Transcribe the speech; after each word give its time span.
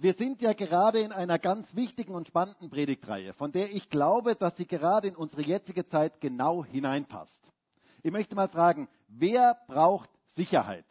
wir 0.00 0.14
sind 0.14 0.40
ja 0.42 0.52
gerade 0.52 1.00
in 1.00 1.12
einer 1.12 1.38
ganz 1.38 1.74
wichtigen 1.74 2.14
und 2.14 2.28
spannenden 2.28 2.70
Predigtreihe, 2.70 3.32
von 3.32 3.52
der 3.52 3.70
ich 3.72 3.90
glaube, 3.90 4.34
dass 4.34 4.56
sie 4.56 4.66
gerade 4.66 5.08
in 5.08 5.16
unsere 5.16 5.42
jetzige 5.42 5.86
Zeit 5.86 6.20
genau 6.20 6.64
hineinpasst. 6.64 7.40
Ich 8.02 8.12
möchte 8.12 8.34
mal 8.34 8.48
fragen, 8.48 8.88
wer 9.08 9.56
braucht 9.66 10.10
Sicherheit? 10.26 10.86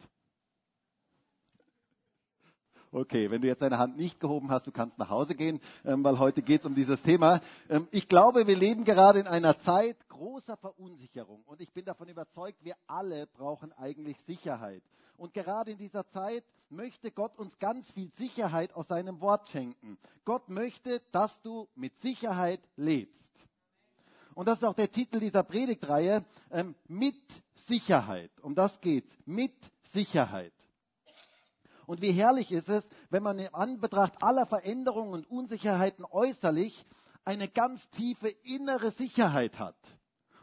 Okay, 2.90 3.30
wenn 3.30 3.42
du 3.42 3.48
jetzt 3.48 3.60
deine 3.60 3.78
Hand 3.78 3.98
nicht 3.98 4.18
gehoben 4.18 4.50
hast, 4.50 4.66
du 4.66 4.72
kannst 4.72 4.98
nach 4.98 5.10
Hause 5.10 5.34
gehen, 5.34 5.60
ähm, 5.84 6.02
weil 6.04 6.18
heute 6.18 6.40
geht 6.40 6.62
es 6.62 6.66
um 6.66 6.74
dieses 6.74 7.00
Thema. 7.02 7.42
Ähm, 7.68 7.86
ich 7.90 8.08
glaube, 8.08 8.46
wir 8.46 8.56
leben 8.56 8.84
gerade 8.84 9.20
in 9.20 9.26
einer 9.26 9.58
Zeit 9.60 9.96
großer 10.08 10.56
Verunsicherung 10.56 11.42
und 11.44 11.60
ich 11.60 11.70
bin 11.72 11.84
davon 11.84 12.08
überzeugt, 12.08 12.64
wir 12.64 12.76
alle 12.86 13.26
brauchen 13.26 13.72
eigentlich 13.74 14.16
Sicherheit. 14.26 14.82
Und 15.18 15.34
gerade 15.34 15.72
in 15.72 15.78
dieser 15.78 16.08
Zeit 16.08 16.44
möchte 16.70 17.10
Gott 17.10 17.36
uns 17.36 17.58
ganz 17.58 17.90
viel 17.90 18.10
Sicherheit 18.14 18.72
aus 18.72 18.88
seinem 18.88 19.20
Wort 19.20 19.48
schenken. 19.48 19.98
Gott 20.24 20.48
möchte, 20.48 21.02
dass 21.12 21.42
du 21.42 21.68
mit 21.74 21.98
Sicherheit 22.00 22.60
lebst. 22.76 23.18
Und 24.34 24.46
das 24.46 24.58
ist 24.58 24.64
auch 24.64 24.74
der 24.74 24.90
Titel 24.90 25.20
dieser 25.20 25.42
Predigtreihe, 25.42 26.24
ähm, 26.50 26.74
mit 26.86 27.16
Sicherheit. 27.66 28.30
Um 28.40 28.54
das 28.54 28.80
geht's. 28.80 29.12
Mit 29.26 29.52
Sicherheit. 29.92 30.52
Und 31.88 32.02
wie 32.02 32.12
herrlich 32.12 32.52
ist 32.52 32.68
es, 32.68 32.84
wenn 33.08 33.22
man 33.22 33.38
in 33.38 33.54
Anbetracht 33.54 34.22
aller 34.22 34.44
Veränderungen 34.44 35.14
und 35.14 35.30
Unsicherheiten 35.30 36.04
äußerlich 36.04 36.84
eine 37.24 37.48
ganz 37.48 37.80
tiefe 37.92 38.28
innere 38.28 38.90
Sicherheit 38.90 39.58
hat. 39.58 39.74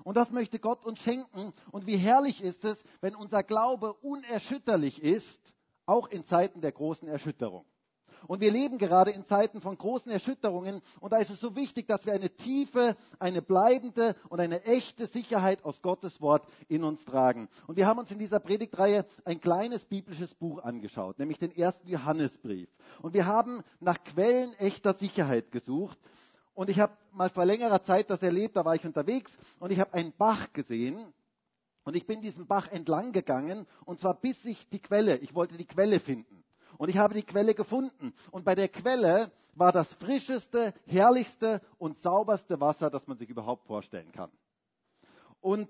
Und 0.04 0.18
das 0.18 0.32
möchte 0.32 0.58
Gott 0.58 0.84
uns 0.84 0.98
schenken. 1.02 1.54
Und 1.72 1.86
wie 1.86 1.98
herrlich 1.98 2.42
ist 2.42 2.66
es, 2.66 2.84
wenn 3.00 3.16
unser 3.16 3.44
Glaube 3.44 3.94
unerschütterlich 3.94 5.04
ist, 5.04 5.54
auch 5.86 6.08
in 6.08 6.24
Zeiten 6.24 6.62
der 6.62 6.72
großen 6.72 7.08
Erschütterung. 7.08 7.68
Und 8.28 8.42
wir 8.42 8.52
leben 8.52 8.78
gerade 8.78 9.12
in 9.12 9.26
Zeiten 9.26 9.62
von 9.62 9.78
großen 9.78 10.12
Erschütterungen. 10.12 10.82
Und 11.00 11.14
da 11.14 11.18
ist 11.18 11.30
es 11.30 11.40
so 11.40 11.56
wichtig, 11.56 11.88
dass 11.88 12.06
wir 12.06 12.14
eine 12.14 12.30
tiefe, 12.30 12.96
eine 13.20 13.42
bleibende 13.42 14.16
und 14.30 14.40
eine 14.40 14.64
echte 14.64 15.08
Sicherheit 15.08 15.64
aus 15.64 15.82
Gottes 15.82 16.22
Wort 16.22 16.48
in 16.68 16.84
uns 16.84 17.06
tragen. 17.06 17.50
Und 17.68 17.78
wir 17.78 17.88
haben 17.88 18.00
uns 18.00 18.12
in 18.12 18.20
dieser 18.20 18.40
Predigtreihe 18.40 19.06
ein 19.24 19.42
kleines 19.42 19.86
biblisches 19.86 20.34
Buch 20.34 20.64
angeschaut, 20.64 21.20
nämlich 21.20 21.40
den 21.40 21.56
ersten 21.56 21.88
Johannesbrief. 21.88 22.70
Und 23.02 23.14
wir 23.14 23.26
haben 23.26 23.62
nach 23.80 24.04
Quellen 24.04 24.54
echter 24.56 24.94
Sicherheit 24.94 25.52
gesucht. 25.52 25.98
Und 26.54 26.70
ich 26.70 26.80
habe 26.80 26.94
mal 27.12 27.30
vor 27.30 27.46
längerer 27.46 27.84
Zeit 27.84 28.10
das 28.10 28.22
erlebt, 28.22 28.56
da 28.56 28.64
war 28.64 28.76
ich 28.76 28.86
unterwegs 28.86 29.32
und 29.60 29.72
ich 29.72 29.80
habe 29.80 29.94
einen 29.94 30.14
Bach 30.14 30.54
gesehen. 30.54 31.14
Und 31.84 31.96
ich 31.96 32.08
bin 32.08 32.22
diesen 32.22 32.48
Bach 32.48 32.68
entlang 32.70 33.12
gegangen 33.12 33.68
und 33.86 34.00
zwar 34.00 34.16
bis 34.16 34.44
ich 34.46 34.68
die 34.70 34.80
Quelle, 34.80 35.18
ich 35.18 35.36
wollte 35.36 35.58
die 35.58 35.68
Quelle 35.68 36.00
finden. 36.00 36.45
Und 36.78 36.90
ich 36.90 36.98
habe 36.98 37.14
die 37.14 37.24
Quelle 37.24 37.54
gefunden. 37.54 38.14
Und 38.32 38.46
bei 38.46 38.56
der 38.56 38.70
Quelle 38.70 39.32
war 39.54 39.72
das 39.72 39.92
frischeste, 39.96 40.74
herrlichste 40.86 41.62
und 41.78 41.98
sauberste 42.00 42.60
Wasser, 42.60 42.90
das 42.90 43.08
man 43.08 43.18
sich 43.18 43.30
überhaupt 43.30 43.66
vorstellen 43.66 44.12
kann. 44.12 44.32
Und 45.40 45.70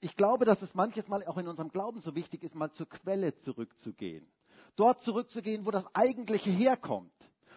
ich 0.00 0.16
glaube, 0.16 0.44
dass 0.44 0.62
es 0.62 0.74
manches 0.74 1.08
Mal 1.08 1.24
auch 1.26 1.38
in 1.38 1.48
unserem 1.48 1.70
Glauben 1.70 2.00
so 2.00 2.14
wichtig 2.14 2.44
ist, 2.44 2.54
mal 2.54 2.70
zur 2.70 2.88
Quelle 2.88 3.34
zurückzugehen. 3.36 4.30
Dort 4.76 5.00
zurückzugehen, 5.00 5.66
wo 5.66 5.72
das 5.72 5.92
Eigentliche 5.94 6.50
herkommt. 6.50 7.12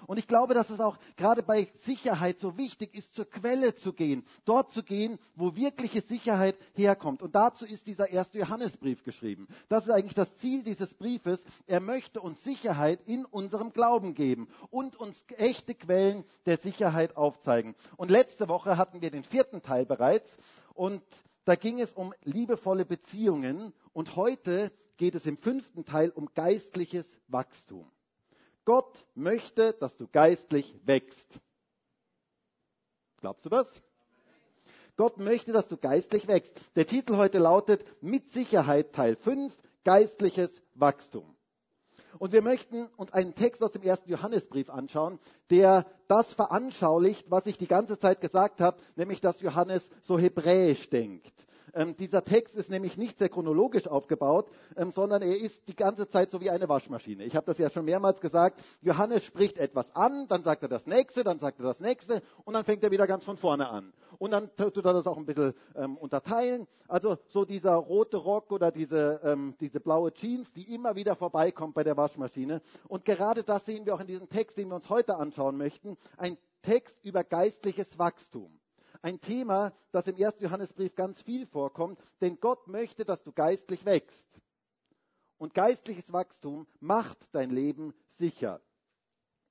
Und 0.08 0.18
ich 0.18 0.28
glaube, 0.28 0.54
dass 0.54 0.70
es 0.70 0.80
auch 0.80 0.98
gerade 1.16 1.44
bei 1.44 1.68
Sicherheit 1.82 2.40
so 2.40 2.58
wichtig 2.58 2.96
ist, 2.96 3.14
zur 3.14 3.26
Quelle 3.26 3.76
zu 3.76 3.94
gehen, 3.94 4.24
dort 4.46 4.72
zu 4.72 4.84
gehen, 4.84 5.20
wo 5.36 5.56
wirkliche 5.56 6.02
Sicherheit 6.02 6.56
herkommt. 6.74 7.22
Und 7.22 7.36
dazu 7.36 7.66
ist 7.66 7.88
dieser 7.88 8.10
erste 8.10 8.40
Johannesbrief 8.40 9.04
geschrieben. 9.04 9.48
Das 9.70 9.86
ist 9.86 9.92
eigentlich 9.92 10.16
das 10.16 10.34
Ziel 10.38 10.64
dieses 10.64 10.94
Briefes. 10.94 11.44
Er 11.68 11.80
möchte 11.80 12.22
uns 12.22 12.44
Sicherheit 12.44 13.00
in 13.06 13.26
unserem 13.26 13.74
Glauben 13.74 14.14
geben 14.14 14.48
und 14.70 14.96
uns 14.96 15.24
echte 15.38 15.76
Quellen 15.76 16.24
der 16.46 16.58
Sicherheit 16.58 17.18
aufzeigen. 17.18 17.76
Und 17.98 18.12
letzte 18.12 18.48
Woche 18.48 18.78
hatten 18.78 19.02
wir 19.02 19.12
den 19.12 19.24
vierten 19.24 19.62
Teil 19.62 19.86
bereits 19.86 20.38
und 20.74 21.02
da 21.46 21.56
ging 21.56 21.80
es 21.80 21.92
um 21.94 22.14
liebevolle 22.24 22.86
Beziehungen 22.86 23.73
und 23.94 24.16
heute 24.16 24.72
geht 24.98 25.16
es 25.16 25.26
im 25.26 25.38
fünften 25.38 25.86
Teil 25.86 26.11
um 26.11 26.30
geistliches 26.36 27.06
Wachstum. 27.28 27.90
Gott 28.71 29.05
möchte, 29.15 29.73
dass 29.73 29.98
du 29.98 30.08
geistlich 30.08 30.73
wächst. 30.86 31.27
Glaubst 33.20 33.43
du 33.43 33.49
das? 33.49 33.67
Gott 34.95 35.17
möchte, 35.17 35.52
dass 35.52 35.67
du 35.67 35.76
geistlich 35.76 36.26
wächst. 36.30 36.58
Der 36.77 36.87
Titel 36.87 37.17
heute 37.17 37.39
lautet 37.39 37.83
Mit 38.02 38.31
Sicherheit 38.31 38.93
Teil 38.93 39.17
5, 39.17 39.54
geistliches 39.83 40.61
Wachstum. 40.73 41.36
Und 42.17 42.31
wir 42.31 42.42
möchten 42.42 42.86
uns 42.95 43.11
einen 43.11 43.36
Text 43.36 43.61
aus 43.61 43.71
dem 43.73 43.83
ersten 43.83 44.10
Johannesbrief 44.10 44.70
anschauen, 44.70 45.20
der 45.49 45.86
das 46.08 46.33
veranschaulicht, 46.33 47.30
was 47.30 47.48
ich 47.48 47.58
die 47.58 47.67
ganze 47.67 47.99
Zeit 47.99 48.21
gesagt 48.21 48.61
habe, 48.61 48.77
nämlich 48.95 49.20
dass 49.20 49.42
Johannes 49.42 49.89
so 50.04 50.17
hebräisch 50.17 50.89
denkt. 50.89 51.33
Ähm, 51.73 51.95
dieser 51.98 52.23
Text 52.23 52.55
ist 52.55 52.70
nämlich 52.70 52.98
nicht 52.98 53.20
sehr 53.20 53.30
chronologisch 53.30 53.87
aufgebaut, 53.87 54.49
ähm, 54.76 54.92
sondern 54.92 55.21
er 55.21 55.37
ist 55.37 55.67
die 55.67 55.76
ganze 55.76 56.09
Zeit 56.09 56.32
so 56.32 56.42
wie 56.42 56.49
eine 56.49 56.67
Waschmaschine. 56.70 57.23
Ich 57.23 57.36
habe 57.36 57.45
das 57.45 57.58
ja 57.58 57.70
schon 57.70 57.86
mehrmals 57.86 58.21
gesagt. 58.21 58.61
Johannes 58.82 59.23
spricht 59.23 59.58
etwas 59.58 59.93
an, 59.95 60.27
dann 60.27 60.43
sagt 60.43 60.64
er 60.64 60.70
das 60.70 60.86
nächste, 60.86 61.23
dann 61.23 61.39
sagt 61.39 61.60
er 61.60 61.65
das 61.65 61.80
nächste 61.80 62.21
und 62.45 62.54
dann 62.54 62.65
fängt 62.65 62.83
er 62.83 62.92
wieder 62.92 63.08
ganz 63.08 63.26
von 63.26 63.37
vorne 63.37 63.70
an. 63.70 63.93
Und 64.17 64.31
dann 64.31 64.55
tut 64.55 64.77
er 64.77 64.93
das 64.93 65.08
auch 65.08 65.17
ein 65.17 65.26
bisschen 65.26 65.54
ähm, 65.76 65.98
unterteilen. 65.98 66.67
Also 66.87 67.17
so 67.27 67.45
dieser 67.45 67.73
rote 67.76 68.17
Rock 68.17 68.52
oder 68.52 68.71
diese, 68.71 69.20
ähm, 69.23 69.55
diese 69.60 69.80
blaue 69.80 70.14
Jeans, 70.14 70.52
die 70.54 70.73
immer 70.73 70.95
wieder 70.95 71.15
vorbeikommt 71.15 71.73
bei 71.73 71.83
der 71.83 71.98
Waschmaschine. 71.98 72.61
Und 72.87 73.05
gerade 73.05 73.43
das 73.43 73.65
sehen 73.65 73.86
wir 73.86 73.95
auch 73.95 74.02
in 74.02 74.08
diesem 74.08 74.30
Text, 74.30 74.58
den 74.58 74.70
wir 74.70 74.76
uns 74.76 74.89
heute 74.89 75.17
anschauen 75.17 75.58
möchten. 75.58 75.98
Ein 76.17 76.37
Text 76.61 77.04
über 77.04 77.23
geistliches 77.23 77.98
Wachstum. 77.98 78.61
Ein 79.04 79.20
Thema, 79.20 79.73
das 79.92 80.08
im 80.08 80.16
1. 80.16 80.36
Johannesbrief 80.39 80.94
ganz 80.95 81.22
viel 81.23 81.48
vorkommt, 81.48 82.00
denn 82.22 82.39
Gott 82.39 82.67
möchte, 82.67 83.04
dass 83.04 83.23
du 83.23 83.32
geistlich 83.32 83.84
wächst. 83.86 84.39
Und 85.38 85.56
geistliches 85.56 86.14
Wachstum 86.14 86.67
macht 86.80 87.17
dein 87.34 87.50
Leben 87.50 87.95
sicher. 88.06 88.61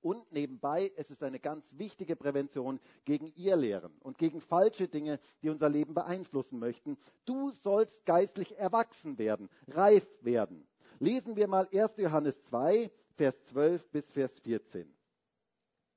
Und 0.02 0.32
nebenbei, 0.32 0.92
es 0.96 1.10
ist 1.10 1.22
eine 1.22 1.40
ganz 1.40 1.76
wichtige 1.76 2.14
Prävention 2.14 2.80
gegen 3.04 3.26
Irrlehren 3.34 3.92
und 4.00 4.16
gegen 4.18 4.40
falsche 4.40 4.86
Dinge, 4.86 5.18
die 5.42 5.50
unser 5.50 5.68
Leben 5.68 5.94
beeinflussen 5.94 6.60
möchten. 6.60 6.96
Du 7.24 7.50
sollst 7.50 8.06
geistlich 8.06 8.56
erwachsen 8.56 9.18
werden, 9.18 9.50
reif 9.66 10.06
werden. 10.20 10.66
Lesen 11.00 11.34
wir 11.34 11.48
mal 11.48 11.68
1. 11.72 11.96
Johannes 11.96 12.40
2, 12.44 12.90
Vers 13.16 13.42
12 13.46 13.90
bis 13.90 14.10
Vers 14.12 14.38
14. 14.38 14.94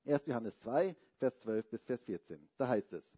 1. 0.05 0.25
Johannes 0.25 0.59
2, 0.59 0.95
Vers 1.17 1.39
12 1.39 1.69
bis 1.69 1.83
Vers 1.83 2.03
14. 2.03 2.49
Da 2.57 2.67
heißt 2.67 2.91
es, 2.93 3.12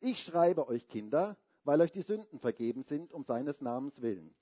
ich 0.00 0.22
schreibe 0.22 0.68
euch 0.68 0.88
Kinder, 0.88 1.36
weil 1.64 1.80
euch 1.80 1.92
die 1.92 2.02
Sünden 2.02 2.38
vergeben 2.38 2.84
sind 2.84 3.12
um 3.12 3.24
seines 3.24 3.60
Namens 3.60 4.00
willen. 4.00 4.34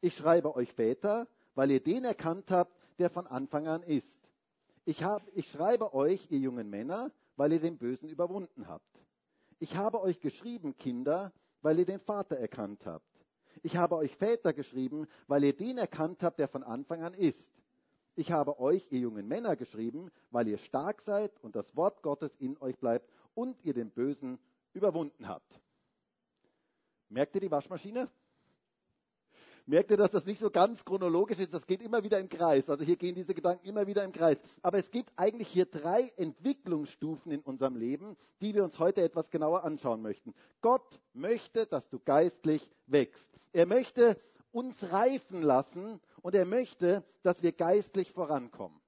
Ich 0.00 0.14
schreibe 0.14 0.54
euch 0.54 0.72
Väter, 0.72 1.26
weil 1.54 1.70
ihr 1.70 1.82
den 1.82 2.04
erkannt 2.04 2.50
habt, 2.50 2.76
der 2.98 3.10
von 3.10 3.26
Anfang 3.26 3.66
an 3.66 3.82
ist. 3.82 4.20
Ich, 4.84 5.02
hab, 5.02 5.22
ich 5.34 5.50
schreibe 5.50 5.94
euch, 5.94 6.30
ihr 6.30 6.38
jungen 6.38 6.70
Männer, 6.70 7.10
weil 7.36 7.52
ihr 7.52 7.60
den 7.60 7.78
Bösen 7.78 8.08
überwunden 8.08 8.68
habt. 8.68 8.84
Ich 9.58 9.76
habe 9.76 10.00
euch 10.02 10.20
geschrieben, 10.20 10.76
Kinder, 10.76 11.32
weil 11.62 11.78
ihr 11.78 11.86
den 11.86 12.00
Vater 12.00 12.36
erkannt 12.36 12.84
habt. 12.84 13.04
Ich 13.62 13.76
habe 13.76 13.96
euch 13.96 14.14
Väter 14.16 14.52
geschrieben, 14.52 15.06
weil 15.26 15.44
ihr 15.44 15.56
den 15.56 15.78
erkannt 15.78 16.22
habt, 16.22 16.38
der 16.38 16.48
von 16.48 16.62
Anfang 16.62 17.02
an 17.02 17.14
ist. 17.14 17.50
Ich 18.14 18.32
habe 18.32 18.60
euch, 18.60 18.86
ihr 18.90 19.00
jungen 19.00 19.26
Männer, 19.26 19.56
geschrieben, 19.56 20.10
weil 20.30 20.48
ihr 20.48 20.58
stark 20.58 21.02
seid 21.02 21.32
und 21.42 21.56
das 21.56 21.74
Wort 21.74 22.02
Gottes 22.02 22.34
in 22.38 22.56
euch 22.60 22.78
bleibt 22.78 23.10
und 23.34 23.62
ihr 23.64 23.74
den 23.74 23.90
Bösen 23.90 24.38
überwunden 24.76 25.26
habt. 25.26 25.60
Merkt 27.08 27.34
ihr 27.34 27.40
die 27.40 27.50
Waschmaschine? 27.50 28.10
Merkt 29.68 29.90
ihr, 29.90 29.96
dass 29.96 30.12
das 30.12 30.24
nicht 30.24 30.38
so 30.38 30.48
ganz 30.48 30.84
chronologisch 30.84 31.40
ist? 31.40 31.52
Das 31.52 31.66
geht 31.66 31.82
immer 31.82 32.04
wieder 32.04 32.20
im 32.20 32.28
Kreis. 32.28 32.68
Also 32.70 32.84
hier 32.84 32.96
gehen 32.96 33.16
diese 33.16 33.34
Gedanken 33.34 33.66
immer 33.66 33.88
wieder 33.88 34.04
im 34.04 34.12
Kreis. 34.12 34.38
Aber 34.62 34.78
es 34.78 34.88
gibt 34.92 35.10
eigentlich 35.16 35.48
hier 35.48 35.66
drei 35.66 36.12
Entwicklungsstufen 36.16 37.32
in 37.32 37.40
unserem 37.40 37.74
Leben, 37.74 38.16
die 38.40 38.54
wir 38.54 38.62
uns 38.62 38.78
heute 38.78 39.02
etwas 39.02 39.28
genauer 39.28 39.64
anschauen 39.64 40.02
möchten. 40.02 40.34
Gott 40.60 41.00
möchte, 41.14 41.66
dass 41.66 41.88
du 41.88 41.98
geistlich 41.98 42.70
wächst. 42.86 43.28
Er 43.52 43.66
möchte 43.66 44.20
uns 44.52 44.92
reifen 44.92 45.42
lassen 45.42 46.00
und 46.22 46.36
er 46.36 46.46
möchte, 46.46 47.02
dass 47.24 47.42
wir 47.42 47.50
geistlich 47.50 48.12
vorankommen. 48.12 48.80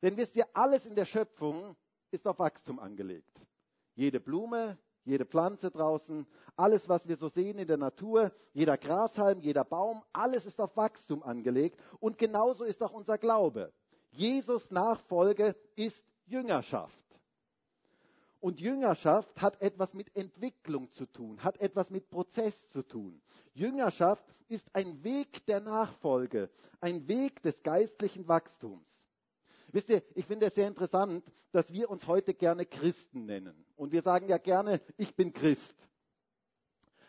Denn 0.00 0.16
wisst 0.16 0.36
ihr, 0.36 0.46
alles 0.52 0.86
in 0.86 0.94
der 0.94 1.06
Schöpfung 1.06 1.76
ist 2.12 2.26
auf 2.28 2.38
Wachstum 2.38 2.78
angelegt. 2.78 3.40
Jede 3.96 4.20
Blume, 4.20 4.78
jede 5.04 5.26
Pflanze 5.26 5.70
draußen, 5.70 6.26
alles, 6.56 6.88
was 6.88 7.06
wir 7.06 7.16
so 7.16 7.28
sehen 7.28 7.58
in 7.58 7.66
der 7.66 7.76
Natur, 7.76 8.32
jeder 8.52 8.78
Grashalm, 8.78 9.40
jeder 9.40 9.64
Baum, 9.64 10.02
alles 10.12 10.46
ist 10.46 10.60
auf 10.60 10.76
Wachstum 10.76 11.22
angelegt. 11.22 11.78
Und 12.00 12.18
genauso 12.18 12.64
ist 12.64 12.82
auch 12.82 12.92
unser 12.92 13.18
Glaube. 13.18 13.72
Jesus 14.10 14.70
Nachfolge 14.70 15.56
ist 15.76 16.04
Jüngerschaft. 16.26 16.98
Und 18.40 18.60
Jüngerschaft 18.60 19.40
hat 19.40 19.60
etwas 19.62 19.94
mit 19.94 20.14
Entwicklung 20.14 20.92
zu 20.92 21.06
tun, 21.06 21.42
hat 21.42 21.58
etwas 21.60 21.88
mit 21.88 22.10
Prozess 22.10 22.68
zu 22.68 22.82
tun. 22.82 23.22
Jüngerschaft 23.54 24.22
ist 24.48 24.68
ein 24.74 25.02
Weg 25.02 25.46
der 25.46 25.60
Nachfolge, 25.60 26.50
ein 26.80 27.08
Weg 27.08 27.42
des 27.42 27.62
geistlichen 27.62 28.28
Wachstums. 28.28 28.86
Wisst 29.74 29.88
ihr, 29.88 30.04
ich 30.14 30.24
finde 30.24 30.46
es 30.46 30.54
sehr 30.54 30.68
interessant, 30.68 31.24
dass 31.50 31.72
wir 31.72 31.90
uns 31.90 32.06
heute 32.06 32.32
gerne 32.32 32.64
Christen 32.64 33.26
nennen. 33.26 33.66
Und 33.74 33.90
wir 33.90 34.02
sagen 34.02 34.28
ja 34.28 34.38
gerne, 34.38 34.80
ich 34.96 35.16
bin 35.16 35.32
Christ. 35.32 35.74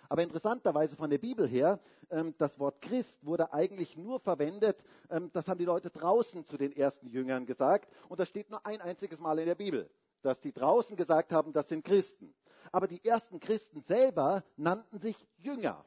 Aber 0.10 0.24
interessanterweise 0.24 0.96
von 0.96 1.12
der 1.12 1.20
Bibel 1.20 1.48
her, 1.48 1.80
ähm, 2.10 2.34
das 2.40 2.58
Wort 2.58 2.82
Christ 2.82 3.24
wurde 3.24 3.54
eigentlich 3.54 3.96
nur 3.98 4.20
verwendet, 4.20 4.84
ähm, 5.12 5.30
das 5.32 5.48
haben 5.48 5.60
die 5.60 5.66
Leute 5.66 5.92
draußen 5.92 6.48
zu 6.48 6.58
den 6.58 6.76
ersten 6.76 7.08
Jüngern 7.08 7.46
gesagt. 7.46 7.88
Und 8.10 8.20
das 8.20 8.30
steht 8.30 8.50
nur 8.50 8.66
ein 8.66 8.82
einziges 8.82 9.20
Mal 9.20 9.38
in 9.38 9.46
der 9.46 9.54
Bibel, 9.54 9.88
dass 10.24 10.42
die 10.42 10.52
draußen 10.52 10.96
gesagt 10.96 11.32
haben, 11.32 11.54
das 11.54 11.70
sind 11.70 11.86
Christen. 11.86 12.34
Aber 12.72 12.88
die 12.88 13.06
ersten 13.06 13.40
Christen 13.40 13.84
selber 13.84 14.44
nannten 14.58 14.98
sich 14.98 15.16
Jünger. 15.38 15.86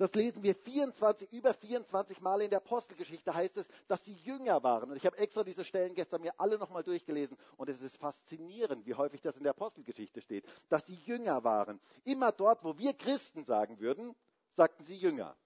Das 0.00 0.14
lesen 0.14 0.42
wir 0.42 0.54
24, 0.54 1.30
über 1.30 1.52
24 1.52 2.22
Mal 2.22 2.40
in 2.40 2.48
der 2.48 2.60
Apostelgeschichte 2.60 3.34
heißt 3.34 3.58
es, 3.58 3.68
dass 3.86 4.02
sie 4.02 4.14
Jünger 4.14 4.62
waren. 4.62 4.90
Und 4.90 4.96
ich 4.96 5.04
habe 5.04 5.18
extra 5.18 5.44
diese 5.44 5.62
Stellen 5.62 5.94
gestern 5.94 6.22
mir 6.22 6.32
alle 6.40 6.56
nochmal 6.56 6.82
durchgelesen. 6.82 7.36
Und 7.58 7.68
es 7.68 7.82
ist 7.82 7.98
faszinierend, 7.98 8.86
wie 8.86 8.94
häufig 8.94 9.20
das 9.20 9.36
in 9.36 9.42
der 9.42 9.50
Apostelgeschichte 9.50 10.22
steht, 10.22 10.46
dass 10.70 10.86
sie 10.86 10.94
Jünger 10.94 11.44
waren. 11.44 11.78
Immer 12.04 12.32
dort, 12.32 12.64
wo 12.64 12.78
wir 12.78 12.94
Christen 12.94 13.44
sagen 13.44 13.78
würden, 13.78 14.16
sagten 14.52 14.86
sie 14.86 14.96
Jünger. 14.96 15.36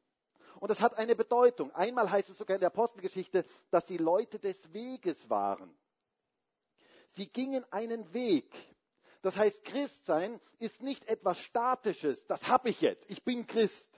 Und 0.60 0.70
das 0.70 0.78
hat 0.78 0.96
eine 0.98 1.16
Bedeutung. 1.16 1.72
Einmal 1.72 2.08
heißt 2.08 2.28
es 2.28 2.38
sogar 2.38 2.54
in 2.54 2.60
der 2.60 2.70
Apostelgeschichte, 2.70 3.44
dass 3.72 3.84
sie 3.88 3.96
Leute 3.96 4.38
des 4.38 4.72
Weges 4.72 5.28
waren. 5.28 5.76
Sie 7.10 7.26
gingen 7.26 7.64
einen 7.72 8.14
Weg. 8.14 8.54
Das 9.20 9.34
heißt, 9.34 9.64
Christsein 9.64 10.40
ist 10.60 10.80
nicht 10.80 11.08
etwas 11.08 11.40
Statisches. 11.40 12.24
Das 12.28 12.46
habe 12.46 12.68
ich 12.68 12.80
jetzt. 12.80 13.04
Ich 13.10 13.24
bin 13.24 13.48
Christ 13.48 13.90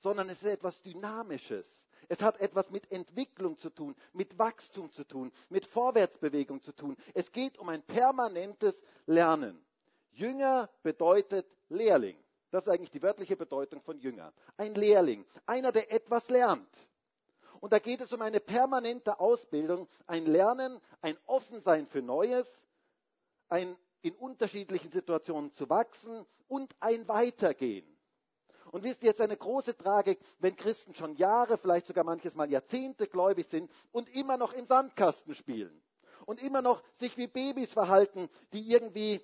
sondern 0.00 0.28
es 0.28 0.38
ist 0.38 0.46
etwas 0.46 0.80
Dynamisches. 0.82 1.66
Es 2.08 2.20
hat 2.20 2.40
etwas 2.40 2.70
mit 2.70 2.90
Entwicklung 2.90 3.58
zu 3.58 3.70
tun, 3.70 3.94
mit 4.12 4.36
Wachstum 4.38 4.90
zu 4.92 5.04
tun, 5.04 5.30
mit 5.48 5.64
Vorwärtsbewegung 5.66 6.60
zu 6.62 6.72
tun. 6.72 6.96
Es 7.14 7.30
geht 7.30 7.56
um 7.58 7.68
ein 7.68 7.82
permanentes 7.82 8.74
Lernen. 9.06 9.64
Jünger 10.12 10.68
bedeutet 10.82 11.46
Lehrling. 11.68 12.16
Das 12.50 12.66
ist 12.66 12.72
eigentlich 12.72 12.90
die 12.90 13.02
wörtliche 13.02 13.36
Bedeutung 13.36 13.80
von 13.80 13.98
Jünger. 14.00 14.32
Ein 14.56 14.74
Lehrling, 14.74 15.24
einer, 15.46 15.70
der 15.70 15.92
etwas 15.92 16.28
lernt. 16.28 16.90
Und 17.60 17.72
da 17.72 17.78
geht 17.78 18.00
es 18.00 18.12
um 18.12 18.22
eine 18.22 18.40
permanente 18.40 19.20
Ausbildung, 19.20 19.86
ein 20.06 20.26
Lernen, 20.26 20.80
ein 21.02 21.16
Offensein 21.26 21.86
für 21.86 22.02
Neues, 22.02 22.46
ein 23.48 23.76
in 24.02 24.14
unterschiedlichen 24.14 24.90
Situationen 24.90 25.52
zu 25.54 25.68
wachsen 25.68 26.24
und 26.48 26.74
ein 26.80 27.06
Weitergehen. 27.06 27.86
Und 28.70 28.84
wisst 28.84 29.02
ihr, 29.02 29.08
jetzt 29.08 29.20
eine 29.20 29.36
große 29.36 29.76
Tragik, 29.76 30.20
wenn 30.38 30.54
Christen 30.54 30.94
schon 30.94 31.16
Jahre, 31.16 31.58
vielleicht 31.58 31.86
sogar 31.86 32.04
manches 32.04 32.34
Mal 32.34 32.50
Jahrzehnte 32.50 33.08
gläubig 33.08 33.48
sind 33.48 33.70
und 33.90 34.08
immer 34.14 34.36
noch 34.36 34.52
im 34.52 34.66
Sandkasten 34.66 35.34
spielen. 35.34 35.82
Und 36.26 36.40
immer 36.42 36.62
noch 36.62 36.82
sich 36.98 37.16
wie 37.16 37.26
Babys 37.26 37.72
verhalten, 37.72 38.28
die 38.52 38.70
irgendwie, 38.70 39.20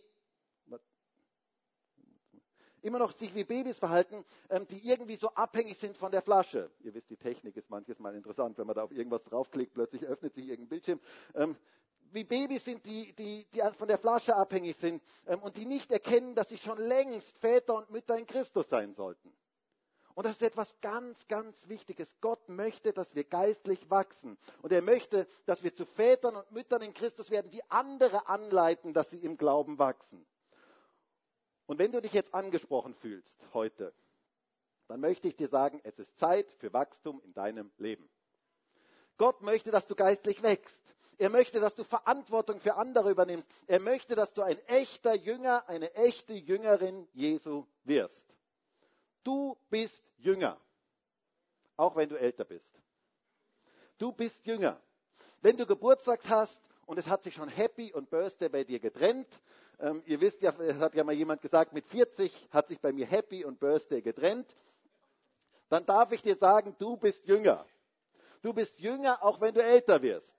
immer 2.82 2.98
noch 2.98 3.12
sich 3.12 3.34
wie 3.34 3.44
Babys 3.44 3.78
verhalten, 3.78 4.24
ähm, 4.50 4.66
die 4.66 4.88
irgendwie 4.88 5.16
so 5.16 5.28
abhängig 5.28 5.78
sind 5.78 5.96
von 5.96 6.10
der 6.10 6.22
Flasche. 6.22 6.70
Ihr 6.80 6.94
wisst, 6.94 7.10
die 7.10 7.16
Technik 7.16 7.56
ist 7.56 7.70
manches 7.70 8.00
Mal 8.00 8.16
interessant, 8.16 8.58
wenn 8.58 8.66
man 8.66 8.74
da 8.74 8.82
auf 8.82 8.92
irgendwas 8.92 9.22
draufklickt, 9.24 9.74
plötzlich 9.74 10.04
öffnet 10.06 10.34
sich 10.34 10.48
irgendein 10.48 10.68
Bildschirm. 10.68 11.00
Wie 12.12 12.24
Babys 12.24 12.64
sind, 12.64 12.84
die, 12.84 13.12
die, 13.14 13.46
die 13.52 13.60
von 13.76 13.88
der 13.88 13.98
Flasche 13.98 14.34
abhängig 14.34 14.76
sind 14.76 15.02
ähm, 15.26 15.42
und 15.42 15.56
die 15.56 15.66
nicht 15.66 15.90
erkennen, 15.90 16.34
dass 16.34 16.48
sie 16.48 16.58
schon 16.58 16.78
längst 16.78 17.38
Väter 17.38 17.74
und 17.74 17.90
Mütter 17.90 18.16
in 18.16 18.26
Christus 18.26 18.68
sein 18.68 18.94
sollten. 18.94 19.32
Und 20.14 20.24
das 20.24 20.36
ist 20.36 20.42
etwas 20.42 20.74
ganz, 20.80 21.28
ganz 21.28 21.68
Wichtiges. 21.68 22.08
Gott 22.22 22.48
möchte, 22.48 22.94
dass 22.94 23.14
wir 23.14 23.24
geistlich 23.24 23.90
wachsen. 23.90 24.38
Und 24.62 24.72
er 24.72 24.80
möchte, 24.80 25.26
dass 25.44 25.62
wir 25.62 25.74
zu 25.74 25.84
Vätern 25.84 26.36
und 26.36 26.50
Müttern 26.52 26.80
in 26.80 26.94
Christus 26.94 27.30
werden, 27.30 27.50
die 27.50 27.62
andere 27.70 28.26
anleiten, 28.26 28.94
dass 28.94 29.10
sie 29.10 29.18
im 29.18 29.36
Glauben 29.36 29.78
wachsen. 29.78 30.26
Und 31.66 31.78
wenn 31.78 31.92
du 31.92 32.00
dich 32.00 32.14
jetzt 32.14 32.32
angesprochen 32.32 32.94
fühlst 32.94 33.46
heute, 33.52 33.92
dann 34.88 35.00
möchte 35.00 35.28
ich 35.28 35.36
dir 35.36 35.48
sagen, 35.48 35.80
es 35.84 35.98
ist 35.98 36.18
Zeit 36.18 36.50
für 36.60 36.72
Wachstum 36.72 37.20
in 37.22 37.34
deinem 37.34 37.70
Leben. 37.76 38.08
Gott 39.18 39.42
möchte, 39.42 39.70
dass 39.70 39.86
du 39.86 39.94
geistlich 39.94 40.42
wächst. 40.42 40.95
Er 41.18 41.30
möchte, 41.30 41.60
dass 41.60 41.74
du 41.74 41.84
Verantwortung 41.84 42.60
für 42.60 42.74
andere 42.74 43.10
übernimmst. 43.10 43.46
Er 43.66 43.80
möchte, 43.80 44.14
dass 44.14 44.34
du 44.34 44.42
ein 44.42 44.58
echter 44.66 45.14
Jünger, 45.14 45.66
eine 45.68 45.94
echte 45.94 46.34
Jüngerin 46.34 47.08
Jesu 47.14 47.66
wirst. 47.84 48.36
Du 49.24 49.56
bist 49.70 50.02
Jünger, 50.18 50.60
auch 51.76 51.96
wenn 51.96 52.08
du 52.08 52.16
älter 52.16 52.44
bist. 52.44 52.70
Du 53.98 54.12
bist 54.12 54.44
Jünger. 54.44 54.80
Wenn 55.40 55.56
du 55.56 55.66
Geburtstag 55.66 56.20
hast 56.28 56.60
und 56.84 56.98
es 56.98 57.06
hat 57.06 57.24
sich 57.24 57.34
schon 57.34 57.48
Happy 57.48 57.92
und 57.92 58.10
Birthday 58.10 58.50
bei 58.50 58.64
dir 58.64 58.78
getrennt, 58.78 59.28
ähm, 59.78 60.02
ihr 60.06 60.20
wisst 60.20 60.42
ja, 60.42 60.54
es 60.60 60.76
hat 60.76 60.94
ja 60.94 61.02
mal 61.02 61.14
jemand 61.14 61.40
gesagt, 61.40 61.72
mit 61.72 61.86
40 61.86 62.48
hat 62.50 62.68
sich 62.68 62.80
bei 62.80 62.92
mir 62.92 63.06
Happy 63.06 63.44
und 63.44 63.58
Birthday 63.58 64.02
getrennt, 64.02 64.54
dann 65.68 65.84
darf 65.86 66.12
ich 66.12 66.22
dir 66.22 66.36
sagen, 66.36 66.76
du 66.78 66.96
bist 66.96 67.24
Jünger. 67.24 67.66
Du 68.42 68.52
bist 68.52 68.78
Jünger, 68.78 69.22
auch 69.24 69.40
wenn 69.40 69.54
du 69.54 69.62
älter 69.62 70.00
wirst. 70.02 70.35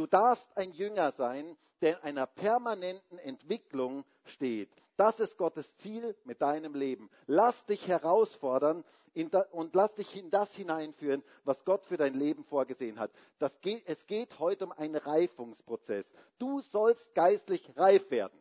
Du 0.00 0.06
darfst 0.06 0.48
ein 0.56 0.72
Jünger 0.72 1.12
sein, 1.12 1.58
der 1.82 1.98
in 1.98 2.04
einer 2.04 2.26
permanenten 2.26 3.18
Entwicklung 3.18 4.06
steht. 4.24 4.70
Das 4.96 5.20
ist 5.20 5.36
Gottes 5.36 5.76
Ziel 5.76 6.16
mit 6.24 6.40
deinem 6.40 6.74
Leben. 6.74 7.10
Lass 7.26 7.66
dich 7.66 7.86
herausfordern 7.86 8.82
und 9.50 9.74
lass 9.74 9.94
dich 9.96 10.16
in 10.16 10.30
das 10.30 10.54
hineinführen, 10.54 11.22
was 11.44 11.62
Gott 11.66 11.84
für 11.84 11.98
dein 11.98 12.14
Leben 12.14 12.44
vorgesehen 12.44 12.98
hat. 12.98 13.10
Geht, 13.60 13.82
es 13.86 14.06
geht 14.06 14.38
heute 14.38 14.64
um 14.64 14.72
einen 14.72 14.96
Reifungsprozess. 14.96 16.06
Du 16.38 16.62
sollst 16.62 17.14
geistlich 17.14 17.70
reif 17.76 18.10
werden. 18.10 18.40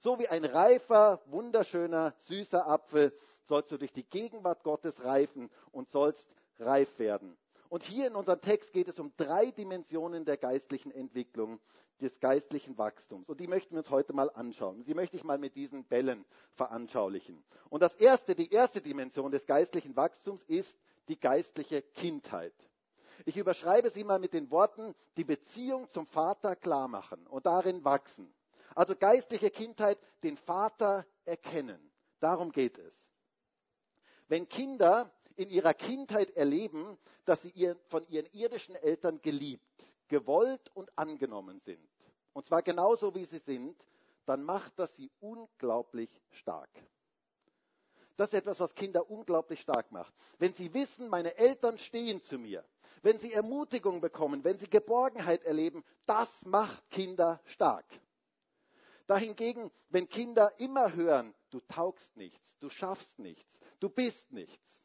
So 0.00 0.18
wie 0.18 0.26
ein 0.26 0.44
reifer, 0.44 1.20
wunderschöner, 1.26 2.14
süßer 2.26 2.66
Apfel 2.66 3.12
sollst 3.44 3.70
du 3.70 3.78
durch 3.78 3.92
die 3.92 4.08
Gegenwart 4.10 4.64
Gottes 4.64 5.04
reifen 5.04 5.52
und 5.70 5.88
sollst 5.88 6.26
reif 6.58 6.98
werden. 6.98 7.38
Und 7.74 7.82
hier 7.82 8.06
in 8.06 8.14
unserem 8.14 8.40
Text 8.40 8.72
geht 8.72 8.86
es 8.86 9.00
um 9.00 9.12
drei 9.16 9.50
Dimensionen 9.50 10.24
der 10.24 10.36
geistlichen 10.36 10.92
Entwicklung, 10.92 11.58
des 12.00 12.20
geistlichen 12.20 12.78
Wachstums. 12.78 13.28
Und 13.28 13.40
die 13.40 13.48
möchten 13.48 13.74
wir 13.74 13.80
uns 13.80 13.90
heute 13.90 14.12
mal 14.12 14.30
anschauen. 14.30 14.84
Die 14.84 14.94
möchte 14.94 15.16
ich 15.16 15.24
mal 15.24 15.38
mit 15.38 15.56
diesen 15.56 15.82
Bällen 15.82 16.24
veranschaulichen. 16.52 17.42
Und 17.70 17.82
das 17.82 17.96
erste, 17.96 18.36
die 18.36 18.48
erste 18.52 18.80
Dimension 18.80 19.32
des 19.32 19.44
geistlichen 19.44 19.96
Wachstums 19.96 20.40
ist 20.44 20.72
die 21.08 21.18
geistliche 21.18 21.82
Kindheit. 21.82 22.54
Ich 23.24 23.36
überschreibe 23.36 23.90
sie 23.90 24.04
mal 24.04 24.20
mit 24.20 24.34
den 24.34 24.52
Worten, 24.52 24.94
die 25.16 25.24
Beziehung 25.24 25.90
zum 25.90 26.06
Vater 26.06 26.54
klar 26.54 26.86
machen 26.86 27.26
und 27.26 27.44
darin 27.44 27.84
wachsen. 27.84 28.32
Also 28.76 28.94
geistliche 28.94 29.50
Kindheit, 29.50 29.98
den 30.22 30.36
Vater 30.36 31.04
erkennen. 31.24 31.90
Darum 32.20 32.52
geht 32.52 32.78
es. 32.78 32.94
Wenn 34.28 34.48
Kinder 34.48 35.10
in 35.36 35.48
ihrer 35.48 35.74
Kindheit 35.74 36.30
erleben, 36.36 36.98
dass 37.24 37.42
sie 37.42 37.74
von 37.88 38.06
ihren 38.08 38.26
irdischen 38.32 38.76
Eltern 38.76 39.20
geliebt, 39.20 39.96
gewollt 40.08 40.70
und 40.74 40.96
angenommen 40.96 41.60
sind, 41.60 41.88
und 42.32 42.46
zwar 42.46 42.62
genauso 42.62 43.14
wie 43.14 43.24
sie 43.24 43.38
sind, 43.38 43.86
dann 44.26 44.42
macht 44.42 44.78
das 44.78 44.94
sie 44.96 45.10
unglaublich 45.20 46.10
stark. 46.30 46.70
Das 48.16 48.28
ist 48.28 48.34
etwas, 48.34 48.60
was 48.60 48.74
Kinder 48.74 49.10
unglaublich 49.10 49.60
stark 49.60 49.90
macht. 49.90 50.14
Wenn 50.38 50.54
sie 50.54 50.72
wissen, 50.72 51.08
meine 51.08 51.36
Eltern 51.36 51.78
stehen 51.78 52.22
zu 52.22 52.38
mir, 52.38 52.64
wenn 53.02 53.18
sie 53.18 53.32
Ermutigung 53.32 54.00
bekommen, 54.00 54.44
wenn 54.44 54.58
sie 54.58 54.70
Geborgenheit 54.70 55.42
erleben, 55.44 55.84
das 56.06 56.28
macht 56.44 56.88
Kinder 56.90 57.40
stark. 57.46 57.86
Dahingegen, 59.06 59.70
wenn 59.90 60.08
Kinder 60.08 60.52
immer 60.58 60.94
hören, 60.94 61.34
du 61.50 61.60
taugst 61.60 62.16
nichts, 62.16 62.56
du 62.58 62.70
schaffst 62.70 63.18
nichts, 63.18 63.60
du 63.80 63.90
bist 63.90 64.32
nichts, 64.32 64.83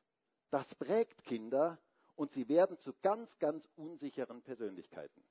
das 0.49 0.73
prägt 0.75 1.23
Kinder 1.23 1.79
und 2.15 2.33
sie 2.33 2.49
werden 2.49 2.77
zu 2.79 2.93
ganz, 3.01 3.37
ganz 3.39 3.67
unsicheren 3.75 4.41
Persönlichkeiten. 4.41 5.23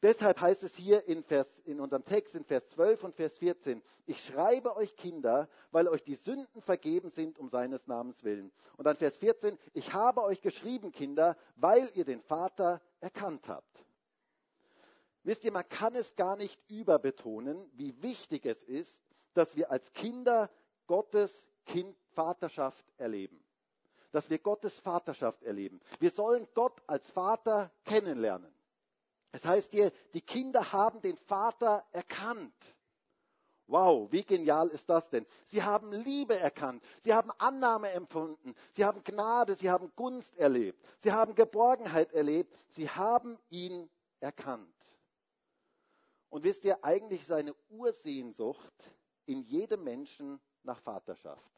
Deshalb 0.00 0.40
heißt 0.40 0.62
es 0.62 0.76
hier 0.76 1.08
in, 1.08 1.24
Vers, 1.24 1.48
in 1.64 1.80
unserem 1.80 2.04
Text 2.04 2.36
in 2.36 2.44
Vers 2.44 2.68
12 2.68 3.02
und 3.02 3.16
Vers 3.16 3.36
14, 3.38 3.82
ich 4.06 4.24
schreibe 4.24 4.76
euch 4.76 4.94
Kinder, 4.94 5.48
weil 5.72 5.88
euch 5.88 6.04
die 6.04 6.14
Sünden 6.14 6.62
vergeben 6.62 7.10
sind 7.10 7.36
um 7.40 7.48
seines 7.48 7.84
Namens 7.88 8.22
willen. 8.22 8.52
Und 8.76 8.84
dann 8.84 8.96
Vers 8.96 9.18
14, 9.18 9.58
ich 9.72 9.92
habe 9.92 10.22
euch 10.22 10.40
geschrieben, 10.40 10.92
Kinder, 10.92 11.36
weil 11.56 11.90
ihr 11.94 12.04
den 12.04 12.22
Vater 12.22 12.80
erkannt 13.00 13.48
habt. 13.48 13.84
Wisst 15.24 15.42
ihr, 15.42 15.50
man 15.50 15.68
kann 15.68 15.96
es 15.96 16.14
gar 16.14 16.36
nicht 16.36 16.60
überbetonen, 16.70 17.68
wie 17.74 18.00
wichtig 18.00 18.46
es 18.46 18.62
ist, 18.62 19.02
dass 19.34 19.56
wir 19.56 19.72
als 19.72 19.92
Kinder 19.92 20.48
Gottes 20.86 21.48
kind 21.66 21.96
Vaterschaft 22.12 22.84
erleben 22.98 23.42
dass 24.12 24.30
wir 24.30 24.38
Gottes 24.38 24.78
Vaterschaft 24.80 25.42
erleben. 25.42 25.80
Wir 26.00 26.10
sollen 26.10 26.46
Gott 26.54 26.82
als 26.86 27.10
Vater 27.10 27.70
kennenlernen. 27.84 28.52
Es 29.32 29.44
heißt 29.44 29.70
hier, 29.72 29.92
die 30.14 30.22
Kinder 30.22 30.72
haben 30.72 31.00
den 31.02 31.16
Vater 31.16 31.84
erkannt. 31.92 32.54
Wow, 33.66 34.10
wie 34.10 34.24
genial 34.24 34.68
ist 34.68 34.88
das 34.88 35.10
denn? 35.10 35.26
Sie 35.48 35.62
haben 35.62 35.92
Liebe 35.92 36.38
erkannt, 36.38 36.82
sie 37.02 37.12
haben 37.12 37.30
Annahme 37.36 37.90
empfunden, 37.90 38.54
sie 38.72 38.82
haben 38.82 39.04
Gnade, 39.04 39.56
sie 39.56 39.68
haben 39.68 39.92
Gunst 39.94 40.34
erlebt, 40.38 40.82
sie 41.00 41.12
haben 41.12 41.34
Geborgenheit 41.34 42.10
erlebt, 42.14 42.56
sie 42.70 42.88
haben 42.88 43.38
ihn 43.50 43.90
erkannt. 44.20 44.74
Und 46.30 46.44
wisst 46.44 46.64
ihr, 46.64 46.82
eigentlich 46.82 47.20
ist 47.20 47.32
eine 47.32 47.54
Ursehnsucht 47.68 48.72
in 49.26 49.42
jedem 49.42 49.84
Menschen 49.84 50.40
nach 50.62 50.80
Vaterschaft. 50.80 51.52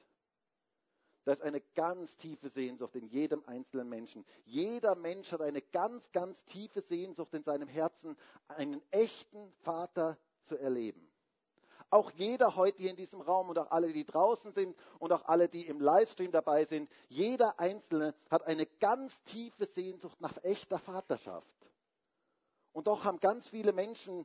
Da 1.24 1.32
ist 1.32 1.42
eine 1.42 1.60
ganz 1.74 2.16
tiefe 2.16 2.48
Sehnsucht 2.48 2.94
in 2.96 3.06
jedem 3.06 3.44
einzelnen 3.46 3.88
Menschen. 3.88 4.24
Jeder 4.44 4.94
Mensch 4.94 5.30
hat 5.32 5.42
eine 5.42 5.60
ganz, 5.60 6.10
ganz 6.12 6.42
tiefe 6.46 6.80
Sehnsucht 6.80 7.34
in 7.34 7.42
seinem 7.42 7.68
Herzen, 7.68 8.16
einen 8.48 8.82
echten 8.90 9.52
Vater 9.62 10.16
zu 10.44 10.56
erleben. 10.56 11.06
Auch 11.90 12.10
jeder 12.12 12.54
heute 12.54 12.78
hier 12.78 12.90
in 12.90 12.96
diesem 12.96 13.20
Raum 13.20 13.48
und 13.48 13.58
auch 13.58 13.70
alle, 13.72 13.92
die 13.92 14.04
draußen 14.04 14.52
sind 14.52 14.76
und 15.00 15.12
auch 15.12 15.24
alle, 15.24 15.48
die 15.48 15.66
im 15.66 15.80
Livestream 15.80 16.30
dabei 16.30 16.64
sind, 16.64 16.88
jeder 17.08 17.58
Einzelne 17.58 18.14
hat 18.30 18.46
eine 18.46 18.64
ganz 18.78 19.20
tiefe 19.24 19.66
Sehnsucht 19.66 20.20
nach 20.20 20.42
echter 20.44 20.78
Vaterschaft. 20.78 21.46
Und 22.72 22.86
doch 22.86 23.02
haben 23.02 23.18
ganz 23.18 23.48
viele 23.48 23.72
Menschen 23.72 24.24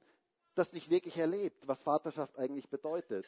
das 0.53 0.73
nicht 0.73 0.91
wirklich 0.91 1.17
erlebt, 1.17 1.67
was 1.67 1.81
Vaterschaft 1.81 2.37
eigentlich 2.37 2.69
bedeutet. 2.69 3.25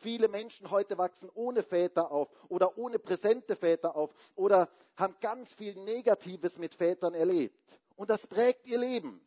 Viele 0.00 0.28
Menschen 0.28 0.70
heute 0.70 0.96
wachsen 0.98 1.30
ohne 1.34 1.62
Väter 1.62 2.10
auf 2.10 2.28
oder 2.48 2.78
ohne 2.78 2.98
präsente 2.98 3.54
Väter 3.54 3.96
auf 3.96 4.10
oder 4.34 4.68
haben 4.96 5.14
ganz 5.20 5.52
viel 5.52 5.74
Negatives 5.76 6.58
mit 6.58 6.74
Vätern 6.74 7.14
erlebt. 7.14 7.54
Und 7.96 8.08
das 8.10 8.26
prägt 8.26 8.66
ihr 8.66 8.78
Leben. 8.78 9.20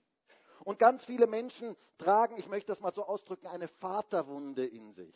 Und 0.64 0.80
ganz 0.80 1.06
viele 1.06 1.28
Menschen 1.28 1.76
tragen, 1.98 2.38
ich 2.38 2.48
möchte 2.48 2.72
das 2.72 2.82
mal 2.82 2.94
so 2.94 3.04
ausdrücken, 3.06 3.48
eine 3.48 3.68
Vaterwunde 3.68 4.66
in 4.66 4.92
sich. 4.94 5.14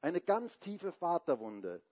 Eine 0.00 0.20
ganz 0.20 0.58
tiefe 0.60 0.92
Vaterwunde. 0.92 1.82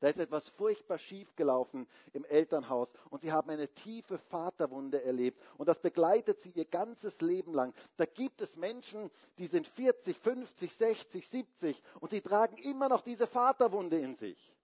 Da 0.00 0.08
ist 0.08 0.18
etwas 0.18 0.48
furchtbar 0.50 0.98
schief 0.98 1.34
gelaufen 1.36 1.86
im 2.12 2.24
Elternhaus 2.24 2.88
und 3.10 3.22
sie 3.22 3.32
haben 3.32 3.50
eine 3.50 3.68
tiefe 3.68 4.18
Vaterwunde 4.18 5.02
erlebt 5.02 5.40
und 5.56 5.68
das 5.68 5.80
begleitet 5.80 6.40
sie 6.40 6.50
ihr 6.50 6.64
ganzes 6.66 7.20
Leben 7.20 7.54
lang. 7.54 7.72
Da 7.96 8.04
gibt 8.04 8.40
es 8.40 8.56
Menschen, 8.56 9.10
die 9.38 9.46
sind 9.46 9.66
40, 9.66 10.18
50, 10.18 10.74
60, 10.74 11.28
70 11.28 11.82
und 12.00 12.10
sie 12.10 12.20
tragen 12.20 12.58
immer 12.58 12.88
noch 12.88 13.02
diese 13.02 13.26
Vaterwunde 13.26 13.98
in 13.98 14.16
sich. 14.16 14.54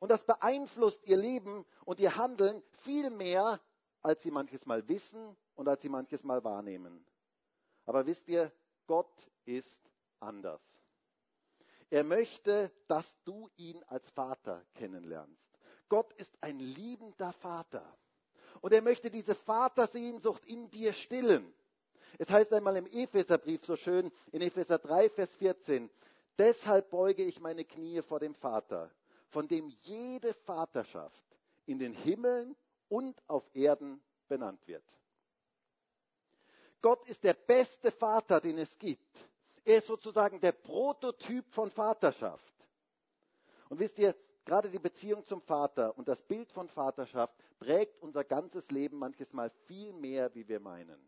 Und 0.00 0.10
das 0.10 0.24
beeinflusst 0.24 1.06
ihr 1.06 1.16
Leben 1.16 1.64
und 1.84 2.00
ihr 2.00 2.16
Handeln 2.16 2.62
viel 2.82 3.08
mehr, 3.10 3.60
als 4.02 4.22
sie 4.24 4.32
manches 4.32 4.66
Mal 4.66 4.86
wissen 4.88 5.36
und 5.54 5.68
als 5.68 5.82
sie 5.82 5.88
manches 5.88 6.24
Mal 6.24 6.42
wahrnehmen. 6.42 7.06
Aber 7.86 8.04
wisst 8.04 8.28
ihr, 8.28 8.52
Gott 8.86 9.30
ist 9.44 9.78
anders. 10.18 10.60
Er 11.92 12.04
möchte, 12.04 12.72
dass 12.88 13.04
du 13.26 13.50
ihn 13.58 13.84
als 13.84 14.08
Vater 14.12 14.64
kennenlernst. 14.76 15.46
Gott 15.90 16.10
ist 16.14 16.30
ein 16.40 16.58
liebender 16.58 17.34
Vater. 17.34 17.84
Und 18.62 18.72
er 18.72 18.80
möchte 18.80 19.10
diese 19.10 19.34
Vatersehnsucht 19.34 20.42
in 20.46 20.70
dir 20.70 20.94
stillen. 20.94 21.52
Es 22.18 22.30
heißt 22.30 22.50
einmal 22.54 22.78
im 22.78 22.86
Epheserbrief 22.86 23.62
so 23.66 23.76
schön, 23.76 24.10
in 24.30 24.40
Epheser 24.40 24.78
3, 24.78 25.10
Vers 25.10 25.34
14, 25.34 25.90
deshalb 26.38 26.88
beuge 26.88 27.24
ich 27.24 27.40
meine 27.40 27.66
Knie 27.66 28.00
vor 28.00 28.20
dem 28.20 28.34
Vater, 28.36 28.90
von 29.28 29.46
dem 29.46 29.68
jede 29.82 30.32
Vaterschaft 30.32 31.22
in 31.66 31.78
den 31.78 31.92
Himmeln 31.92 32.56
und 32.88 33.22
auf 33.26 33.44
Erden 33.52 34.02
benannt 34.28 34.66
wird. 34.66 34.84
Gott 36.80 37.06
ist 37.06 37.22
der 37.22 37.34
beste 37.34 37.92
Vater, 37.92 38.40
den 38.40 38.56
es 38.56 38.78
gibt. 38.78 39.28
Er 39.64 39.78
ist 39.78 39.86
sozusagen 39.86 40.40
der 40.40 40.52
Prototyp 40.52 41.48
von 41.52 41.70
Vaterschaft. 41.70 42.52
Und 43.68 43.78
wisst 43.78 43.98
ihr, 43.98 44.14
gerade 44.44 44.68
die 44.68 44.78
Beziehung 44.78 45.24
zum 45.24 45.40
Vater 45.40 45.96
und 45.96 46.08
das 46.08 46.20
Bild 46.22 46.50
von 46.50 46.68
Vaterschaft 46.68 47.34
prägt 47.60 48.02
unser 48.02 48.24
ganzes 48.24 48.70
Leben 48.70 48.98
manches 48.98 49.32
Mal 49.32 49.50
viel 49.66 49.92
mehr, 49.92 50.34
wie 50.34 50.48
wir 50.48 50.58
meinen. 50.58 50.98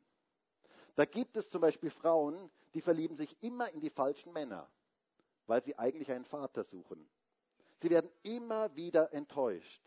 Da 0.94 1.04
gibt 1.04 1.36
es 1.36 1.50
zum 1.50 1.62
Beispiel 1.62 1.90
Frauen, 1.90 2.50
die 2.74 2.80
verlieben 2.80 3.16
sich 3.16 3.36
immer 3.42 3.70
in 3.70 3.80
die 3.80 3.90
falschen 3.90 4.32
Männer, 4.32 4.70
weil 5.46 5.64
sie 5.64 5.76
eigentlich 5.76 6.10
einen 6.12 6.24
Vater 6.24 6.62
suchen. 6.62 7.08
Sie 7.82 7.90
werden 7.90 8.10
immer 8.22 8.74
wieder 8.76 9.12
enttäuscht. 9.12 9.82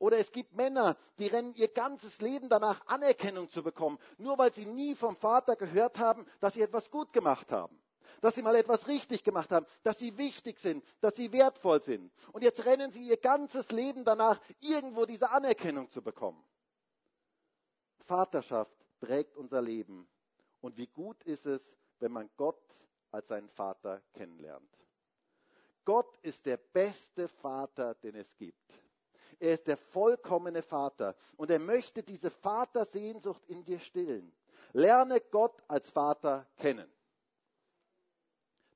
Oder 0.00 0.18
es 0.18 0.32
gibt 0.32 0.54
Männer, 0.54 0.96
die 1.18 1.28
rennen 1.28 1.54
ihr 1.54 1.68
ganzes 1.68 2.20
Leben 2.20 2.48
danach, 2.48 2.84
Anerkennung 2.86 3.50
zu 3.50 3.62
bekommen, 3.62 3.98
nur 4.18 4.36
weil 4.36 4.52
sie 4.52 4.66
nie 4.66 4.96
vom 4.96 5.14
Vater 5.14 5.54
gehört 5.54 5.98
haben, 5.98 6.26
dass 6.40 6.54
sie 6.54 6.62
etwas 6.62 6.90
gut 6.90 7.12
gemacht 7.12 7.52
haben 7.52 7.80
dass 8.20 8.34
sie 8.34 8.42
mal 8.42 8.54
etwas 8.56 8.86
richtig 8.88 9.24
gemacht 9.24 9.50
haben, 9.50 9.66
dass 9.82 9.98
sie 9.98 10.16
wichtig 10.16 10.60
sind, 10.60 10.84
dass 11.00 11.16
sie 11.16 11.32
wertvoll 11.32 11.82
sind. 11.82 12.12
Und 12.32 12.42
jetzt 12.42 12.64
rennen 12.64 12.92
sie 12.92 13.06
ihr 13.06 13.16
ganzes 13.16 13.70
Leben 13.70 14.04
danach, 14.04 14.40
irgendwo 14.60 15.06
diese 15.06 15.30
Anerkennung 15.30 15.90
zu 15.90 16.02
bekommen. 16.02 16.42
Vaterschaft 18.06 18.74
prägt 19.00 19.36
unser 19.36 19.62
Leben. 19.62 20.08
Und 20.60 20.76
wie 20.76 20.88
gut 20.88 21.22
ist 21.24 21.46
es, 21.46 21.72
wenn 22.00 22.12
man 22.12 22.28
Gott 22.36 22.62
als 23.10 23.28
seinen 23.28 23.48
Vater 23.50 24.02
kennenlernt. 24.14 24.68
Gott 25.84 26.18
ist 26.22 26.44
der 26.46 26.58
beste 26.58 27.28
Vater, 27.28 27.94
den 27.94 28.14
es 28.14 28.36
gibt. 28.36 28.72
Er 29.38 29.54
ist 29.54 29.66
der 29.66 29.78
vollkommene 29.78 30.62
Vater 30.62 31.16
und 31.36 31.50
er 31.50 31.58
möchte 31.58 32.02
diese 32.02 32.30
Vatersehnsucht 32.30 33.42
in 33.46 33.64
dir 33.64 33.80
stillen. 33.80 34.32
Lerne 34.72 35.20
Gott 35.20 35.62
als 35.66 35.88
Vater 35.90 36.46
kennen. 36.58 36.90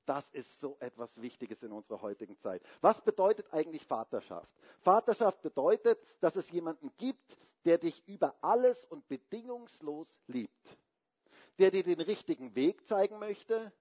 Das 0.05 0.29
ist 0.31 0.59
so 0.59 0.77
etwas 0.79 1.19
Wichtiges 1.21 1.63
in 1.63 1.71
unserer 1.71 2.01
heutigen 2.01 2.37
Zeit. 2.39 2.61
Was 2.81 3.01
bedeutet 3.01 3.51
eigentlich 3.51 3.85
Vaterschaft? 3.85 4.53
Vaterschaft 4.81 5.41
bedeutet, 5.41 5.99
dass 6.21 6.35
es 6.35 6.49
jemanden 6.51 6.91
gibt, 6.97 7.37
der 7.65 7.79
dich 7.79 8.07
über 8.07 8.35
alles 8.41 8.85
und 8.85 9.07
bedingungslos 9.07 10.19
liebt, 10.27 10.77
der 11.57 11.71
dir 11.71 11.83
den 11.83 12.01
richtigen 12.01 12.53
Weg 12.55 12.85
zeigen 12.87 13.17
möchte 13.17 13.73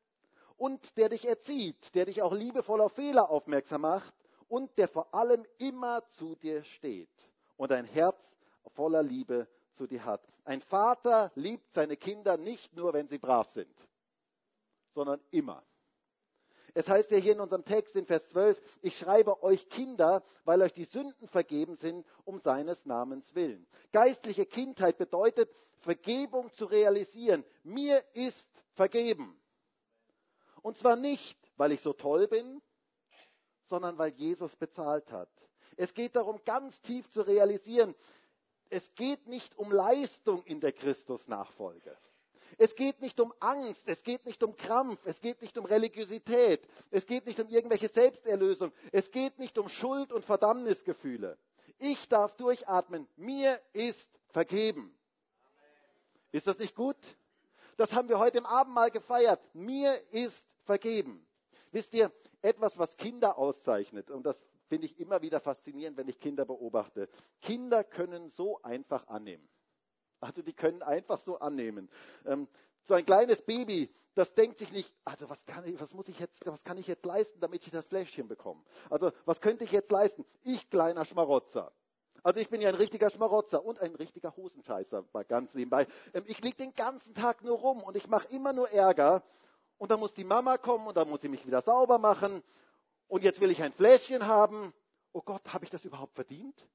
und 0.56 0.96
der 0.96 1.10
dich 1.10 1.26
erzieht, 1.26 1.94
der 1.94 2.06
dich 2.06 2.22
auch 2.22 2.32
liebevoll 2.32 2.80
auf 2.80 2.92
Fehler 2.92 3.28
aufmerksam 3.28 3.82
macht 3.82 4.14
und 4.48 4.76
der 4.78 4.88
vor 4.88 5.14
allem 5.14 5.44
immer 5.58 6.08
zu 6.10 6.36
dir 6.36 6.64
steht 6.64 7.30
und 7.56 7.70
ein 7.70 7.84
Herz 7.84 8.36
voller 8.74 9.02
Liebe 9.02 9.46
zu 9.74 9.86
dir 9.86 10.04
hat. 10.04 10.26
Ein 10.44 10.62
Vater 10.62 11.32
liebt 11.34 11.72
seine 11.72 11.96
Kinder 11.96 12.36
nicht 12.36 12.74
nur, 12.74 12.92
wenn 12.92 13.08
sie 13.08 13.18
brav 13.18 13.50
sind, 13.50 13.74
sondern 14.94 15.20
immer. 15.30 15.62
Es 16.76 16.88
heißt 16.88 17.12
ja 17.12 17.18
hier 17.18 17.34
in 17.34 17.40
unserem 17.40 17.64
Text 17.64 17.94
in 17.94 18.04
Vers 18.04 18.28
12, 18.30 18.60
ich 18.82 18.98
schreibe 18.98 19.42
euch 19.44 19.68
Kinder, 19.68 20.24
weil 20.44 20.60
euch 20.60 20.72
die 20.72 20.84
Sünden 20.84 21.28
vergeben 21.28 21.76
sind, 21.76 22.04
um 22.24 22.40
seines 22.40 22.84
Namens 22.84 23.32
willen. 23.36 23.64
Geistliche 23.92 24.44
Kindheit 24.44 24.98
bedeutet, 24.98 25.48
Vergebung 25.82 26.52
zu 26.54 26.64
realisieren. 26.64 27.44
Mir 27.62 28.02
ist 28.14 28.48
vergeben. 28.72 29.40
Und 30.62 30.76
zwar 30.76 30.96
nicht, 30.96 31.38
weil 31.56 31.70
ich 31.70 31.80
so 31.80 31.92
toll 31.92 32.26
bin, 32.26 32.60
sondern 33.66 33.96
weil 33.96 34.12
Jesus 34.12 34.56
bezahlt 34.56 35.12
hat. 35.12 35.30
Es 35.76 35.94
geht 35.94 36.16
darum, 36.16 36.40
ganz 36.44 36.80
tief 36.82 37.08
zu 37.10 37.22
realisieren, 37.22 37.94
es 38.70 38.94
geht 38.94 39.28
nicht 39.28 39.56
um 39.56 39.70
Leistung 39.70 40.42
in 40.44 40.60
der 40.60 40.72
Christusnachfolge. 40.72 41.96
Es 42.58 42.74
geht 42.74 43.00
nicht 43.00 43.20
um 43.20 43.32
Angst, 43.40 43.82
es 43.86 44.02
geht 44.02 44.24
nicht 44.26 44.42
um 44.42 44.56
Krampf, 44.56 45.00
es 45.04 45.20
geht 45.20 45.40
nicht 45.42 45.56
um 45.58 45.64
Religiosität, 45.64 46.66
es 46.90 47.06
geht 47.06 47.26
nicht 47.26 47.40
um 47.40 47.48
irgendwelche 47.48 47.88
Selbsterlösung, 47.88 48.72
es 48.92 49.10
geht 49.10 49.38
nicht 49.38 49.58
um 49.58 49.68
Schuld 49.68 50.12
und 50.12 50.24
Verdammnisgefühle. 50.24 51.38
Ich 51.78 52.08
darf 52.08 52.36
durchatmen, 52.36 53.08
mir 53.16 53.60
ist 53.72 54.08
vergeben. 54.28 54.96
Ist 56.32 56.46
das 56.46 56.58
nicht 56.58 56.74
gut? 56.74 56.96
Das 57.76 57.92
haben 57.92 58.08
wir 58.08 58.18
heute 58.18 58.38
im 58.38 58.46
Abendmahl 58.46 58.90
gefeiert. 58.90 59.40
Mir 59.54 60.00
ist 60.12 60.44
vergeben. 60.64 61.26
Wisst 61.72 61.92
ihr, 61.94 62.12
etwas, 62.42 62.78
was 62.78 62.96
Kinder 62.96 63.38
auszeichnet, 63.38 64.10
und 64.10 64.24
das 64.24 64.36
finde 64.66 64.86
ich 64.86 64.98
immer 64.98 65.22
wieder 65.22 65.40
faszinierend, 65.40 65.96
wenn 65.96 66.08
ich 66.08 66.18
Kinder 66.18 66.44
beobachte. 66.44 67.08
Kinder 67.40 67.84
können 67.84 68.30
so 68.30 68.60
einfach 68.62 69.06
annehmen. 69.08 69.48
Also 70.24 70.40
die 70.40 70.54
können 70.54 70.82
einfach 70.82 71.20
so 71.20 71.38
annehmen. 71.38 71.90
Ähm, 72.24 72.48
so 72.84 72.94
ein 72.94 73.04
kleines 73.04 73.42
Baby, 73.42 73.94
das 74.14 74.32
denkt 74.34 74.58
sich 74.58 74.72
nicht, 74.72 74.90
also 75.04 75.28
was 75.28 75.44
kann 75.44 75.66
ich, 75.66 75.78
was 75.80 75.92
muss 75.92 76.08
ich 76.08 76.18
jetzt, 76.18 76.44
was 76.46 76.64
kann 76.64 76.78
ich 76.78 76.86
jetzt 76.86 77.04
leisten, 77.04 77.38
damit 77.40 77.64
ich 77.66 77.70
das 77.70 77.86
Fläschchen 77.86 78.26
bekomme? 78.26 78.62
Also 78.88 79.12
was 79.26 79.40
könnte 79.40 79.64
ich 79.64 79.72
jetzt 79.72 79.90
leisten? 79.90 80.24
Ich 80.42 80.70
kleiner 80.70 81.04
Schmarotzer. 81.04 81.72
Also 82.22 82.40
ich 82.40 82.48
bin 82.48 82.62
ja 82.62 82.70
ein 82.70 82.74
richtiger 82.74 83.10
Schmarotzer 83.10 83.62
und 83.62 83.80
ein 83.80 83.94
richtiger 83.96 84.34
Hosenscheißer, 84.34 85.04
ganz 85.28 85.52
nebenbei. 85.54 85.86
Ähm, 86.14 86.24
ich 86.26 86.40
liege 86.40 86.56
den 86.56 86.74
ganzen 86.74 87.14
Tag 87.14 87.44
nur 87.44 87.58
rum 87.58 87.82
und 87.82 87.96
ich 87.96 88.08
mache 88.08 88.28
immer 88.28 88.54
nur 88.54 88.70
Ärger. 88.70 89.22
Und 89.76 89.90
dann 89.90 90.00
muss 90.00 90.14
die 90.14 90.24
Mama 90.24 90.56
kommen 90.56 90.86
und 90.86 90.96
dann 90.96 91.10
muss 91.10 91.20
sie 91.20 91.28
mich 91.28 91.46
wieder 91.46 91.60
sauber 91.60 91.98
machen. 91.98 92.42
Und 93.08 93.24
jetzt 93.24 93.40
will 93.42 93.50
ich 93.50 93.62
ein 93.62 93.72
Fläschchen 93.72 94.26
haben. 94.26 94.72
Oh 95.12 95.20
Gott, 95.20 95.52
habe 95.52 95.64
ich 95.64 95.70
das 95.70 95.84
überhaupt 95.84 96.14
verdient? 96.14 96.66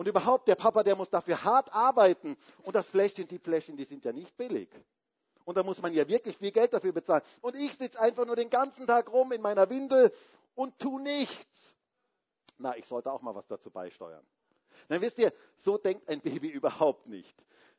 Und 0.00 0.08
überhaupt, 0.08 0.48
der 0.48 0.54
Papa, 0.54 0.82
der 0.82 0.96
muss 0.96 1.10
dafür 1.10 1.44
hart 1.44 1.70
arbeiten. 1.74 2.38
Und 2.62 2.74
das 2.74 2.86
Fläschchen, 2.86 3.28
die 3.28 3.38
Fläschchen, 3.38 3.76
die 3.76 3.84
sind 3.84 4.02
ja 4.02 4.14
nicht 4.14 4.34
billig. 4.34 4.70
Und 5.44 5.58
da 5.58 5.62
muss 5.62 5.82
man 5.82 5.92
ja 5.92 6.08
wirklich 6.08 6.38
viel 6.38 6.52
Geld 6.52 6.72
dafür 6.72 6.92
bezahlen. 6.92 7.22
Und 7.42 7.54
ich 7.54 7.76
sitze 7.76 8.00
einfach 8.00 8.24
nur 8.24 8.34
den 8.34 8.48
ganzen 8.48 8.86
Tag 8.86 9.12
rum 9.12 9.30
in 9.32 9.42
meiner 9.42 9.68
Windel 9.68 10.10
und 10.54 10.78
tu 10.78 10.98
nichts. 10.98 11.76
Na, 12.56 12.74
ich 12.78 12.86
sollte 12.86 13.12
auch 13.12 13.20
mal 13.20 13.34
was 13.34 13.46
dazu 13.46 13.70
beisteuern. 13.70 14.26
Dann 14.88 15.02
wisst 15.02 15.18
ihr, 15.18 15.34
so 15.58 15.76
denkt 15.76 16.08
ein 16.08 16.22
Baby 16.22 16.48
überhaupt 16.50 17.06
nicht. 17.06 17.36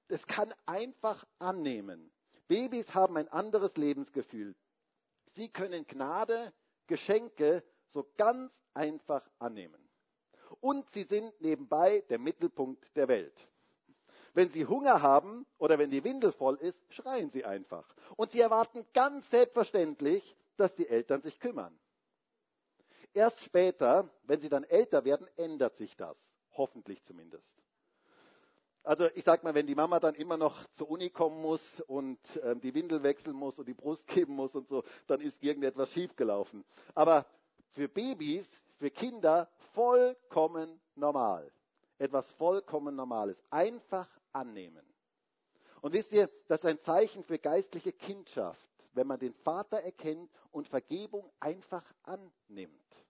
das 0.08 0.28
kann 0.28 0.54
einfach 0.68 1.26
annehmen. 1.40 2.12
Babys 2.48 2.94
haben 2.94 3.18
ein 3.18 3.30
anderes 3.30 3.78
Lebensgefühl. 3.78 4.54
Sie 5.34 5.50
können 5.50 5.88
Gnade, 5.88 6.54
Geschenke 6.86 7.64
so 7.88 8.08
ganz 8.16 8.52
einfach 8.76 9.28
annehmen. 9.40 9.91
Und 10.60 10.90
sie 10.92 11.04
sind 11.04 11.40
nebenbei 11.42 12.04
der 12.10 12.20
Mittelpunkt 12.20 12.96
der 12.96 13.08
Welt. 13.08 13.34
Wenn 14.34 14.50
sie 14.50 14.66
Hunger 14.66 15.02
haben 15.02 15.46
oder 15.58 15.78
wenn 15.78 15.92
die 15.92 16.04
Windel 16.04 16.32
voll 16.32 16.56
ist, 16.56 16.80
schreien 16.90 17.32
sie 17.32 17.44
einfach. 17.44 17.86
Und 18.16 18.32
sie 18.32 18.40
erwarten 18.40 18.86
ganz 18.94 19.30
selbstverständlich, 19.30 20.36
dass 20.58 20.74
die 20.76 20.88
Eltern 20.88 21.22
sich 21.22 21.40
kümmern. 21.40 21.78
Erst 23.14 23.42
später, 23.42 24.10
wenn 24.24 24.40
sie 24.40 24.48
dann 24.50 24.64
älter 24.64 25.04
werden, 25.04 25.28
ändert 25.36 25.76
sich 25.76 25.98
das. 25.98 26.16
Hoffentlich 26.54 27.04
zumindest. 27.04 27.52
Also 28.84 29.08
ich 29.14 29.24
sag 29.26 29.44
mal, 29.44 29.54
wenn 29.54 29.68
die 29.68 29.76
Mama 29.76 30.00
dann 30.00 30.16
immer 30.16 30.38
noch 30.38 30.66
zur 30.74 30.90
Uni 30.90 31.10
kommen 31.10 31.40
muss 31.42 31.82
und 31.82 32.20
ähm, 32.44 32.62
die 32.62 32.74
Windel 32.74 33.04
wechseln 33.04 33.36
muss 33.36 33.60
und 33.60 33.68
die 33.68 33.76
Brust 33.76 34.08
geben 34.08 34.34
muss 34.34 34.56
und 34.56 34.68
so, 34.70 34.84
dann 35.08 35.22
ist 35.22 35.42
irgendetwas 35.44 35.92
schiefgelaufen. 35.92 36.64
Aber 36.96 37.26
für 37.74 37.88
Babys, 37.88 38.48
für 38.82 38.90
Kinder 38.90 39.48
vollkommen 39.74 40.82
normal. 40.96 41.52
Etwas 42.00 42.26
vollkommen 42.32 42.96
Normales. 42.96 43.40
Einfach 43.52 44.10
annehmen. 44.34 44.84
Und 45.82 45.94
wisst 45.94 46.12
ihr, 46.12 46.32
das 46.48 46.62
ist 46.62 46.66
ein 46.66 46.82
Zeichen 46.82 47.24
für 47.24 47.38
geistliche 47.38 47.94
Kindschaft, 47.94 48.60
wenn 48.94 49.06
man 49.06 49.20
den 49.20 49.36
Vater 49.36 49.78
erkennt 49.82 50.32
und 50.50 50.68
Vergebung 50.68 51.30
einfach 51.40 51.86
annimmt. 52.02 53.06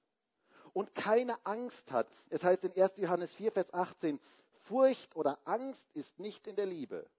Und 0.73 0.93
keine 0.93 1.37
Angst 1.45 1.89
hat. 1.89 2.09
Es 2.29 2.43
heißt 2.43 2.65
in 2.65 2.81
1. 2.81 2.97
Johannes 2.97 3.33
4, 3.35 3.53
Vers 3.53 3.73
18, 3.73 4.19
Furcht 4.63 5.15
oder 5.15 5.39
Angst 5.45 5.87
ist 5.93 6.19
nicht 6.19 6.47
in 6.47 6.57
der 6.57 6.65
Liebe, 6.65 7.09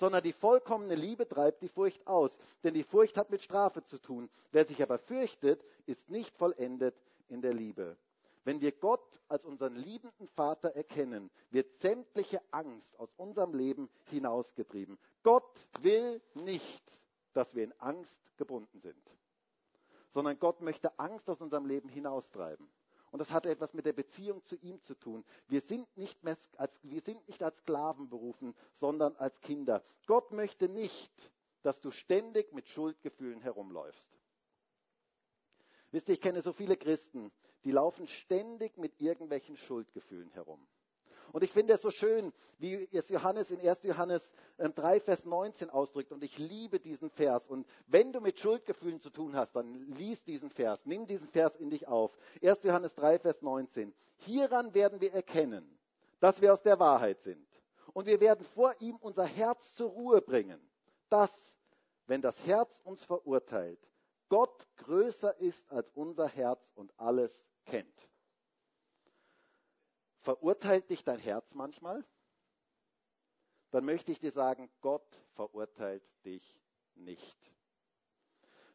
sondern 0.00 0.24
die 0.24 0.32
vollkommene 0.32 0.96
Liebe 0.96 1.28
treibt 1.28 1.62
die 1.62 1.68
Furcht 1.68 2.04
aus. 2.08 2.36
Denn 2.64 2.74
die 2.74 2.82
Furcht 2.82 3.16
hat 3.16 3.30
mit 3.30 3.42
Strafe 3.42 3.84
zu 3.84 3.98
tun. 3.98 4.28
Wer 4.50 4.64
sich 4.64 4.82
aber 4.82 4.98
fürchtet, 4.98 5.64
ist 5.86 6.10
nicht 6.10 6.36
vollendet 6.36 6.96
in 7.32 7.42
der 7.42 7.54
Liebe. 7.54 7.96
Wenn 8.44 8.60
wir 8.60 8.72
Gott 8.72 9.20
als 9.28 9.44
unseren 9.44 9.74
liebenden 9.74 10.28
Vater 10.28 10.70
erkennen, 10.74 11.30
wird 11.50 11.80
sämtliche 11.80 12.40
Angst 12.50 12.98
aus 12.98 13.12
unserem 13.16 13.54
Leben 13.54 13.88
hinausgetrieben. 14.06 14.98
Gott 15.22 15.68
will 15.80 16.20
nicht, 16.34 17.00
dass 17.32 17.54
wir 17.54 17.64
in 17.64 17.72
Angst 17.80 18.20
gebunden 18.36 18.80
sind, 18.80 19.16
sondern 20.10 20.38
Gott 20.38 20.60
möchte 20.60 20.98
Angst 20.98 21.30
aus 21.30 21.40
unserem 21.40 21.66
Leben 21.66 21.88
hinaustreiben. 21.88 22.68
Und 23.12 23.18
das 23.18 23.30
hat 23.30 23.46
etwas 23.46 23.74
mit 23.74 23.84
der 23.84 23.92
Beziehung 23.92 24.44
zu 24.46 24.56
ihm 24.56 24.82
zu 24.84 24.94
tun. 24.94 25.24
Wir 25.46 25.60
sind 25.60 25.86
nicht, 25.96 26.24
mehr 26.24 26.36
als, 26.56 26.80
wir 26.82 27.02
sind 27.02 27.28
nicht 27.28 27.42
als 27.42 27.58
Sklaven 27.58 28.08
berufen, 28.08 28.54
sondern 28.72 29.14
als 29.16 29.40
Kinder. 29.42 29.84
Gott 30.06 30.32
möchte 30.32 30.68
nicht, 30.68 31.12
dass 31.62 31.80
du 31.80 31.90
ständig 31.90 32.52
mit 32.52 32.68
Schuldgefühlen 32.68 33.40
herumläufst. 33.42 34.10
Wisst 35.92 36.08
ihr, 36.08 36.14
ich 36.14 36.20
kenne 36.20 36.42
so 36.42 36.52
viele 36.52 36.76
Christen, 36.76 37.30
die 37.64 37.70
laufen 37.70 38.08
ständig 38.08 38.76
mit 38.76 39.00
irgendwelchen 39.00 39.56
Schuldgefühlen 39.56 40.30
herum. 40.30 40.66
Und 41.32 41.42
ich 41.42 41.52
finde 41.52 41.74
es 41.74 41.82
so 41.82 41.90
schön, 41.90 42.32
wie 42.58 42.88
es 42.92 43.08
Johannes 43.08 43.50
in 43.50 43.66
1. 43.66 43.82
Johannes 43.84 44.22
3, 44.58 44.96
ähm, 44.96 45.00
Vers 45.00 45.24
19 45.24 45.70
ausdrückt. 45.70 46.12
Und 46.12 46.22
ich 46.22 46.36
liebe 46.38 46.78
diesen 46.78 47.10
Vers. 47.10 47.48
Und 47.48 47.66
wenn 47.86 48.12
du 48.12 48.20
mit 48.20 48.38
Schuldgefühlen 48.38 49.00
zu 49.00 49.08
tun 49.08 49.34
hast, 49.34 49.56
dann 49.56 49.72
lies 49.92 50.22
diesen 50.24 50.50
Vers. 50.50 50.84
Nimm 50.84 51.06
diesen 51.06 51.28
Vers 51.28 51.56
in 51.56 51.70
dich 51.70 51.88
auf. 51.88 52.16
1. 52.42 52.62
Johannes 52.62 52.94
3, 52.94 53.18
Vers 53.18 53.40
19. 53.40 53.94
Hieran 54.18 54.74
werden 54.74 55.00
wir 55.00 55.12
erkennen, 55.12 55.78
dass 56.20 56.40
wir 56.40 56.52
aus 56.52 56.62
der 56.62 56.78
Wahrheit 56.78 57.20
sind. 57.22 57.46
Und 57.94 58.06
wir 58.06 58.20
werden 58.20 58.44
vor 58.54 58.74
ihm 58.80 58.96
unser 58.96 59.24
Herz 59.24 59.74
zur 59.74 59.90
Ruhe 59.90 60.20
bringen. 60.20 60.60
Dass, 61.08 61.32
wenn 62.06 62.20
das 62.20 62.38
Herz 62.44 62.78
uns 62.84 63.02
verurteilt, 63.04 63.80
Gott 64.32 64.66
größer 64.78 65.36
ist 65.40 65.70
als 65.70 65.90
unser 65.90 66.26
Herz 66.26 66.72
und 66.74 66.90
alles 66.98 67.30
kennt. 67.66 68.08
Verurteilt 70.20 70.88
dich 70.88 71.04
dein 71.04 71.18
Herz 71.18 71.54
manchmal? 71.54 72.02
Dann 73.72 73.84
möchte 73.84 74.10
ich 74.10 74.20
dir 74.20 74.30
sagen, 74.30 74.70
Gott 74.80 75.06
verurteilt 75.34 76.02
dich 76.24 76.58
nicht, 76.94 77.36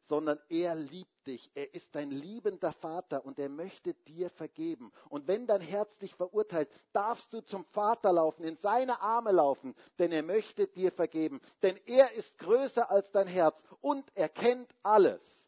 sondern 0.03 0.39
er 0.47 0.75
liebt 0.75 1.25
dich. 1.25 1.49
Er 1.55 1.73
ist 1.73 1.95
dein 1.95 2.11
liebender 2.11 2.73
Vater 2.73 3.25
und 3.25 3.39
er 3.39 3.49
möchte 3.49 3.95
dir 3.95 4.29
vergeben. 4.29 4.93
Und 5.09 5.27
wenn 5.27 5.47
dein 5.47 5.61
Herz 5.61 5.97
dich 5.97 6.13
verurteilt, 6.13 6.69
darfst 6.93 7.33
du 7.33 7.41
zum 7.41 7.65
Vater 7.65 8.13
laufen, 8.13 8.43
in 8.43 8.57
seine 8.57 9.01
Arme 9.01 9.31
laufen, 9.31 9.73
denn 9.97 10.11
er 10.11 10.21
möchte 10.21 10.67
dir 10.67 10.91
vergeben. 10.91 11.41
Denn 11.63 11.79
er 11.87 12.11
ist 12.11 12.37
größer 12.37 12.91
als 12.91 13.11
dein 13.11 13.27
Herz 13.27 13.63
und 13.81 14.05
er 14.13 14.29
kennt 14.29 14.69
alles. 14.83 15.46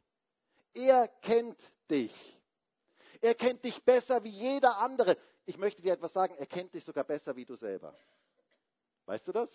Er 0.73 1.07
kennt 1.07 1.71
dich. 1.89 2.41
Er 3.21 3.35
kennt 3.35 3.63
dich 3.63 3.83
besser 3.83 4.23
wie 4.23 4.29
jeder 4.29 4.77
andere 4.77 5.17
ich 5.49 5.57
möchte 5.57 5.81
dir 5.81 5.93
etwas 5.93 6.13
sagen, 6.13 6.35
er 6.35 6.45
kennt 6.45 6.75
dich 6.75 6.85
sogar 6.85 7.03
besser 7.03 7.35
wie 7.35 7.43
du 7.43 7.55
selber. 7.55 7.97
Weißt 9.07 9.27
du 9.27 9.31
das? 9.31 9.49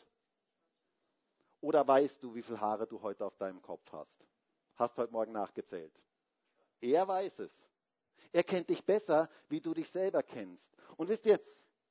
Oder 1.61 1.87
weißt 1.87 2.20
du, 2.20 2.35
wie 2.35 2.42
viele 2.42 2.61
Haare 2.61 2.88
du 2.88 3.00
heute 3.00 3.24
auf 3.24 3.37
deinem 3.37 3.62
Kopf 3.62 3.92
hast? 3.92 4.27
Hast 4.74 4.98
heute 4.98 5.12
Morgen 5.12 5.31
nachgezählt. 5.31 5.92
Er 6.81 7.07
weiß 7.07 7.38
es. 7.38 7.53
Er 8.33 8.42
kennt 8.42 8.70
dich 8.70 8.85
besser, 8.85 9.31
wie 9.48 9.61
du 9.61 9.72
dich 9.72 9.88
selber 9.88 10.24
kennst. 10.24 10.66
Und 10.96 11.09
wisst 11.09 11.27
ihr, 11.27 11.40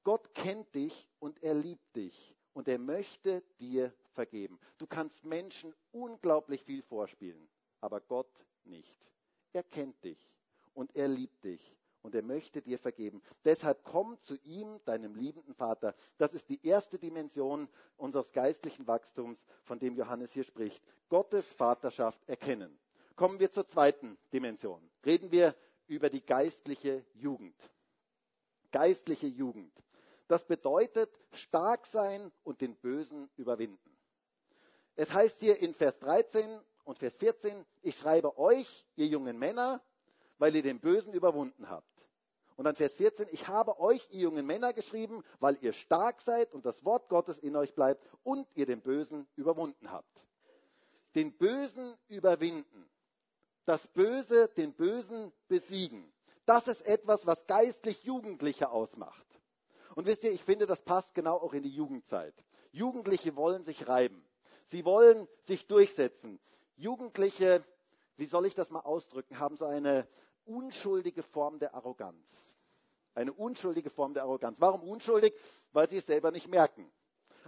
Gott 0.03 0.33
kennt 0.33 0.75
dich 0.75 1.07
und 1.19 1.41
er 1.41 1.53
liebt 1.53 1.95
dich 1.95 2.36
und 2.51 2.67
er 2.67 2.79
möchte 2.79 3.41
dir 3.62 3.93
vergeben. 4.12 4.59
Du 4.79 4.86
kannst 4.86 5.23
Menschen 5.23 5.73
unglaublich 5.93 6.62
viel 6.65 6.81
vorspielen, 6.83 7.49
aber 7.79 8.01
Gott 8.01 8.45
nicht. 8.65 9.12
Er 9.54 9.63
kennt 9.63 10.04
dich 10.04 10.20
und 10.74 10.96
er 10.96 11.08
liebt 11.08 11.44
dich 11.44 11.76
und 12.02 12.13
er 12.16 12.22
möchte 12.22 12.62
dir 12.62 12.78
vergeben. 12.78 13.22
Deshalb 13.46 13.84
komm 13.84 14.20
zu 14.24 14.36
ihm, 14.44 14.80
deinem 14.86 15.16
liebenden 15.16 15.54
Vater. 15.56 15.96
Das 16.18 16.34
ist 16.34 16.50
die 16.50 16.66
erste 16.66 17.00
Dimension 17.00 17.70
unseres 17.96 18.32
geistlichen 18.34 18.86
Wachstums, 18.88 19.38
von 19.63 19.80
dem 19.80 19.96
Johannes 19.96 20.34
hier 20.34 20.44
spricht. 20.44 20.84
Gottes 21.10 21.52
Vaterschaft 21.54 22.20
erkennen. 22.28 22.78
Kommen 23.16 23.39
wir 23.39 23.52
zur 23.52 23.66
zweiten 23.66 24.18
Dimension. 24.34 24.82
Reden 25.06 25.32
wir 25.32 25.56
über 25.88 26.10
die 26.10 26.26
geistliche 26.26 27.06
Jugend. 27.13 27.56
Geistliche 28.72 29.28
Jugend. 29.28 29.72
Das 30.28 30.46
bedeutet 30.46 31.10
stark 31.32 31.86
sein 31.86 32.32
und 32.44 32.62
den 32.62 32.76
Bösen 32.76 33.30
überwinden. 33.38 33.98
Es 34.96 35.12
heißt 35.12 35.39
hier 35.39 35.60
in 35.60 35.74
Vers 35.74 35.98
13 36.00 36.60
und 36.84 37.00
Vers 37.00 37.15
14, 37.17 37.65
ich 37.82 37.98
schreibe 37.98 38.38
euch, 38.38 38.86
ihr 38.96 39.08
jungen 39.08 39.38
Männer, 39.38 39.82
weil 40.38 40.56
ihr 40.56 40.63
den 40.63 40.80
Bösen 40.80 41.13
überwunden 41.13 41.69
habt. 41.69 41.88
Und 42.56 42.65
dann 42.65 42.76
Vers 42.76 42.93
14, 42.96 43.28
ich 43.32 43.48
habe 43.48 43.80
euch, 43.80 44.06
ihr 44.12 44.22
jungen 44.22 44.46
Männer, 44.46 44.74
geschrieben, 44.74 45.24
weil 45.39 45.58
ihr 45.62 45.74
stark 45.74 46.22
seid 46.22 46.54
und 46.54 46.65
das 46.65 46.84
Wort 46.86 47.10
Gottes 47.10 47.38
in 47.39 47.56
euch 47.56 47.74
bleibt 47.74 48.04
und 48.24 48.48
ihr 48.56 48.65
den 48.65 48.82
Bösen 48.82 49.28
überwunden 49.36 49.91
habt. 49.91 50.28
Den 51.15 51.36
Bösen 51.38 51.96
überwinden. 52.08 52.89
Das 53.65 53.88
Böse, 53.89 54.50
den 54.58 54.74
Bösen 54.74 55.32
besiegen. 55.48 56.12
Das 56.46 56.67
ist 56.67 56.82
etwas, 56.86 57.26
was 57.26 57.48
geistlich 57.48 58.04
Jugendliche 58.04 58.69
ausmacht. 58.69 59.26
Und 59.96 60.06
wisst 60.06 60.24
ihr, 60.24 60.32
ich 60.32 60.43
finde, 60.43 60.65
das 60.65 60.82
passt 60.82 61.13
genau 61.13 61.38
auch 61.38 61.54
in 61.54 61.63
die 61.63 61.69
Jugendzeit. 61.69 62.34
Jugendliche 62.72 63.36
wollen 63.36 63.63
sich 63.63 63.88
reiben. 63.88 64.26
Sie 64.67 64.86
wollen 64.86 65.28
sich 65.43 65.67
durchsetzen. 65.67 66.39
Jugendliche, 66.84 67.63
wie 68.17 68.26
soll 68.26 68.46
ich 68.46 68.56
das 68.56 68.69
mal 68.69 68.82
ausdrücken, 68.82 69.39
haben 69.39 69.56
so 69.56 69.65
eine 69.65 70.06
unschuldige 70.43 71.24
Form 71.24 71.58
der 71.58 71.74
Arroganz. 71.74 72.28
Eine 73.15 73.32
unschuldige 73.32 73.89
Form 73.89 74.13
der 74.13 74.24
Arroganz. 74.24 74.60
Warum 74.60 74.84
unschuldig? 74.84 75.34
Weil 75.72 75.89
sie 75.89 75.98
es 75.98 76.06
selber 76.06 76.32
nicht 76.32 76.50
merken. 76.50 76.91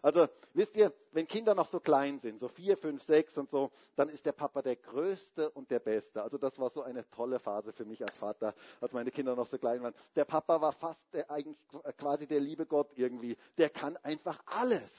Also 0.01 0.27
wisst 0.53 0.77
ihr, 0.77 0.93
wenn 1.11 1.27
Kinder 1.27 1.55
noch 1.55 1.67
so 1.67 1.79
klein 1.79 2.19
sind, 2.19 2.39
so 2.39 2.47
vier, 2.47 2.77
fünf, 2.77 3.03
sechs 3.03 3.37
und 3.37 3.49
so, 3.49 3.71
dann 3.95 4.07
ist 4.09 4.25
der 4.25 4.33
Papa 4.33 4.61
der 4.61 4.75
Größte 4.75 5.49
und 5.51 5.69
der 5.69 5.79
Beste. 5.79 6.21
Also 6.21 6.37
das 6.37 6.57
war 6.59 6.69
so 6.69 6.83
eine 6.83 7.09
tolle 7.09 7.39
Phase 7.39 7.73
für 7.73 7.85
mich 7.85 8.01
als 8.03 8.15
Vater, 8.17 8.53
als 8.79 8.93
meine 8.93 9.11
Kinder 9.11 9.35
noch 9.35 9.47
so 9.47 9.57
klein 9.57 9.81
waren. 9.81 9.95
Der 10.15 10.25
Papa 10.25 10.61
war 10.61 10.73
fast 10.73 11.01
der, 11.13 11.29
eigentlich 11.29 11.57
quasi 11.97 12.27
der 12.27 12.39
liebe 12.39 12.65
Gott 12.67 12.91
irgendwie. 12.95 13.35
Der 13.57 13.69
kann 13.69 13.97
einfach 13.97 14.41
alles. 14.45 14.89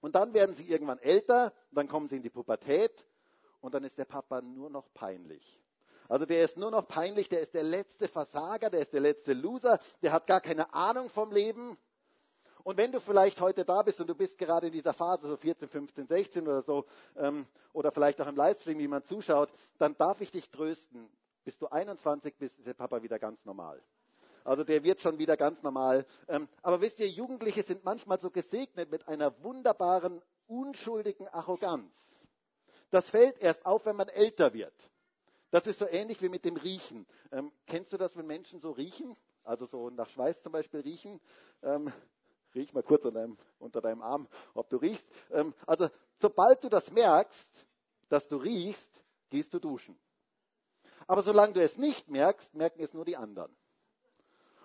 Und 0.00 0.16
dann 0.16 0.34
werden 0.34 0.56
sie 0.56 0.68
irgendwann 0.68 0.98
älter, 0.98 1.52
dann 1.70 1.86
kommen 1.86 2.08
sie 2.08 2.16
in 2.16 2.22
die 2.22 2.30
Pubertät 2.30 2.92
und 3.62 3.72
dann 3.72 3.84
ist 3.84 3.96
der 3.96 4.04
Papa 4.04 4.42
nur 4.42 4.68
noch 4.68 4.92
peinlich. 4.92 5.60
Also 6.08 6.26
der 6.26 6.44
ist 6.44 6.58
nur 6.58 6.70
noch 6.70 6.86
peinlich, 6.86 7.30
der 7.30 7.40
ist 7.40 7.54
der 7.54 7.62
letzte 7.62 8.06
Versager, 8.08 8.68
der 8.68 8.80
ist 8.80 8.92
der 8.92 9.00
letzte 9.00 9.32
Loser, 9.32 9.78
der 10.02 10.12
hat 10.12 10.26
gar 10.26 10.42
keine 10.42 10.74
Ahnung 10.74 11.08
vom 11.08 11.32
Leben. 11.32 11.78
Und 12.64 12.76
wenn 12.76 12.92
du 12.92 13.00
vielleicht 13.00 13.40
heute 13.40 13.64
da 13.64 13.82
bist 13.82 14.00
und 14.00 14.08
du 14.08 14.14
bist 14.14 14.36
gerade 14.36 14.66
in 14.66 14.72
dieser 14.72 14.92
Phase, 14.92 15.26
so 15.26 15.36
14, 15.36 15.68
15, 15.68 16.06
16 16.06 16.46
oder 16.46 16.62
so, 16.62 16.84
ähm, 17.16 17.46
oder 17.72 17.90
vielleicht 17.92 18.20
auch 18.20 18.28
im 18.28 18.36
Livestream 18.36 18.78
jemand 18.78 19.06
zuschaut, 19.06 19.48
dann 19.78 19.96
darf 19.96 20.20
ich 20.20 20.30
dich 20.30 20.50
trösten. 20.50 21.08
Bis 21.44 21.58
du 21.58 21.66
21 21.68 22.36
bist, 22.36 22.58
ist 22.58 22.66
der 22.66 22.74
Papa 22.74 23.02
wieder 23.02 23.18
ganz 23.18 23.44
normal. 23.44 23.82
Also 24.44 24.64
der 24.64 24.82
wird 24.84 25.00
schon 25.00 25.18
wieder 25.18 25.36
ganz 25.36 25.62
normal. 25.62 26.04
Ähm, 26.28 26.48
aber 26.62 26.80
wisst 26.80 26.98
ihr, 27.00 27.08
Jugendliche 27.08 27.62
sind 27.62 27.84
manchmal 27.84 28.20
so 28.20 28.30
gesegnet 28.30 28.90
mit 28.90 29.08
einer 29.08 29.42
wunderbaren, 29.42 30.20
unschuldigen 30.46 31.26
Arroganz. 31.28 31.92
Das 32.92 33.08
fällt 33.08 33.38
erst 33.38 33.64
auf, 33.64 33.86
wenn 33.86 33.96
man 33.96 34.08
älter 34.08 34.52
wird. 34.52 34.74
Das 35.50 35.66
ist 35.66 35.78
so 35.78 35.88
ähnlich 35.88 36.20
wie 36.20 36.28
mit 36.28 36.44
dem 36.44 36.56
Riechen. 36.56 37.06
Ähm, 37.32 37.50
kennst 37.66 37.92
du 37.92 37.96
das, 37.96 38.14
wenn 38.16 38.26
Menschen 38.26 38.60
so 38.60 38.70
riechen? 38.70 39.16
Also 39.44 39.64
so 39.64 39.88
nach 39.88 40.10
Schweiß 40.10 40.42
zum 40.42 40.52
Beispiel 40.52 40.80
riechen. 40.80 41.18
Ähm, 41.62 41.90
riech 42.54 42.74
mal 42.74 42.82
kurz 42.82 43.02
deinem, 43.02 43.38
unter 43.58 43.80
deinem 43.80 44.02
Arm, 44.02 44.28
ob 44.52 44.68
du 44.68 44.76
riechst. 44.76 45.06
Ähm, 45.30 45.54
also 45.66 45.88
sobald 46.20 46.62
du 46.64 46.68
das 46.68 46.90
merkst, 46.90 47.48
dass 48.10 48.28
du 48.28 48.36
riechst, 48.36 48.90
gehst 49.30 49.54
du 49.54 49.58
duschen. 49.58 49.98
Aber 51.06 51.22
solange 51.22 51.54
du 51.54 51.62
es 51.62 51.78
nicht 51.78 52.08
merkst, 52.08 52.52
merken 52.52 52.82
es 52.82 52.92
nur 52.92 53.06
die 53.06 53.16
anderen. 53.16 53.56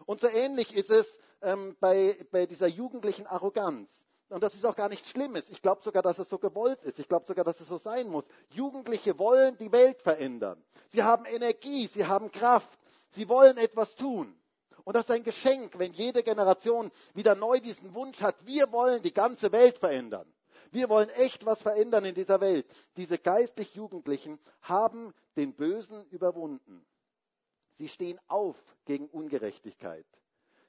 Und 0.05 0.19
so 0.19 0.27
ähnlich 0.27 0.75
ist 0.75 0.89
es 0.89 1.07
ähm, 1.41 1.77
bei, 1.79 2.17
bei 2.31 2.45
dieser 2.45 2.67
jugendlichen 2.67 3.25
Arroganz. 3.25 3.89
Und 4.29 4.43
das 4.43 4.53
ist 4.55 4.65
auch 4.65 4.75
gar 4.75 4.89
nichts 4.89 5.09
Schlimmes. 5.09 5.47
Ich 5.49 5.61
glaube 5.61 5.81
sogar, 5.83 6.03
dass 6.03 6.19
es 6.19 6.27
so 6.27 6.37
gewollt 6.37 6.83
ist. 6.83 6.99
Ich 6.99 7.07
glaube 7.07 7.25
sogar, 7.25 7.45
dass 7.45 7.59
es 7.61 7.67
so 7.67 7.77
sein 7.77 8.09
muss. 8.09 8.25
Jugendliche 8.49 9.17
wollen 9.17 9.57
die 9.57 9.71
Welt 9.71 10.01
verändern. 10.01 10.61
Sie 10.89 11.01
haben 11.01 11.25
Energie, 11.25 11.87
sie 11.87 12.05
haben 12.05 12.31
Kraft, 12.31 12.77
sie 13.11 13.29
wollen 13.29 13.57
etwas 13.57 13.95
tun. 13.95 14.37
Und 14.83 14.95
das 14.95 15.03
ist 15.03 15.11
ein 15.11 15.23
Geschenk, 15.23 15.77
wenn 15.79 15.93
jede 15.93 16.23
Generation 16.23 16.91
wieder 17.13 17.35
neu 17.35 17.59
diesen 17.59 17.93
Wunsch 17.93 18.21
hat, 18.21 18.35
wir 18.45 18.71
wollen 18.71 19.01
die 19.01 19.13
ganze 19.13 19.51
Welt 19.51 19.77
verändern. 19.77 20.31
Wir 20.71 20.89
wollen 20.89 21.09
echt 21.09 21.45
was 21.45 21.61
verändern 21.61 22.05
in 22.05 22.15
dieser 22.15 22.41
Welt. 22.41 22.65
Diese 22.97 23.17
geistlich 23.17 23.73
Jugendlichen 23.75 24.39
haben 24.61 25.13
den 25.35 25.53
Bösen 25.53 26.05
überwunden. 26.09 26.85
Sie 27.73 27.87
stehen 27.87 28.19
auf 28.27 28.55
gegen 28.85 29.07
Ungerechtigkeit. 29.07 30.05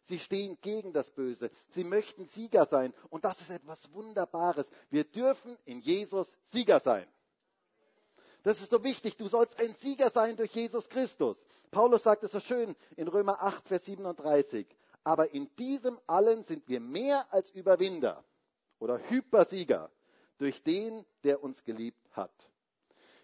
Sie 0.08 0.18
stehen 0.18 0.56
gegen 0.62 0.92
das 0.92 1.10
Böse. 1.10 1.50
Sie 1.70 1.84
möchten 1.84 2.26
Sieger 2.28 2.66
sein. 2.66 2.94
Und 3.10 3.24
das 3.24 3.38
ist 3.40 3.50
etwas 3.50 3.78
Wunderbares. 3.92 4.66
Wir 4.90 5.04
dürfen 5.04 5.56
in 5.66 5.80
Jesus 5.80 6.26
Sieger 6.50 6.80
sein. 6.80 7.06
Das 8.42 8.58
ist 8.60 8.70
so 8.70 8.82
wichtig. 8.82 9.16
Du 9.18 9.28
sollst 9.28 9.60
ein 9.60 9.74
Sieger 9.80 10.10
sein 10.10 10.36
durch 10.36 10.52
Jesus 10.52 10.88
Christus. 10.88 11.36
Paulus 11.70 12.02
sagt 12.02 12.24
es 12.24 12.32
so 12.32 12.40
schön 12.40 12.74
in 12.96 13.08
Römer 13.08 13.42
8, 13.42 13.68
Vers 13.68 13.84
37. 13.84 14.66
Aber 15.04 15.34
in 15.34 15.54
diesem 15.56 15.98
allen 16.06 16.44
sind 16.44 16.66
wir 16.68 16.80
mehr 16.80 17.26
als 17.30 17.50
Überwinder 17.50 18.24
oder 18.78 18.98
Hypersieger 19.10 19.90
durch 20.38 20.62
den, 20.62 21.04
der 21.24 21.42
uns 21.42 21.62
geliebt 21.64 22.00
hat. 22.12 22.32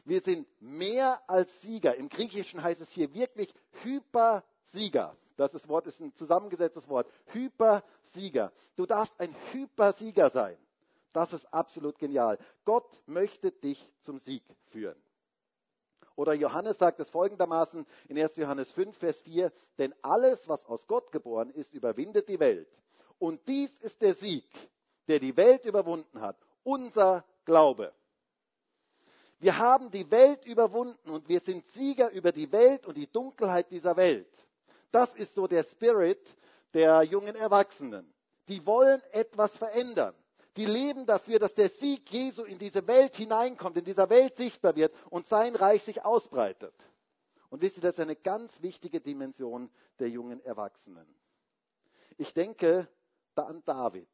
Wir 0.05 0.20
sind 0.20 0.47
mehr 0.61 1.23
als 1.31 1.51
Sieger. 1.62 1.94
Im 1.94 2.11
Griechischen 2.11 2.62
heißt 2.62 2.83
es 2.83 2.90
hier 2.90 3.14
wirklich 3.14 3.55
Hypersieger. 3.83 5.16
Das 5.37 5.53
ist 5.55 5.68
Wort 5.68 5.87
ist 5.87 6.01
ein 6.01 6.14
zusammengesetztes 6.14 6.88
Wort. 6.88 7.09
Hypersieger. 7.27 8.53
Du 8.77 8.87
darfst 8.87 9.14
ein 9.18 9.35
Hypersieger 9.53 10.31
sein. 10.31 10.57
Das 11.12 11.33
ist 11.33 11.53
absolut 11.53 11.99
genial. 11.99 12.38
Gott 12.64 13.01
möchte 13.07 13.53
dich 13.53 13.92
zum 14.01 14.18
Sieg 14.18 14.42
führen. 14.70 15.01
Oder 16.16 16.35
Johannes 16.35 16.79
sagt 16.79 17.01
es 17.01 17.11
folgendermaßen 17.11 17.87
in 18.09 18.18
1. 18.18 18.37
Johannes 18.37 18.70
5, 18.73 18.97
Vers 18.97 19.20
4, 19.23 19.51
denn 19.79 19.94
alles, 20.03 20.49
was 20.49 20.64
aus 20.66 20.87
Gott 20.87 21.11
geboren 21.11 21.51
ist, 21.51 21.73
überwindet 21.75 22.29
die 22.29 22.38
Welt. 22.38 22.68
Und 23.18 23.47
dies 23.49 23.77
ist 23.79 24.01
der 24.01 24.14
Sieg, 24.14 24.44
der 25.09 25.18
die 25.18 25.37
Welt 25.37 25.64
überwunden 25.64 26.20
hat, 26.20 26.37
unser 26.62 27.25
Glaube. 27.44 27.92
Wir 29.40 29.59
haben 29.59 29.90
die 29.90 30.11
Welt 30.11 30.44
überwunden 30.44 31.11
und 31.11 31.29
wir 31.29 31.40
sind 31.40 31.66
Sieger 31.73 32.11
über 32.11 32.33
die 32.33 32.51
Welt 32.51 32.87
und 32.87 32.97
die 32.97 33.11
Dunkelheit 33.11 33.70
dieser 33.70 33.97
Welt. 33.97 34.29
Das 34.95 35.13
ist 35.17 35.35
so 35.35 35.49
der 35.49 35.65
Spirit 35.65 36.37
der 36.73 37.03
jungen 37.03 37.35
Erwachsenen. 37.35 38.09
Die 38.47 38.65
wollen 38.65 39.03
etwas 39.11 39.51
verändern. 39.57 40.15
Die 40.57 40.67
leben 40.67 41.05
dafür, 41.05 41.41
dass 41.41 41.53
der 41.53 41.69
Sieg 41.69 42.09
Jesu 42.13 42.45
in 42.45 42.61
diese 42.61 42.87
Welt 42.87 43.17
hineinkommt, 43.17 43.77
in 43.77 43.85
dieser 43.85 44.09
Welt 44.09 44.37
sichtbar 44.37 44.77
wird 44.77 44.95
und 45.11 45.27
sein 45.27 45.57
Reich 45.57 45.83
sich 45.83 46.05
ausbreitet. 46.05 46.73
Und 47.51 47.61
wisst 47.61 47.79
ihr, 47.79 47.83
das 47.83 47.95
ist 47.95 48.01
eine 48.01 48.15
ganz 48.15 48.63
wichtige 48.63 49.01
Dimension 49.01 49.69
der 49.99 50.11
jungen 50.11 50.41
Erwachsenen. 50.45 51.13
Ich 52.17 52.33
denke 52.33 52.87
da 53.35 53.47
an 53.47 53.65
David 53.65 54.09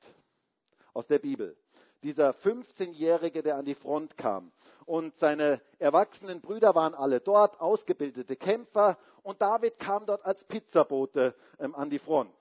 aus 0.94 1.06
der 1.06 1.18
Bibel 1.18 1.58
dieser 2.02 2.30
15-Jährige, 2.30 3.42
der 3.42 3.56
an 3.56 3.64
die 3.64 3.74
Front 3.74 4.16
kam. 4.16 4.52
Und 4.86 5.18
seine 5.18 5.60
erwachsenen 5.78 6.40
Brüder 6.40 6.74
waren 6.74 6.94
alle 6.94 7.20
dort, 7.20 7.60
ausgebildete 7.60 8.36
Kämpfer. 8.36 8.98
Und 9.22 9.40
David 9.40 9.78
kam 9.78 10.06
dort 10.06 10.24
als 10.24 10.44
Pizzabote 10.44 11.34
ähm, 11.58 11.74
an 11.74 11.90
die 11.90 11.98
Front. 11.98 12.34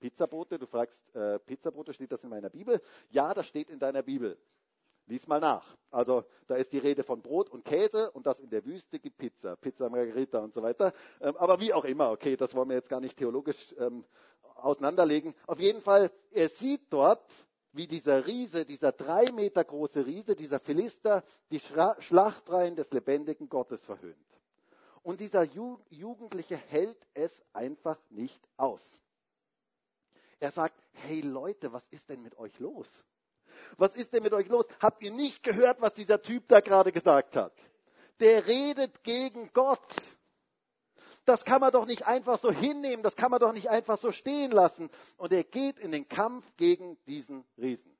Pizzabote, 0.00 0.58
du 0.58 0.66
fragst, 0.66 1.00
äh, 1.14 1.38
Pizzabote, 1.38 1.92
steht 1.92 2.12
das 2.12 2.22
in 2.22 2.30
meiner 2.30 2.50
Bibel? 2.50 2.80
Ja, 3.10 3.32
das 3.32 3.46
steht 3.46 3.70
in 3.70 3.78
deiner 3.78 4.02
Bibel. 4.02 4.38
Lies 5.06 5.26
mal 5.26 5.40
nach. 5.40 5.76
Also 5.90 6.24
da 6.46 6.56
ist 6.56 6.72
die 6.72 6.78
Rede 6.78 7.02
von 7.02 7.20
Brot 7.20 7.50
und 7.50 7.64
Käse 7.64 8.10
und 8.12 8.26
das 8.26 8.40
in 8.40 8.48
der 8.48 8.64
Wüste 8.64 8.98
gibt 8.98 9.18
Pizza, 9.18 9.56
Pizza 9.56 9.90
Margherita 9.90 10.38
und 10.38 10.54
so 10.54 10.62
weiter. 10.62 10.94
Ähm, 11.20 11.36
aber 11.36 11.60
wie 11.60 11.74
auch 11.74 11.84
immer, 11.84 12.10
okay, 12.10 12.36
das 12.36 12.54
wollen 12.54 12.68
wir 12.70 12.76
jetzt 12.76 12.88
gar 12.88 13.00
nicht 13.00 13.16
theologisch 13.18 13.74
ähm, 13.78 14.04
auseinanderlegen. 14.56 15.34
Auf 15.46 15.58
jeden 15.58 15.82
Fall, 15.82 16.10
er 16.30 16.48
sieht 16.48 16.82
dort 16.90 17.24
wie 17.74 17.88
dieser 17.88 18.24
Riese, 18.24 18.64
dieser 18.64 18.92
drei 18.92 19.30
Meter 19.32 19.64
große 19.64 20.06
Riese, 20.06 20.36
dieser 20.36 20.60
Philister, 20.60 21.24
die 21.50 21.60
Schlachtreihen 21.60 22.76
des 22.76 22.90
lebendigen 22.92 23.48
Gottes 23.48 23.84
verhöhnt. 23.84 24.16
Und 25.02 25.20
dieser 25.20 25.42
Ju 25.42 25.78
Jugendliche 25.90 26.56
hält 26.56 26.96
es 27.14 27.32
einfach 27.52 27.98
nicht 28.10 28.40
aus. 28.56 29.00
Er 30.38 30.52
sagt, 30.52 30.80
hey 30.92 31.20
Leute, 31.20 31.72
was 31.72 31.84
ist 31.90 32.08
denn 32.08 32.22
mit 32.22 32.38
euch 32.38 32.58
los? 32.60 32.88
Was 33.76 33.94
ist 33.96 34.12
denn 34.12 34.22
mit 34.22 34.32
euch 34.32 34.48
los? 34.48 34.66
Habt 34.80 35.02
ihr 35.02 35.10
nicht 35.10 35.42
gehört, 35.42 35.80
was 35.80 35.94
dieser 35.94 36.22
Typ 36.22 36.46
da 36.48 36.60
gerade 36.60 36.92
gesagt 36.92 37.34
hat? 37.34 37.52
Der 38.20 38.46
redet 38.46 39.02
gegen 39.02 39.52
Gott. 39.52 39.94
Das 41.24 41.44
kann 41.44 41.60
man 41.60 41.72
doch 41.72 41.86
nicht 41.86 42.06
einfach 42.06 42.38
so 42.38 42.50
hinnehmen, 42.50 43.02
das 43.02 43.16
kann 43.16 43.30
man 43.30 43.40
doch 43.40 43.52
nicht 43.52 43.70
einfach 43.70 43.98
so 43.98 44.12
stehen 44.12 44.50
lassen. 44.50 44.90
Und 45.16 45.32
er 45.32 45.44
geht 45.44 45.78
in 45.78 45.92
den 45.92 46.08
Kampf 46.08 46.44
gegen 46.56 46.98
diesen 47.06 47.44
Riesen. 47.56 47.96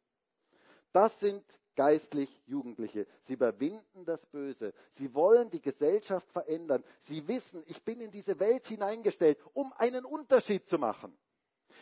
Das 0.92 1.18
sind 1.20 1.42
geistlich 1.74 2.28
Jugendliche. 2.46 3.06
Sie 3.22 3.32
überwinden 3.32 4.04
das 4.04 4.24
Böse. 4.26 4.72
Sie 4.92 5.14
wollen 5.14 5.50
die 5.50 5.60
Gesellschaft 5.60 6.30
verändern. 6.32 6.84
Sie 7.06 7.26
wissen, 7.26 7.62
ich 7.66 7.82
bin 7.82 8.00
in 8.00 8.10
diese 8.10 8.38
Welt 8.38 8.66
hineingestellt, 8.66 9.38
um 9.54 9.72
einen 9.78 10.04
Unterschied 10.04 10.68
zu 10.68 10.78
machen. 10.78 11.16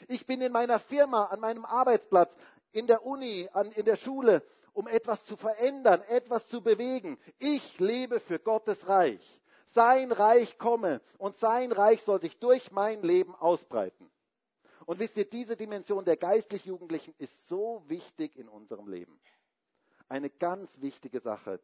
Ich 0.08 0.26
bin 0.26 0.40
in 0.40 0.52
meiner 0.52 0.78
Firma, 0.78 1.26
an 1.26 1.40
meinem 1.40 1.64
Arbeitsplatz, 1.64 2.34
in 2.72 2.86
der 2.86 3.04
Uni, 3.04 3.48
an, 3.52 3.70
in 3.72 3.84
der 3.84 3.96
Schule, 3.96 4.42
um 4.72 4.88
etwas 4.88 5.24
zu 5.26 5.36
verändern, 5.36 6.00
etwas 6.08 6.48
zu 6.48 6.62
bewegen. 6.62 7.18
Ich 7.38 7.78
lebe 7.78 8.20
für 8.20 8.38
Gottes 8.38 8.88
Reich 8.88 9.41
sein 9.72 10.12
Reich 10.12 10.58
komme 10.58 11.00
und 11.18 11.36
sein 11.36 11.72
Reich 11.72 12.02
soll 12.02 12.20
sich 12.20 12.38
durch 12.38 12.70
mein 12.72 13.02
Leben 13.02 13.34
ausbreiten. 13.34 14.10
Und 14.86 14.98
wisst 14.98 15.16
ihr, 15.16 15.28
diese 15.28 15.56
Dimension 15.56 16.04
der 16.04 16.16
geistlich 16.16 16.64
Jugendlichen 16.64 17.14
ist 17.18 17.48
so 17.48 17.82
wichtig 17.86 18.36
in 18.36 18.48
unserem 18.48 18.88
Leben. 18.88 19.18
Eine 20.08 20.28
ganz 20.28 20.80
wichtige 20.80 21.20
Sache. 21.20 21.60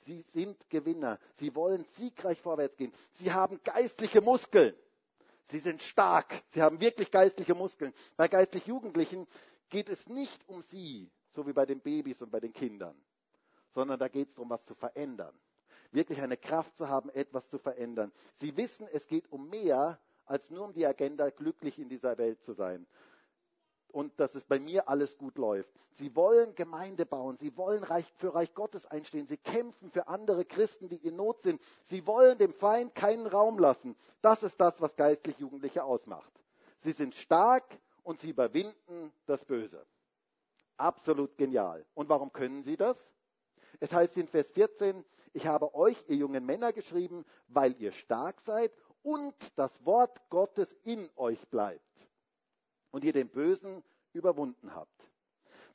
Sie 0.00 0.22
sind 0.32 0.68
Gewinner. 0.70 1.18
Sie 1.34 1.54
wollen 1.54 1.84
siegreich 1.96 2.40
vorwärts 2.40 2.76
gehen. 2.76 2.92
Sie 3.12 3.32
haben 3.32 3.60
geistliche 3.62 4.20
Muskeln. 4.20 4.74
Sie 5.44 5.58
sind 5.58 5.82
stark. 5.82 6.42
Sie 6.48 6.62
haben 6.62 6.80
wirklich 6.80 7.10
geistliche 7.10 7.54
Muskeln. 7.54 7.92
Bei 8.16 8.28
geistlich 8.28 8.66
Jugendlichen 8.66 9.26
geht 9.68 9.88
es 9.88 10.06
nicht 10.08 10.48
um 10.48 10.62
sie, 10.62 11.10
so 11.30 11.46
wie 11.46 11.52
bei 11.52 11.66
den 11.66 11.80
Babys 11.80 12.22
und 12.22 12.30
bei 12.30 12.40
den 12.40 12.52
Kindern, 12.52 12.96
sondern 13.70 13.98
da 13.98 14.08
geht 14.08 14.28
es 14.28 14.34
darum, 14.34 14.50
was 14.50 14.64
zu 14.64 14.74
verändern 14.74 15.38
wirklich 15.92 16.20
eine 16.20 16.36
Kraft 16.36 16.76
zu 16.76 16.88
haben, 16.88 17.10
etwas 17.10 17.48
zu 17.48 17.58
verändern. 17.58 18.12
Sie 18.34 18.56
wissen, 18.56 18.86
es 18.92 19.06
geht 19.06 19.30
um 19.30 19.48
mehr 19.48 19.98
als 20.26 20.50
nur 20.50 20.64
um 20.64 20.72
die 20.72 20.86
Agenda, 20.86 21.30
glücklich 21.30 21.78
in 21.78 21.88
dieser 21.88 22.16
Welt 22.18 22.42
zu 22.42 22.52
sein. 22.54 22.86
Und 23.88 24.18
dass 24.18 24.34
es 24.34 24.44
bei 24.44 24.58
mir 24.58 24.88
alles 24.88 25.18
gut 25.18 25.36
läuft. 25.36 25.70
Sie 25.90 26.16
wollen 26.16 26.54
Gemeinde 26.54 27.04
bauen. 27.04 27.36
Sie 27.36 27.54
wollen 27.58 27.84
für 28.16 28.34
Reich 28.34 28.54
Gottes 28.54 28.86
einstehen. 28.86 29.26
Sie 29.26 29.36
kämpfen 29.36 29.90
für 29.90 30.08
andere 30.08 30.46
Christen, 30.46 30.88
die 30.88 30.96
in 30.96 31.16
Not 31.16 31.42
sind. 31.42 31.60
Sie 31.84 32.06
wollen 32.06 32.38
dem 32.38 32.54
Feind 32.54 32.94
keinen 32.94 33.26
Raum 33.26 33.58
lassen. 33.58 33.94
Das 34.22 34.42
ist 34.42 34.58
das, 34.58 34.80
was 34.80 34.96
geistlich 34.96 35.38
Jugendliche 35.38 35.84
ausmacht. 35.84 36.32
Sie 36.78 36.92
sind 36.92 37.14
stark 37.14 37.64
und 38.02 38.18
sie 38.18 38.30
überwinden 38.30 39.12
das 39.26 39.44
Böse. 39.44 39.84
Absolut 40.78 41.36
genial. 41.36 41.84
Und 41.92 42.08
warum 42.08 42.32
können 42.32 42.62
sie 42.62 42.78
das? 42.78 42.96
Es 43.80 43.92
heißt 43.92 44.16
in 44.16 44.28
Vers 44.28 44.48
14, 44.50 45.04
ich 45.32 45.46
habe 45.46 45.74
euch, 45.74 45.96
ihr 46.08 46.16
jungen 46.16 46.44
Männer, 46.44 46.72
geschrieben, 46.72 47.24
weil 47.48 47.74
ihr 47.80 47.92
stark 47.92 48.40
seid 48.42 48.72
und 49.02 49.34
das 49.56 49.84
Wort 49.84 50.28
Gottes 50.28 50.72
in 50.84 51.08
euch 51.16 51.40
bleibt 51.48 52.08
und 52.90 53.04
ihr 53.04 53.12
den 53.12 53.28
Bösen 53.28 53.82
überwunden 54.12 54.74
habt. 54.74 55.10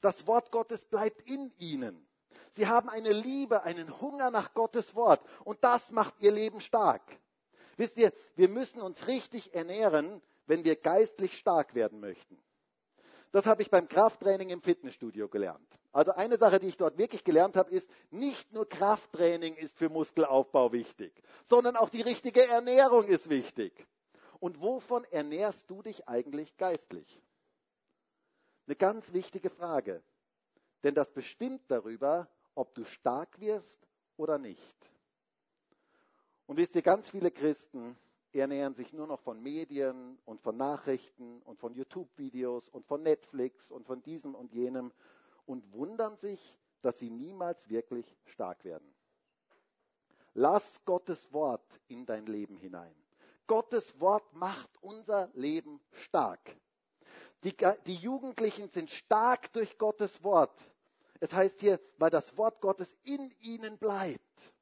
Das 0.01 0.27
Wort 0.27 0.51
Gottes 0.51 0.85
bleibt 0.85 1.27
in 1.27 1.51
ihnen. 1.57 2.07
Sie 2.51 2.67
haben 2.67 2.89
eine 2.89 3.11
Liebe, 3.11 3.63
einen 3.63 3.99
Hunger 3.99 4.31
nach 4.31 4.53
Gottes 4.53 4.95
Wort 4.95 5.21
und 5.43 5.63
das 5.63 5.91
macht 5.91 6.15
ihr 6.21 6.31
Leben 6.31 6.61
stark. 6.61 7.03
Wisst 7.77 7.97
ihr, 7.97 8.11
wir 8.35 8.49
müssen 8.49 8.81
uns 8.81 9.07
richtig 9.07 9.53
ernähren, 9.53 10.21
wenn 10.47 10.63
wir 10.63 10.75
geistlich 10.75 11.37
stark 11.37 11.75
werden 11.75 11.99
möchten. 11.99 12.39
Das 13.31 13.45
habe 13.45 13.61
ich 13.61 13.69
beim 13.69 13.87
Krafttraining 13.87 14.49
im 14.49 14.61
Fitnessstudio 14.61 15.27
gelernt. 15.27 15.67
Also 15.97 16.11
eine 16.11 16.37
Sache, 16.37 16.59
die 16.59 16.67
ich 16.67 16.77
dort 16.77 16.99
wirklich 16.99 17.23
gelernt 17.23 17.55
habe, 17.55 17.71
ist, 17.71 17.89
nicht 18.11 18.53
nur 18.53 18.69
Krafttraining 18.69 19.55
ist 19.55 19.75
für 19.79 19.89
Muskelaufbau 19.89 20.71
wichtig, 20.71 21.11
sondern 21.45 21.75
auch 21.75 21.89
die 21.89 22.03
richtige 22.03 22.45
Ernährung 22.45 23.05
ist 23.05 23.31
wichtig. 23.31 23.73
Und 24.39 24.61
wovon 24.61 25.05
ernährst 25.05 25.67
du 25.71 25.81
dich 25.81 26.07
eigentlich 26.07 26.55
geistlich? 26.57 27.19
Eine 28.67 28.75
ganz 28.75 29.11
wichtige 29.11 29.49
Frage. 29.49 30.03
Denn 30.83 30.93
das 30.93 31.09
bestimmt 31.09 31.63
darüber, 31.67 32.27
ob 32.53 32.75
du 32.75 32.85
stark 32.85 33.39
wirst 33.39 33.79
oder 34.17 34.37
nicht. 34.37 34.91
Und 36.45 36.57
wisst 36.57 36.75
ihr, 36.75 36.83
ganz 36.83 37.09
viele 37.09 37.31
Christen 37.31 37.97
ernähren 38.33 38.75
sich 38.75 38.93
nur 38.93 39.07
noch 39.07 39.21
von 39.21 39.41
Medien 39.41 40.19
und 40.25 40.41
von 40.41 40.57
Nachrichten 40.57 41.41
und 41.41 41.57
von 41.57 41.73
YouTube-Videos 41.73 42.69
und 42.69 42.85
von 42.85 43.01
Netflix 43.01 43.71
und 43.71 43.87
von 43.87 44.03
diesem 44.03 44.35
und 44.35 44.53
jenem 44.53 44.91
und 45.47 45.73
wundern 45.73 46.17
sich, 46.17 46.39
dass 46.81 46.99
sie 46.99 47.09
niemals 47.09 47.67
wirklich 47.69 48.05
stark 48.25 48.63
werden. 48.63 48.93
Lass 50.33 50.63
Gottes 50.85 51.33
Wort 51.33 51.79
in 51.87 52.05
dein 52.05 52.27
Leben 52.27 52.57
hinein. 52.57 52.93
Gottes 53.47 53.99
Wort 53.99 54.31
macht 54.33 54.69
unser 54.81 55.31
Leben 55.33 55.81
stark. 55.93 56.55
Die, 57.43 57.55
die, 57.85 57.95
Jugendlichen 57.95 58.69
sind 58.69 58.89
stark 58.89 59.51
durch 59.53 59.77
Gottes 59.77 60.23
Wort. 60.23 60.71
Es 61.19 61.33
heißt 61.33 61.59
hier, 61.61 61.79
weil 61.97 62.09
das 62.09 62.37
Wort 62.37 62.61
Gottes 62.61 62.93
in 63.03 63.33
ihnen 63.39 63.77
bleibt. 63.77 64.53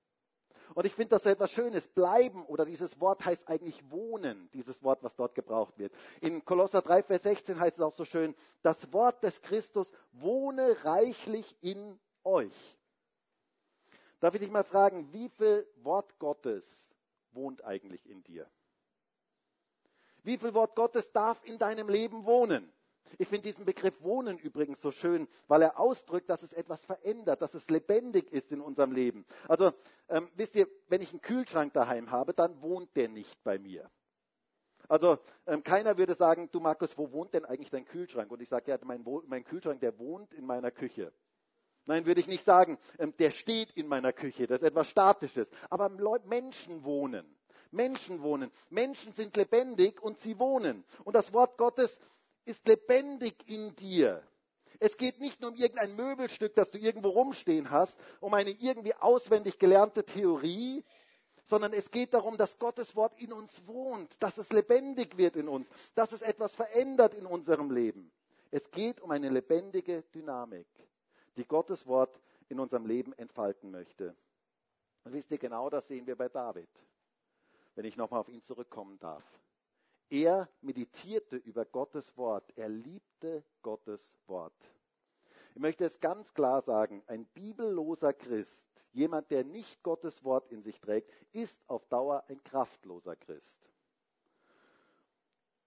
Und 0.74 0.86
ich 0.86 0.96
finde 0.96 1.12
das 1.12 1.24
so 1.24 1.30
etwas 1.30 1.52
Schönes. 1.52 1.88
Bleiben 1.88 2.46
oder 2.46 2.66
dieses 2.66 3.00
Wort 3.00 3.24
heißt 3.24 3.48
eigentlich 3.48 3.90
wohnen, 3.92 4.50
dieses 4.54 4.82
Wort, 4.84 5.04
was 5.04 5.16
dort 5.16 5.36
gebraucht 5.36 5.78
wird. 5.78 5.94
In 6.22 6.44
Kolosser 6.44 6.82
3, 6.82 7.04
Vers 7.04 7.24
16 7.24 7.60
heißt 7.60 7.78
es 7.78 7.84
auch 7.84 7.96
so 7.96 8.06
schön, 8.06 8.36
das 8.62 8.92
Wort 8.92 9.24
des 9.24 9.42
Christus 9.42 9.90
wohne 10.12 10.76
reichlich 10.84 11.56
in 11.62 12.00
euch. 12.24 12.78
Darf 14.20 14.34
ich 14.34 14.42
dich 14.42 14.52
mal 14.52 14.64
fragen, 14.64 15.12
wie 15.14 15.30
viel 15.30 15.68
Wort 15.84 16.18
Gottes 16.18 16.66
wohnt 17.32 17.64
eigentlich 17.64 18.10
in 18.10 18.24
dir? 18.24 18.50
Wie 20.24 20.38
viel 20.38 20.54
Wort 20.56 20.76
Gottes 20.76 21.12
darf 21.12 21.40
in 21.44 21.60
deinem 21.60 21.88
Leben 21.88 22.26
wohnen? 22.26 22.72
Ich 23.18 23.28
finde 23.28 23.44
diesen 23.44 23.66
Begriff 23.66 24.02
Wohnen 24.02 24.38
übrigens 24.38 24.82
so 24.82 24.92
schön, 24.92 25.28
weil 25.48 25.62
er 25.62 25.80
ausdrückt, 25.80 26.30
dass 26.30 26.44
es 26.44 26.54
etwas 26.54 26.84
verändert, 26.86 27.42
dass 27.42 27.54
es 27.54 27.70
lebendig 27.70 28.32
ist 28.32 28.52
in 28.52 28.62
unserem 28.62 28.92
Leben. 28.92 29.26
Also 29.48 29.72
ähm, 30.10 30.30
wisst 30.36 30.56
ihr, 30.56 30.68
wenn 30.88 31.02
ich 31.02 31.12
einen 31.12 31.22
Kühlschrank 31.22 31.74
daheim 31.74 32.12
habe, 32.12 32.34
dann 32.34 32.62
wohnt 32.62 32.96
der 32.96 33.10
nicht 33.10 33.44
bei 33.44 33.60
mir. 33.60 33.90
Also 34.88 35.18
ähm, 35.48 35.64
keiner 35.64 35.98
würde 35.98 36.16
sagen, 36.16 36.50
du 36.52 36.60
Markus, 36.60 36.98
wo 36.98 37.12
wohnt 37.12 37.34
denn 37.34 37.46
eigentlich 37.46 37.72
dein 37.72 37.86
Kühlschrank? 37.86 38.32
Und 38.32 38.42
ich 38.42 38.50
sage, 38.50 38.72
ja, 38.72 38.78
mein, 38.84 39.04
mein, 39.28 39.44
Kühlschrank, 39.44 39.80
der 39.80 39.98
wohnt 39.98 40.34
in 40.34 40.46
meiner 40.46 40.72
Küche. 40.72 41.12
Nein, 41.86 42.06
würde 42.06 42.22
ich 42.22 42.28
nicht 42.28 42.46
sagen, 42.46 42.78
ähm, 43.00 43.16
der 43.18 43.32
steht 43.32 43.72
in 43.72 43.88
meiner 43.88 44.14
Küche, 44.14 44.48
das 44.48 44.62
ist 44.62 44.68
etwas 44.68 44.88
Statisches. 44.88 45.50
Aber 45.70 45.90
Menschen 46.26 46.84
wohnen. 46.84 47.26
Menschen 47.72 48.22
wohnen. 48.22 48.52
Menschen 48.70 49.14
sind 49.14 49.36
lebendig 49.36 50.02
und 50.02 50.20
sie 50.20 50.40
wohnen. 50.40 50.84
Und 51.04 51.14
das 51.14 51.34
Wort 51.34 51.58
Gottes 51.58 52.00
ist 52.46 52.68
lebendig 52.68 53.36
in 53.48 53.76
dir. 53.76 54.24
Es 54.80 54.98
geht 54.98 55.20
nicht 55.20 55.42
nur 55.42 55.52
um 55.52 55.56
irgendein 55.56 55.96
Möbelstück, 55.96 56.54
das 56.56 56.70
du 56.72 56.78
irgendwo 56.78 57.10
rumstehen 57.10 57.72
hast, 57.72 57.98
um 58.20 58.34
eine 58.34 58.52
irgendwie 58.52 58.94
auswendig 58.96 59.58
gelernte 59.58 60.04
Theorie, 60.04 60.84
sondern 61.46 61.74
es 61.74 61.90
geht 61.92 62.14
darum, 62.14 62.38
dass 62.38 62.58
Gottes 62.60 62.96
Wort 62.96 63.20
in 63.20 63.32
uns 63.32 63.66
wohnt, 63.68 64.22
dass 64.22 64.38
es 64.38 64.52
lebendig 64.52 65.18
wird 65.18 65.36
in 65.36 65.48
uns, 65.48 65.70
dass 65.94 66.12
es 66.12 66.22
etwas 66.22 66.56
verändert 66.56 67.14
in 67.14 67.26
unserem 67.26 67.72
Leben. 67.72 68.12
Es 68.52 68.70
geht 68.72 69.00
um 69.02 69.12
eine 69.12 69.30
lebendige 69.30 70.04
Dynamik, 70.14 70.68
die 71.38 71.46
Gottes 71.46 71.86
Wort 71.88 72.20
in 72.50 72.60
unserem 72.60 72.86
Leben 72.86 73.14
entfalten 73.14 73.72
möchte. 73.72 74.16
Und 75.04 75.14
wisst 75.14 75.32
ihr, 75.32 75.38
genau 75.38 75.70
das 75.70 75.88
sehen 75.88 76.08
wir 76.08 76.16
bei 76.16 76.30
David, 76.30 76.70
wenn 77.76 77.86
ich 77.86 77.96
nochmal 77.96 78.22
auf 78.22 78.30
ihn 78.30 78.42
zurückkommen 78.42 78.98
darf. 79.00 79.24
Er 80.10 80.50
meditierte 80.62 81.36
über 81.38 81.66
Gottes 81.66 82.16
Wort. 82.18 82.52
Er 82.56 82.70
liebte 82.70 83.44
Gottes 83.62 84.18
Wort. 84.28 84.54
Ich 85.56 85.62
möchte 85.62 85.86
es 85.86 86.00
ganz 86.02 86.34
klar 86.34 86.62
sagen, 86.62 87.02
ein 87.08 87.26
bibelloser 87.28 88.14
Christ, 88.14 88.68
jemand, 88.92 89.32
der 89.32 89.46
nicht 89.46 89.82
Gottes 89.84 90.24
Wort 90.24 90.52
in 90.52 90.62
sich 90.64 90.80
trägt, 90.82 91.10
ist 91.32 91.62
auf 91.68 91.86
Dauer 91.88 92.26
ein 92.28 92.44
kraftloser 92.44 93.16
Christ. 93.16 93.72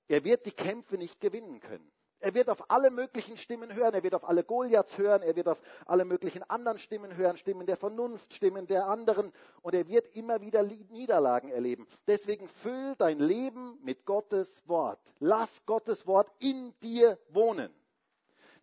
Er 0.08 0.24
wird 0.24 0.46
die 0.46 0.52
Kämpfe 0.52 0.98
nicht 0.98 1.20
gewinnen 1.20 1.60
können. 1.60 1.90
Er 2.20 2.34
wird 2.34 2.50
auf 2.50 2.70
alle 2.70 2.90
möglichen 2.90 3.36
Stimmen 3.36 3.72
hören, 3.74 3.94
er 3.94 4.02
wird 4.02 4.14
auf 4.14 4.28
alle 4.28 4.42
Goliaths 4.42 4.98
hören, 4.98 5.22
er 5.22 5.36
wird 5.36 5.46
auf 5.46 5.58
alle 5.86 6.04
möglichen 6.04 6.42
anderen 6.42 6.78
Stimmen 6.78 7.16
hören, 7.16 7.36
Stimmen 7.36 7.64
der 7.64 7.76
Vernunft, 7.76 8.34
Stimmen 8.34 8.66
der 8.66 8.88
anderen 8.88 9.32
und 9.62 9.74
er 9.74 9.86
wird 9.86 10.16
immer 10.16 10.40
wieder 10.40 10.64
Niederlagen 10.64 11.50
erleben. 11.50 11.86
Deswegen 12.08 12.48
füll 12.48 12.96
dein 12.96 13.20
Leben 13.20 13.78
mit 13.84 14.04
Gottes 14.04 14.62
Wort. 14.66 14.98
Lass 15.20 15.64
Gottes 15.64 16.06
Wort 16.08 16.28
in 16.40 16.74
dir 16.82 17.18
wohnen. 17.30 17.72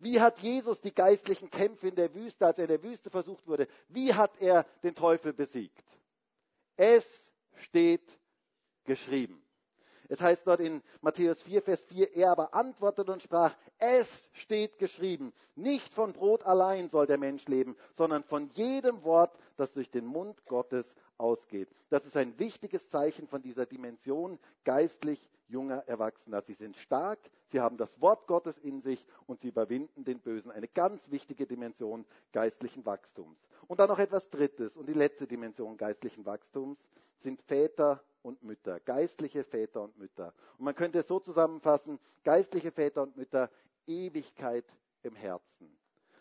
Wie 0.00 0.20
hat 0.20 0.38
Jesus 0.40 0.82
die 0.82 0.94
geistlichen 0.94 1.50
Kämpfe 1.50 1.88
in 1.88 1.94
der 1.94 2.14
Wüste, 2.14 2.44
als 2.44 2.58
er 2.58 2.64
in 2.64 2.70
der 2.70 2.82
Wüste 2.82 3.08
versucht 3.08 3.46
wurde, 3.46 3.66
wie 3.88 4.12
hat 4.12 4.32
er 4.38 4.66
den 4.82 4.94
Teufel 4.94 5.32
besiegt? 5.32 5.84
Es 6.76 7.06
steht 7.56 8.18
geschrieben. 8.84 9.45
Es 10.08 10.20
heißt 10.20 10.46
dort 10.46 10.60
in 10.60 10.82
Matthäus 11.00 11.42
4, 11.42 11.62
Vers 11.62 11.82
4, 11.84 12.16
er 12.16 12.30
aber 12.30 12.54
antwortete 12.54 13.12
und 13.12 13.22
sprach, 13.22 13.54
es 13.78 14.08
steht 14.32 14.78
geschrieben, 14.78 15.32
nicht 15.54 15.92
von 15.94 16.12
Brot 16.12 16.44
allein 16.44 16.88
soll 16.88 17.06
der 17.06 17.18
Mensch 17.18 17.46
leben, 17.46 17.76
sondern 17.92 18.22
von 18.24 18.48
jedem 18.50 19.02
Wort, 19.04 19.38
das 19.56 19.72
durch 19.72 19.90
den 19.90 20.06
Mund 20.06 20.46
Gottes 20.46 20.94
ausgeht. 21.18 21.68
Das 21.90 22.04
ist 22.04 22.16
ein 22.16 22.38
wichtiges 22.38 22.88
Zeichen 22.88 23.28
von 23.28 23.42
dieser 23.42 23.66
Dimension 23.66 24.38
geistlich 24.64 25.30
junger 25.48 25.84
Erwachsener. 25.86 26.42
Sie 26.42 26.54
sind 26.54 26.76
stark, 26.76 27.18
sie 27.48 27.60
haben 27.60 27.76
das 27.76 28.00
Wort 28.00 28.26
Gottes 28.26 28.58
in 28.58 28.82
sich 28.82 29.04
und 29.26 29.40
sie 29.40 29.48
überwinden 29.48 30.04
den 30.04 30.20
Bösen. 30.20 30.50
Eine 30.50 30.68
ganz 30.68 31.10
wichtige 31.10 31.46
Dimension 31.46 32.04
geistlichen 32.32 32.84
Wachstums. 32.84 33.38
Und 33.66 33.80
dann 33.80 33.88
noch 33.88 33.98
etwas 33.98 34.28
Drittes 34.30 34.76
und 34.76 34.88
die 34.88 34.94
letzte 34.94 35.26
Dimension 35.26 35.76
geistlichen 35.76 36.26
Wachstums 36.26 36.78
sind 37.18 37.40
Väter 37.42 38.02
und 38.22 38.42
Mütter, 38.42 38.80
geistliche 38.80 39.44
Väter 39.44 39.82
und 39.82 39.96
Mütter. 39.98 40.34
Und 40.58 40.64
man 40.64 40.74
könnte 40.74 40.98
es 40.98 41.06
so 41.06 41.20
zusammenfassen, 41.20 41.98
geistliche 42.24 42.72
Väter 42.72 43.02
und 43.02 43.16
Mütter, 43.16 43.50
Ewigkeit 43.86 44.64
im 45.02 45.14
Herzen. 45.14 45.76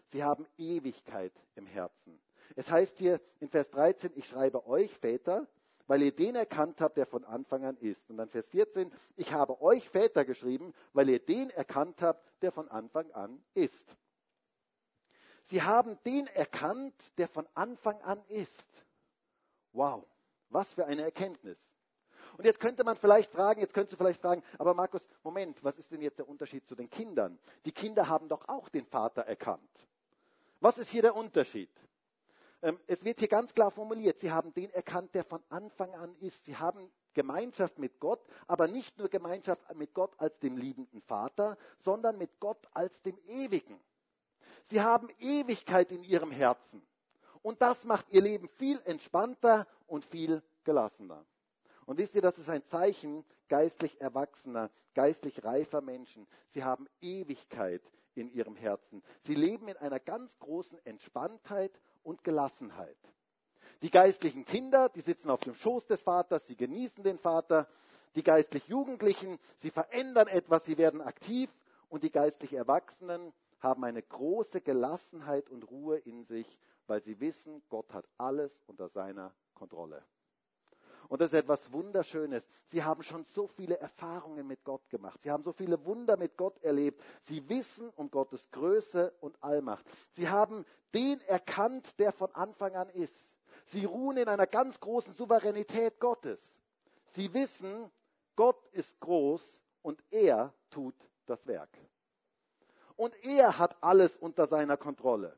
Sie 0.10 0.24
haben 0.24 0.46
Ewigkeit 0.58 1.34
im 1.56 1.66
Herzen. 1.66 2.20
Es 2.56 2.70
heißt 2.70 2.98
hier 2.98 3.20
in 3.40 3.50
Vers 3.50 3.70
13, 3.72 4.12
ich 4.16 4.28
schreibe 4.28 4.66
euch 4.68 4.92
Väter, 5.00 5.48
weil 5.88 6.02
ihr 6.02 6.16
den 6.16 6.36
erkannt 6.36 6.82
habt, 6.82 6.98
der 6.98 7.06
von 7.06 7.24
Anfang 7.26 7.64
an 7.64 7.78
ist. 7.78 8.10
Und 8.10 8.18
dann 8.18 8.30
Vers 8.30 8.48
14, 8.48 8.92
ich 9.16 9.32
habe 9.32 9.62
euch 9.62 9.88
Väter 9.90 10.26
geschrieben, 10.26 10.74
weil 10.94 11.10
ihr 11.10 11.20
den 11.20 11.50
erkannt 11.52 12.02
habt, 12.02 12.24
der 12.42 12.52
von 12.52 12.68
Anfang 12.70 13.12
an 13.12 13.44
ist. 13.54 13.96
Sie 15.48 15.62
haben 15.62 16.00
den 16.06 16.28
erkannt, 16.28 16.96
der 17.18 17.28
von 17.28 17.48
Anfang 17.54 18.02
an 18.02 18.24
ist. 18.30 18.86
Wow, 19.74 20.06
was 20.50 20.74
für 20.74 20.86
eine 20.86 21.04
Erkenntnis. 21.04 21.58
Und 22.38 22.46
jetzt 22.46 22.60
könnte 22.60 22.84
man 22.84 22.98
vielleicht 22.98 23.32
fragen, 23.32 23.62
jetzt 23.62 23.74
könntest 23.74 23.94
du 23.94 23.98
vielleicht 23.98 24.22
fragen, 24.22 24.44
aber 24.58 24.74
Markus, 24.74 25.08
Moment, 25.24 25.64
was 25.64 25.78
ist 25.78 25.92
denn 25.92 26.02
jetzt 26.02 26.20
der 26.20 26.28
Unterschied 26.28 26.68
zu 26.68 26.76
den 26.76 26.90
Kindern? 26.90 27.40
Die 27.66 27.72
Kinder 27.72 28.10
haben 28.10 28.28
doch 28.28 28.48
auch 28.48 28.68
den 28.70 28.86
Vater 28.86 29.22
erkannt. 29.22 29.88
Was 30.60 30.78
ist 30.78 30.90
hier 30.90 31.04
der 31.04 31.16
Unterschied? 31.16 31.70
Ähm, 32.66 32.80
es 32.88 33.06
wird 33.06 33.20
hier 33.20 33.28
ganz 33.28 33.54
klar 33.54 33.70
formuliert, 33.70 34.20
sie 34.20 34.32
haben 34.32 34.52
den 34.56 34.72
erkannt, 34.72 35.14
der 35.14 35.24
von 35.24 35.44
Anfang 35.50 35.94
an 35.94 36.16
ist. 36.16 36.46
Sie 36.46 36.58
haben 36.58 36.92
Gemeinschaft 37.14 37.78
mit 37.78 38.00
Gott, 38.00 38.20
aber 38.48 38.68
nicht 38.68 38.98
nur 38.98 39.08
Gemeinschaft 39.08 39.62
mit 39.76 39.94
Gott 39.94 40.12
als 40.18 40.40
dem 40.40 40.58
liebenden 40.58 41.02
Vater, 41.04 41.60
sondern 41.78 42.18
mit 42.18 42.40
Gott 42.40 42.68
als 42.74 43.04
dem 43.04 43.20
Ewigen. 43.28 43.80
Sie 44.66 44.82
haben 44.82 45.10
Ewigkeit 45.20 45.92
in 45.92 46.04
ihrem 46.04 46.32
Herzen. 46.32 46.82
Und 47.44 47.62
das 47.62 47.84
macht 47.84 48.10
ihr 48.10 48.22
Leben 48.22 48.50
viel 48.58 48.82
entspannter 48.86 49.68
und 49.86 50.04
viel 50.04 50.42
gelassener. 50.64 51.24
Und 51.86 52.00
wisst 52.00 52.16
ihr, 52.16 52.24
das 52.24 52.40
ist 52.40 52.50
ein 52.50 52.66
Zeichen 52.66 53.24
geistlich 53.48 54.02
erwachsener, 54.02 54.72
geistlich 54.96 55.44
reifer 55.44 55.82
Menschen. 55.82 56.26
Sie 56.48 56.64
haben 56.64 56.88
Ewigkeit 57.00 57.84
in 58.16 58.32
ihrem 58.32 58.56
Herzen. 58.56 59.04
Sie 59.22 59.36
leben 59.36 59.68
in 59.68 59.78
einer 59.78 60.00
ganz 60.00 60.40
großen 60.40 60.84
Entspanntheit 60.84 61.80
und 62.06 62.24
Gelassenheit. 62.24 62.98
Die 63.82 63.92
geistlichen 63.92 64.46
Kinder, 64.46 64.90
die 64.90 65.02
sitzen 65.02 65.30
auf 65.30 65.42
dem 65.42 65.56
Schoß 65.56 65.88
des 65.88 66.02
Vaters, 66.02 66.46
sie 66.48 66.56
genießen 66.56 67.04
den 67.04 67.20
Vater. 67.20 67.68
Die 68.16 68.24
geistlich 68.24 68.66
Jugendlichen, 68.68 69.38
sie 69.58 69.72
verändern 69.72 70.28
etwas, 70.28 70.64
sie 70.64 70.78
werden 70.78 71.02
aktiv. 71.02 71.50
Und 71.90 72.04
die 72.04 72.12
geistlich 72.12 72.54
Erwachsenen 72.54 73.34
haben 73.60 73.84
eine 73.84 74.02
große 74.02 74.62
Gelassenheit 74.62 75.50
und 75.50 75.70
Ruhe 75.70 75.98
in 75.98 76.24
sich, 76.24 76.48
weil 76.88 77.02
sie 77.02 77.20
wissen, 77.20 77.62
Gott 77.70 77.94
hat 77.94 78.06
alles 78.18 78.62
unter 78.68 78.88
seiner 78.90 79.34
Kontrolle. 79.54 80.04
Und 81.08 81.22
das 81.22 81.32
ist 81.32 81.40
etwas 81.40 81.72
Wunderschönes. 81.72 82.44
Sie 82.66 82.84
haben 82.84 83.04
schon 83.04 83.24
so 83.24 83.48
viele 83.48 83.80
Erfahrungen 83.80 84.48
mit 84.48 84.64
Gott 84.64 84.90
gemacht. 84.90 85.22
Sie 85.22 85.32
haben 85.32 85.44
so 85.44 85.54
viele 85.54 85.84
Wunder 85.86 86.18
mit 86.18 86.38
Gott 86.38 86.62
erlebt. 86.64 87.02
Sie 87.24 87.48
wissen 87.48 87.90
um 87.96 88.10
Gottes 88.10 88.50
Größe 88.52 89.14
und 89.22 89.42
Allmacht. 89.44 89.86
Sie 90.14 90.28
haben 90.28 90.66
den 90.94 91.22
erkannt, 91.22 92.00
der 92.00 92.12
von 92.12 92.34
Anfang 92.34 92.76
an 92.76 92.90
ist. 92.90 93.34
Sie 93.66 93.86
ruhen 93.86 94.18
in 94.18 94.28
einer 94.28 94.48
ganz 94.48 94.80
großen 94.80 95.14
Souveränität 95.16 96.00
Gottes. 96.00 96.42
Sie 97.14 97.34
wissen, 97.34 97.92
Gott 98.36 98.68
ist 98.70 99.00
groß 99.00 99.62
und 99.82 100.04
er 100.12 100.54
tut 100.70 100.96
das 101.26 101.48
Werk. 101.48 101.70
Und 102.96 103.14
er 103.24 103.58
hat 103.58 103.76
alles 103.82 104.16
unter 104.18 104.48
seiner 104.48 104.78
Kontrolle. 104.78 105.38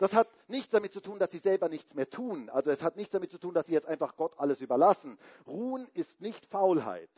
Das 0.00 0.14
hat 0.14 0.28
nichts 0.48 0.70
damit 0.70 0.94
zu 0.94 1.02
tun, 1.02 1.18
dass 1.18 1.30
sie 1.30 1.40
selber 1.40 1.68
nichts 1.68 1.92
mehr 1.92 2.08
tun. 2.08 2.48
Also 2.48 2.70
es 2.70 2.80
hat 2.80 2.96
nichts 2.96 3.12
damit 3.12 3.30
zu 3.30 3.36
tun, 3.36 3.52
dass 3.52 3.66
sie 3.66 3.74
jetzt 3.74 3.86
einfach 3.86 4.16
Gott 4.16 4.32
alles 4.38 4.62
überlassen. 4.62 5.18
Ruhen 5.46 5.86
ist 5.92 6.22
nicht 6.22 6.46
Faulheit, 6.46 7.10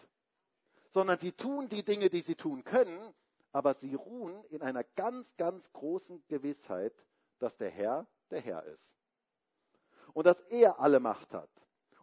sondern 0.91 1.17
sie 1.21 1.31
tun 1.31 1.69
die 1.69 1.85
Dinge, 1.85 2.11
die 2.11 2.23
sie 2.23 2.35
tun 2.35 2.65
können, 2.65 2.99
aber 3.53 3.75
sie 3.75 3.95
ruhen 3.95 4.45
in 4.47 4.63
einer 4.63 4.83
ganz, 4.83 5.33
ganz 5.37 5.73
großen 5.73 6.25
Gewissheit, 6.27 6.93
dass 7.39 7.57
der 7.57 7.71
Herr 7.71 8.09
der 8.33 8.41
Herr 8.41 8.65
ist. 8.65 8.91
Und 10.13 10.27
dass 10.27 10.41
er 10.51 10.81
alle 10.81 10.99
Macht 10.99 11.33
hat. 11.35 11.51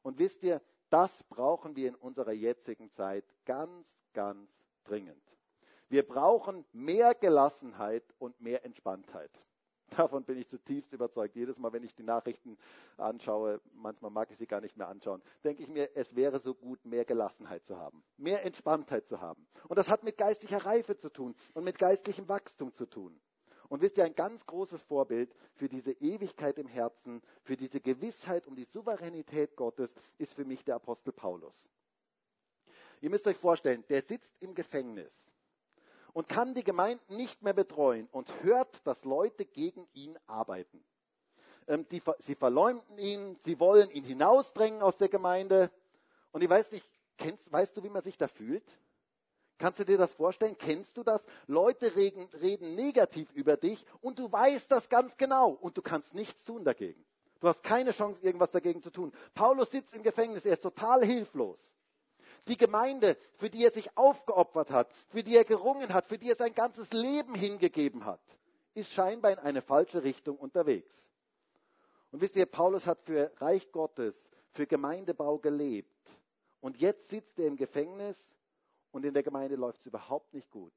Und 0.02 0.18
wisst 0.18 0.44
ihr, 0.44 0.62
das 0.90 1.24
brauchen 1.26 1.76
wir 1.76 1.90
in 1.90 1.96
unserer 1.96 2.32
jetzigen 2.32 2.90
Zeit 2.94 3.26
ganz, 3.44 3.98
ganz 4.14 4.50
dringend. 4.86 5.22
Wir 5.90 6.08
brauchen 6.08 6.66
mehr 6.72 7.16
Gelassenheit 7.16 8.06
und 8.18 8.40
mehr 8.40 8.64
Entspanntheit. 8.64 9.32
Davon 9.98 10.24
bin 10.24 10.38
ich 10.38 10.48
zutiefst 10.48 10.94
überzeugt. 10.94 11.36
Jedes 11.36 11.60
Mal, 11.60 11.74
wenn 11.74 11.84
ich 11.84 11.96
die 11.96 12.04
Nachrichten 12.04 12.58
anschaue, 12.98 13.62
manchmal 13.74 14.12
mag 14.12 14.30
ich 14.32 14.38
sie 14.38 14.48
gar 14.48 14.62
nicht 14.62 14.78
mehr 14.78 14.88
anschauen, 14.88 15.22
denke 15.44 15.64
ich 15.64 15.70
mir, 15.70 15.90
es 15.96 16.16
wäre 16.16 16.40
so 16.40 16.54
gut, 16.54 16.86
mehr 16.86 17.06
Gelassenheit 17.06 17.66
zu 17.66 17.78
haben, 17.78 18.04
mehr 18.18 18.46
Entspanntheit 18.46 19.08
zu 19.08 19.22
haben. 19.22 19.48
Und 19.68 19.78
das 19.78 19.90
hat 19.90 20.04
mit 20.04 20.18
geistlicher 20.18 20.66
Reife 20.66 20.98
zu 20.98 21.10
tun 21.10 21.36
und 21.54 21.64
mit 21.64 21.78
geistlichem 21.78 22.28
Wachstum 22.28 22.74
zu 22.74 22.86
tun. 22.86 23.20
Und 23.70 23.82
wisst 23.82 23.98
ihr, 23.98 24.04
ein 24.04 24.16
ganz 24.16 24.46
großes 24.48 24.82
Vorbild 24.82 25.34
für 25.54 25.70
diese 25.70 25.92
Ewigkeit 25.92 26.58
im 26.58 26.66
Herzen, 26.66 27.22
für 27.44 27.56
diese 27.56 27.80
Gewissheit 27.80 28.48
um 28.48 28.56
die 28.56 28.64
Souveränität 28.64 29.56
Gottes 29.56 29.94
ist 30.18 30.34
für 30.34 30.44
mich 30.44 30.66
der 30.66 30.76
Apostel 30.76 31.12
Paulus. 31.12 31.70
Ihr 33.02 33.12
müsst 33.12 33.28
euch 33.28 33.38
vorstellen, 33.38 33.86
der 33.90 34.02
sitzt 34.02 34.32
im 34.40 34.56
Gefängnis 34.56 35.29
und 36.14 36.28
kann 36.28 36.54
die 36.54 36.64
Gemeinden 36.64 37.16
nicht 37.16 37.42
mehr 37.42 37.54
betreuen 37.54 38.08
und 38.12 38.28
hört, 38.44 38.86
dass 38.86 39.04
Leute 39.04 39.46
gegen 39.46 39.88
ihn 39.94 40.18
arbeiten. 40.28 40.84
Ähm, 41.68 41.88
die, 41.90 42.02
sie 42.20 42.36
verleumden 42.36 42.98
ihn, 42.98 43.38
sie 43.42 43.60
wollen 43.60 43.90
ihn 43.92 44.04
hinausdrängen 44.04 44.82
aus 44.82 44.98
der 44.98 45.10
Gemeinde. 45.10 45.72
Und 46.32 46.44
ich 46.44 46.50
weiß 46.50 46.72
nicht, 46.72 46.86
kennst, 47.18 47.52
weißt 47.52 47.78
du, 47.78 47.84
wie 47.84 47.90
man 47.90 48.04
sich 48.04 48.18
da 48.18 48.28
fühlt? 48.28 48.66
Kannst 49.60 49.80
du 49.80 49.84
dir 49.84 49.98
das 49.98 50.14
vorstellen? 50.14 50.58
Kennst 50.58 50.96
du 50.98 51.04
das? 51.04 51.26
Leute 51.46 51.96
reden, 51.96 52.28
reden 52.42 52.76
negativ 52.76 53.30
über 53.34 53.58
dich 53.58 53.86
und 54.02 54.18
du 54.18 54.32
weißt 54.32 54.72
das 54.72 54.88
ganz 54.88 55.18
genau 55.18 55.52
und 55.52 55.78
du 55.78 55.82
kannst 55.82 56.14
nichts 56.16 56.44
tun 56.46 56.64
dagegen. 56.64 57.06
Du 57.42 57.48
hast 57.48 57.62
keine 57.64 57.92
Chance, 57.92 58.22
irgendwas 58.22 58.52
dagegen 58.52 58.82
zu 58.82 58.90
tun. 58.90 59.14
Paulus 59.34 59.70
sitzt 59.72 59.94
im 59.94 60.04
Gefängnis, 60.04 60.46
er 60.46 60.54
ist 60.54 60.64
total 60.64 61.06
hilflos. 61.06 61.60
Die 62.50 62.58
Gemeinde, 62.58 63.16
für 63.38 63.50
die 63.50 63.64
er 63.64 63.72
sich 63.72 63.96
aufgeopfert 63.96 64.72
hat, 64.72 64.92
für 65.10 65.24
die 65.24 65.38
er 65.38 65.46
gerungen 65.46 65.94
hat, 65.94 66.08
für 66.08 66.18
die 66.18 66.30
er 66.30 66.36
sein 66.36 66.54
ganzes 66.56 66.92
Leben 66.92 67.36
hingegeben 67.36 68.06
hat, 68.06 68.22
ist 68.74 68.92
scheinbar 68.92 69.32
in 69.32 69.40
eine 69.40 69.62
falsche 69.62 70.04
Richtung 70.04 70.36
unterwegs. 70.38 70.96
Und 72.12 72.22
wisst 72.22 72.36
ihr, 72.36 72.48
Paulus 72.48 72.88
hat 72.88 73.02
für 73.04 73.32
Reich 73.38 73.72
Gottes, 73.72 74.16
für 74.54 74.66
Gemeindebau 74.66 75.38
gelebt. 75.38 75.90
Und 76.60 76.78
jetzt 76.78 77.08
sitzt 77.10 77.38
er 77.38 77.46
im 77.46 77.56
Gefängnis 77.56 78.18
und 78.92 79.06
in 79.06 79.14
der 79.14 79.24
Gemeinde 79.24 79.56
läuft 79.56 79.82
es 79.82 79.86
überhaupt 79.86 80.34
nicht 80.34 80.50
gut. 80.50 80.74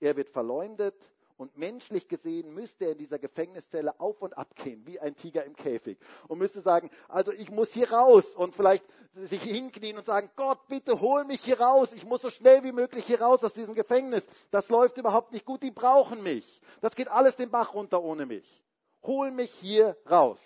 Er 0.00 0.16
wird 0.16 0.30
verleumdet 0.30 0.96
und 1.36 1.56
menschlich 1.56 2.08
gesehen 2.08 2.54
müsste 2.54 2.86
er 2.86 2.92
in 2.92 2.98
dieser 2.98 3.18
Gefängniszelle 3.18 3.98
auf 3.98 4.22
und 4.22 4.36
ab 4.36 4.54
gehen, 4.56 4.86
wie 4.86 5.00
ein 5.00 5.16
Tiger 5.16 5.44
im 5.44 5.56
Käfig. 5.56 5.98
Und 6.28 6.38
müsste 6.38 6.60
sagen, 6.60 6.90
also 7.08 7.32
ich 7.32 7.50
muss 7.50 7.72
hier 7.72 7.90
raus 7.90 8.24
und 8.34 8.54
vielleicht 8.54 8.84
sich 9.14 9.42
hinknien 9.42 9.96
und 9.96 10.06
sagen, 10.06 10.30
Gott, 10.36 10.66
bitte 10.68 11.00
hol 11.00 11.24
mich 11.24 11.42
hier 11.44 11.60
raus. 11.60 11.92
Ich 11.92 12.04
muss 12.04 12.22
so 12.22 12.30
schnell 12.30 12.62
wie 12.64 12.72
möglich 12.72 13.04
hier 13.06 13.20
raus 13.20 13.42
aus 13.44 13.52
diesem 13.52 13.74
Gefängnis. 13.74 14.24
Das 14.50 14.68
läuft 14.68 14.96
überhaupt 14.98 15.32
nicht 15.32 15.44
gut. 15.44 15.62
Die 15.62 15.70
brauchen 15.70 16.22
mich. 16.22 16.60
Das 16.80 16.94
geht 16.94 17.08
alles 17.08 17.36
den 17.36 17.50
Bach 17.50 17.74
runter 17.74 18.02
ohne 18.02 18.26
mich. 18.26 18.62
Hol 19.02 19.30
mich 19.30 19.52
hier 19.52 19.96
raus. 20.10 20.40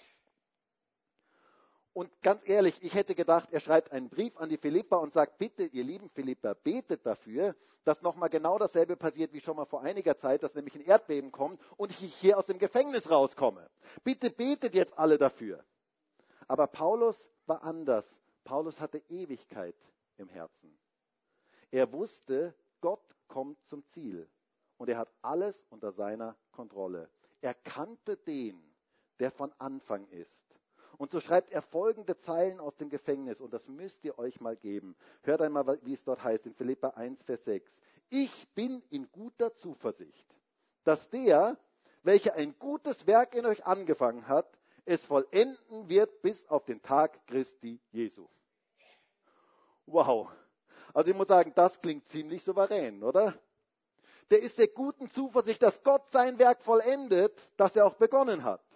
Und 1.98 2.22
ganz 2.22 2.48
ehrlich, 2.48 2.80
ich 2.84 2.94
hätte 2.94 3.16
gedacht, 3.16 3.48
er 3.50 3.58
schreibt 3.58 3.90
einen 3.90 4.08
Brief 4.08 4.36
an 4.36 4.48
die 4.48 4.56
Philippa 4.56 4.98
und 4.98 5.12
sagt, 5.12 5.36
bitte, 5.36 5.64
ihr 5.64 5.82
lieben 5.82 6.08
Philippa, 6.08 6.54
betet 6.54 7.04
dafür, 7.04 7.56
dass 7.82 8.02
nochmal 8.02 8.28
genau 8.28 8.56
dasselbe 8.56 8.94
passiert 8.94 9.32
wie 9.32 9.40
schon 9.40 9.56
mal 9.56 9.64
vor 9.64 9.82
einiger 9.82 10.16
Zeit, 10.16 10.44
dass 10.44 10.54
nämlich 10.54 10.76
ein 10.76 10.84
Erdbeben 10.84 11.32
kommt 11.32 11.60
und 11.76 11.90
ich 11.90 12.14
hier 12.14 12.38
aus 12.38 12.46
dem 12.46 12.60
Gefängnis 12.60 13.10
rauskomme. 13.10 13.68
Bitte 14.04 14.30
betet 14.30 14.76
jetzt 14.76 14.96
alle 14.96 15.18
dafür. 15.18 15.64
Aber 16.46 16.68
Paulus 16.68 17.28
war 17.46 17.64
anders. 17.64 18.06
Paulus 18.44 18.80
hatte 18.80 19.02
Ewigkeit 19.08 19.74
im 20.18 20.28
Herzen. 20.28 20.78
Er 21.72 21.90
wusste, 21.90 22.54
Gott 22.80 23.16
kommt 23.26 23.58
zum 23.66 23.84
Ziel 23.88 24.30
und 24.76 24.88
er 24.88 24.98
hat 24.98 25.12
alles 25.20 25.66
unter 25.68 25.90
seiner 25.90 26.36
Kontrolle. 26.52 27.10
Er 27.40 27.54
kannte 27.54 28.16
den, 28.18 28.62
der 29.18 29.32
von 29.32 29.52
Anfang 29.58 30.06
ist. 30.10 30.47
Und 30.98 31.12
so 31.12 31.20
schreibt 31.20 31.52
er 31.52 31.62
folgende 31.62 32.18
Zeilen 32.18 32.58
aus 32.58 32.76
dem 32.76 32.90
Gefängnis, 32.90 33.40
und 33.40 33.54
das 33.54 33.68
müsst 33.68 34.04
ihr 34.04 34.18
euch 34.18 34.40
mal 34.40 34.56
geben. 34.56 34.96
Hört 35.22 35.40
einmal, 35.40 35.78
wie 35.82 35.94
es 35.94 36.02
dort 36.02 36.22
heißt, 36.22 36.44
in 36.44 36.54
Philippa 36.54 36.88
1, 36.88 37.22
Vers 37.22 37.44
6. 37.44 37.70
Ich 38.10 38.48
bin 38.54 38.82
in 38.90 39.10
guter 39.12 39.54
Zuversicht, 39.54 40.26
dass 40.82 41.08
der, 41.10 41.56
welcher 42.02 42.34
ein 42.34 42.58
gutes 42.58 43.06
Werk 43.06 43.34
in 43.36 43.46
euch 43.46 43.64
angefangen 43.64 44.26
hat, 44.26 44.58
es 44.86 45.06
vollenden 45.06 45.88
wird 45.88 46.20
bis 46.20 46.44
auf 46.48 46.64
den 46.64 46.82
Tag 46.82 47.24
Christi 47.28 47.78
Jesu. 47.92 48.26
Wow. 49.86 50.28
Also 50.94 51.12
ich 51.12 51.16
muss 51.16 51.28
sagen, 51.28 51.52
das 51.54 51.80
klingt 51.80 52.08
ziemlich 52.08 52.42
souverän, 52.42 53.04
oder? 53.04 53.34
Der 54.30 54.40
ist 54.40 54.58
der 54.58 54.68
guten 54.68 55.08
Zuversicht, 55.10 55.62
dass 55.62 55.82
Gott 55.84 56.10
sein 56.10 56.38
Werk 56.40 56.60
vollendet, 56.62 57.38
das 57.56 57.76
er 57.76 57.86
auch 57.86 57.94
begonnen 57.94 58.42
hat 58.42 58.67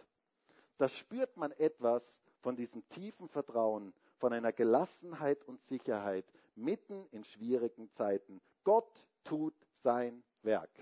da 0.83 0.89
spürt 0.89 1.37
man 1.37 1.53
etwas 1.53 2.19
von 2.41 2.57
diesem 2.57 2.89
tiefen 2.89 3.29
Vertrauen, 3.29 3.95
von 4.17 4.33
einer 4.33 4.53
Gelassenheit 4.53 5.45
und 5.45 5.65
Sicherheit 5.65 6.25
mitten 6.57 7.07
in 7.13 7.23
schwierigen 7.23 7.89
Zeiten. 7.93 8.41
Gott 8.65 9.07
tut 9.23 9.55
sein 9.75 10.25
Werk. 10.43 10.73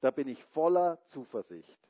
Da 0.00 0.12
bin 0.12 0.28
ich 0.28 0.44
voller 0.44 1.04
Zuversicht. 1.06 1.80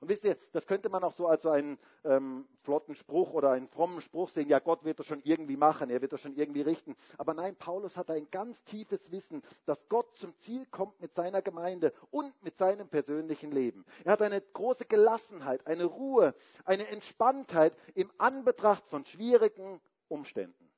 Und 0.00 0.08
wisst 0.08 0.24
ihr, 0.24 0.36
das 0.52 0.66
könnte 0.66 0.88
man 0.88 1.02
auch 1.02 1.12
so 1.12 1.26
als 1.26 1.44
einen 1.46 1.78
ähm, 2.04 2.46
flotten 2.62 2.94
Spruch 2.94 3.32
oder 3.32 3.50
einen 3.50 3.68
frommen 3.68 4.00
Spruch 4.00 4.28
sehen, 4.28 4.48
ja, 4.48 4.58
Gott 4.58 4.84
wird 4.84 5.00
das 5.00 5.06
schon 5.06 5.22
irgendwie 5.24 5.56
machen, 5.56 5.90
er 5.90 6.00
wird 6.00 6.12
das 6.12 6.20
schon 6.20 6.34
irgendwie 6.36 6.62
richten. 6.62 6.94
Aber 7.16 7.34
nein, 7.34 7.56
Paulus 7.56 7.96
hat 7.96 8.10
ein 8.10 8.30
ganz 8.30 8.62
tiefes 8.64 9.10
Wissen, 9.10 9.42
dass 9.66 9.88
Gott 9.88 10.14
zum 10.16 10.36
Ziel 10.38 10.66
kommt 10.66 11.00
mit 11.00 11.14
seiner 11.14 11.42
Gemeinde 11.42 11.92
und 12.10 12.32
mit 12.42 12.56
seinem 12.56 12.88
persönlichen 12.88 13.50
Leben. 13.50 13.84
Er 14.04 14.12
hat 14.12 14.22
eine 14.22 14.40
große 14.40 14.84
Gelassenheit, 14.84 15.66
eine 15.66 15.84
Ruhe, 15.84 16.34
eine 16.64 16.86
Entspanntheit 16.88 17.76
im 17.94 18.10
Anbetracht 18.18 18.86
von 18.86 19.04
schwierigen 19.04 19.80
Umständen. 20.08 20.70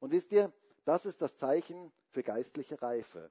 Und 0.00 0.10
wisst 0.10 0.32
ihr, 0.32 0.52
das 0.84 1.06
ist 1.06 1.22
das 1.22 1.36
Zeichen 1.36 1.90
für 2.10 2.22
geistliche 2.22 2.82
Reife. 2.82 3.30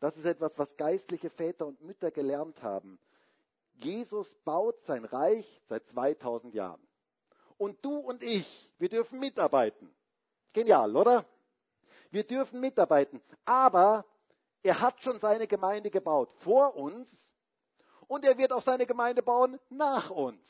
Das 0.00 0.16
ist 0.16 0.24
etwas, 0.24 0.58
was 0.58 0.76
geistliche 0.76 1.30
Väter 1.30 1.66
und 1.66 1.82
Mütter 1.82 2.10
gelernt 2.10 2.62
haben. 2.62 2.98
Jesus 3.74 4.32
baut 4.44 4.80
sein 4.82 5.04
Reich 5.04 5.62
seit 5.68 5.86
2000 5.88 6.54
Jahren. 6.54 6.80
Und 7.56 7.84
du 7.84 7.98
und 7.98 8.22
ich, 8.22 8.70
wir 8.78 8.88
dürfen 8.88 9.20
mitarbeiten. 9.20 9.94
Genial, 10.52 10.96
oder? 10.96 11.24
Wir 12.10 12.24
dürfen 12.24 12.60
mitarbeiten. 12.60 13.20
Aber 13.44 14.04
er 14.62 14.80
hat 14.80 15.02
schon 15.02 15.18
seine 15.20 15.46
Gemeinde 15.46 15.90
gebaut 15.90 16.32
vor 16.38 16.76
uns 16.76 17.10
und 18.06 18.24
er 18.24 18.38
wird 18.38 18.52
auch 18.52 18.62
seine 18.62 18.86
Gemeinde 18.86 19.22
bauen 19.22 19.58
nach 19.68 20.10
uns. 20.10 20.40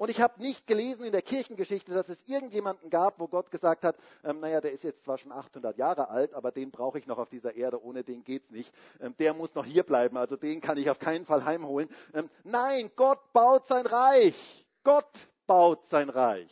Und 0.00 0.08
ich 0.08 0.22
habe 0.22 0.40
nicht 0.40 0.66
gelesen 0.66 1.04
in 1.04 1.12
der 1.12 1.20
Kirchengeschichte, 1.20 1.92
dass 1.92 2.08
es 2.08 2.22
irgendjemanden 2.26 2.88
gab, 2.88 3.20
wo 3.20 3.28
Gott 3.28 3.50
gesagt 3.50 3.84
hat, 3.84 3.98
ähm, 4.24 4.40
naja, 4.40 4.62
der 4.62 4.72
ist 4.72 4.82
jetzt 4.82 5.04
zwar 5.04 5.18
schon 5.18 5.30
800 5.30 5.76
Jahre 5.76 6.08
alt, 6.08 6.32
aber 6.32 6.52
den 6.52 6.70
brauche 6.70 6.98
ich 6.98 7.06
noch 7.06 7.18
auf 7.18 7.28
dieser 7.28 7.54
Erde, 7.54 7.84
ohne 7.84 8.02
den 8.02 8.24
geht's 8.24 8.50
nicht. 8.50 8.72
Ähm, 8.98 9.14
der 9.18 9.34
muss 9.34 9.54
noch 9.54 9.66
hier 9.66 9.82
bleiben, 9.82 10.16
also 10.16 10.36
den 10.36 10.62
kann 10.62 10.78
ich 10.78 10.88
auf 10.88 10.98
keinen 10.98 11.26
Fall 11.26 11.44
heimholen. 11.44 11.90
Ähm, 12.14 12.30
nein, 12.44 12.90
Gott 12.96 13.30
baut 13.34 13.66
sein 13.66 13.84
Reich. 13.84 14.66
Gott 14.84 15.28
baut 15.46 15.84
sein 15.88 16.08
Reich. 16.08 16.50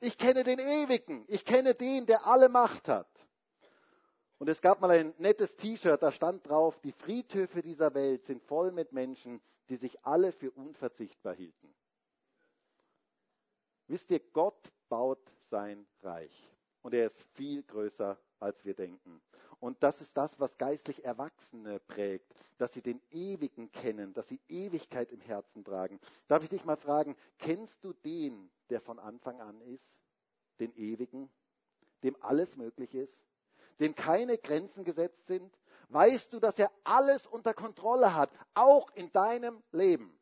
Ich 0.00 0.18
kenne 0.18 0.42
den 0.42 0.58
Ewigen. 0.58 1.24
Ich 1.28 1.44
kenne 1.44 1.76
den, 1.76 2.06
der 2.06 2.26
alle 2.26 2.48
Macht 2.48 2.88
hat. 2.88 3.06
Und 4.38 4.48
es 4.48 4.60
gab 4.60 4.80
mal 4.80 4.90
ein 4.90 5.14
nettes 5.18 5.54
T-Shirt, 5.54 6.02
da 6.02 6.10
stand 6.10 6.48
drauf, 6.48 6.80
die 6.80 6.90
Friedhöfe 6.90 7.62
dieser 7.62 7.94
Welt 7.94 8.24
sind 8.24 8.42
voll 8.42 8.72
mit 8.72 8.90
Menschen, 8.90 9.40
die 9.68 9.76
sich 9.76 10.04
alle 10.04 10.32
für 10.32 10.50
unverzichtbar 10.50 11.34
hielten. 11.34 11.72
Wisst 13.88 14.10
ihr, 14.10 14.20
Gott 14.32 14.72
baut 14.88 15.20
sein 15.50 15.86
Reich. 16.02 16.48
Und 16.82 16.94
er 16.94 17.06
ist 17.06 17.22
viel 17.34 17.62
größer, 17.62 18.18
als 18.40 18.64
wir 18.64 18.74
denken. 18.74 19.22
Und 19.60 19.80
das 19.82 20.00
ist 20.00 20.16
das, 20.16 20.40
was 20.40 20.58
geistlich 20.58 21.04
Erwachsene 21.04 21.78
prägt, 21.78 22.34
dass 22.58 22.72
sie 22.72 22.82
den 22.82 23.00
Ewigen 23.12 23.70
kennen, 23.70 24.12
dass 24.12 24.26
sie 24.26 24.40
Ewigkeit 24.48 25.12
im 25.12 25.20
Herzen 25.20 25.64
tragen. 25.64 26.00
Darf 26.26 26.42
ich 26.42 26.50
dich 26.50 26.64
mal 26.64 26.76
fragen, 26.76 27.16
kennst 27.38 27.84
du 27.84 27.92
den, 27.92 28.50
der 28.70 28.80
von 28.80 28.98
Anfang 28.98 29.40
an 29.40 29.60
ist? 29.60 30.00
Den 30.58 30.74
Ewigen? 30.74 31.30
Dem 32.02 32.16
alles 32.20 32.56
möglich 32.56 32.92
ist? 32.94 33.16
Dem 33.78 33.94
keine 33.94 34.36
Grenzen 34.36 34.82
gesetzt 34.82 35.28
sind? 35.28 35.56
Weißt 35.90 36.32
du, 36.32 36.40
dass 36.40 36.58
er 36.58 36.72
alles 36.82 37.26
unter 37.28 37.54
Kontrolle 37.54 38.14
hat, 38.14 38.30
auch 38.54 38.90
in 38.96 39.12
deinem 39.12 39.62
Leben? 39.70 40.12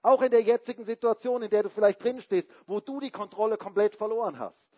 Auch 0.00 0.22
in 0.22 0.30
der 0.30 0.42
jetzigen 0.42 0.84
Situation, 0.84 1.42
in 1.42 1.50
der 1.50 1.64
du 1.64 1.70
vielleicht 1.70 2.02
drinstehst, 2.02 2.48
wo 2.66 2.80
du 2.80 3.00
die 3.00 3.10
Kontrolle 3.10 3.56
komplett 3.56 3.94
verloren 3.94 4.38
hast. 4.38 4.70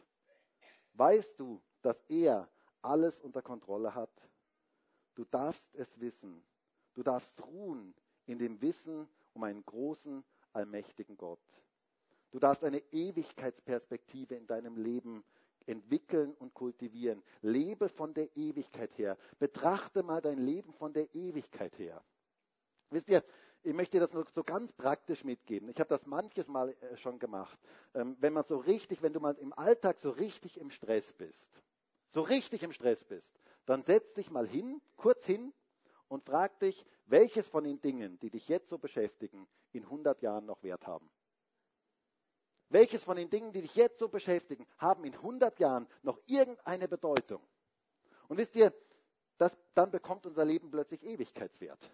Weißt 0.94 1.38
du, 1.38 1.62
dass 1.82 2.00
er 2.08 2.48
alles 2.82 3.18
unter 3.18 3.42
Kontrolle 3.42 3.94
hat? 3.94 4.10
Du 5.14 5.24
darfst 5.24 5.74
es 5.74 6.00
wissen. 6.00 6.42
Du 6.94 7.02
darfst 7.02 7.40
ruhen 7.44 7.94
in 8.26 8.38
dem 8.38 8.60
Wissen 8.60 9.08
um 9.32 9.44
einen 9.44 9.64
großen, 9.64 10.24
allmächtigen 10.52 11.16
Gott. 11.16 11.40
Du 12.30 12.38
darfst 12.38 12.64
eine 12.64 12.82
Ewigkeitsperspektive 12.92 14.34
in 14.34 14.46
deinem 14.46 14.76
Leben 14.76 15.24
entwickeln 15.66 16.34
und 16.34 16.54
kultivieren. 16.54 17.22
Lebe 17.42 17.88
von 17.88 18.12
der 18.14 18.36
Ewigkeit 18.36 18.96
her. 18.98 19.16
Betrachte 19.38 20.02
mal 20.02 20.20
dein 20.20 20.38
Leben 20.38 20.72
von 20.72 20.92
der 20.92 21.12
Ewigkeit 21.14 21.78
her. 21.78 22.02
Wisst 22.90 23.08
ihr, 23.08 23.24
ich 23.64 23.72
möchte 23.72 23.98
das 23.98 24.12
nur 24.12 24.26
so 24.32 24.44
ganz 24.44 24.72
praktisch 24.72 25.24
mitgeben. 25.24 25.68
Ich 25.70 25.80
habe 25.80 25.88
das 25.88 26.06
manches 26.06 26.48
Mal 26.48 26.76
äh, 26.80 26.96
schon 26.98 27.18
gemacht. 27.18 27.58
Ähm, 27.94 28.16
wenn 28.20 28.34
man 28.34 28.44
so 28.44 28.58
richtig, 28.58 29.02
wenn 29.02 29.12
du 29.12 29.20
mal 29.20 29.36
im 29.38 29.52
Alltag 29.54 29.98
so 29.98 30.10
richtig 30.10 30.60
im 30.60 30.70
Stress 30.70 31.12
bist, 31.14 31.48
so 32.10 32.20
richtig 32.20 32.62
im 32.62 32.72
Stress 32.72 33.02
bist, 33.04 33.32
dann 33.64 33.82
setz 33.82 34.12
dich 34.12 34.30
mal 34.30 34.46
hin, 34.46 34.82
kurz 34.96 35.24
hin 35.24 35.52
und 36.08 36.24
frag 36.24 36.58
dich, 36.60 36.84
welches 37.06 37.48
von 37.48 37.64
den 37.64 37.80
Dingen, 37.80 38.18
die 38.20 38.30
dich 38.30 38.48
jetzt 38.48 38.68
so 38.68 38.78
beschäftigen, 38.78 39.48
in 39.72 39.84
100 39.84 40.20
Jahren 40.20 40.44
noch 40.44 40.62
Wert 40.62 40.86
haben. 40.86 41.10
Welches 42.68 43.02
von 43.02 43.16
den 43.16 43.30
Dingen, 43.30 43.52
die 43.52 43.62
dich 43.62 43.74
jetzt 43.74 43.98
so 43.98 44.08
beschäftigen, 44.08 44.66
haben 44.78 45.04
in 45.04 45.14
100 45.14 45.58
Jahren 45.58 45.88
noch 46.02 46.18
irgendeine 46.26 46.86
Bedeutung? 46.86 47.42
Und 48.28 48.36
wisst 48.36 48.54
ihr, 48.56 48.74
das, 49.38 49.56
dann 49.74 49.90
bekommt 49.90 50.26
unser 50.26 50.44
Leben 50.44 50.70
plötzlich 50.70 51.02
Ewigkeitswert 51.02 51.90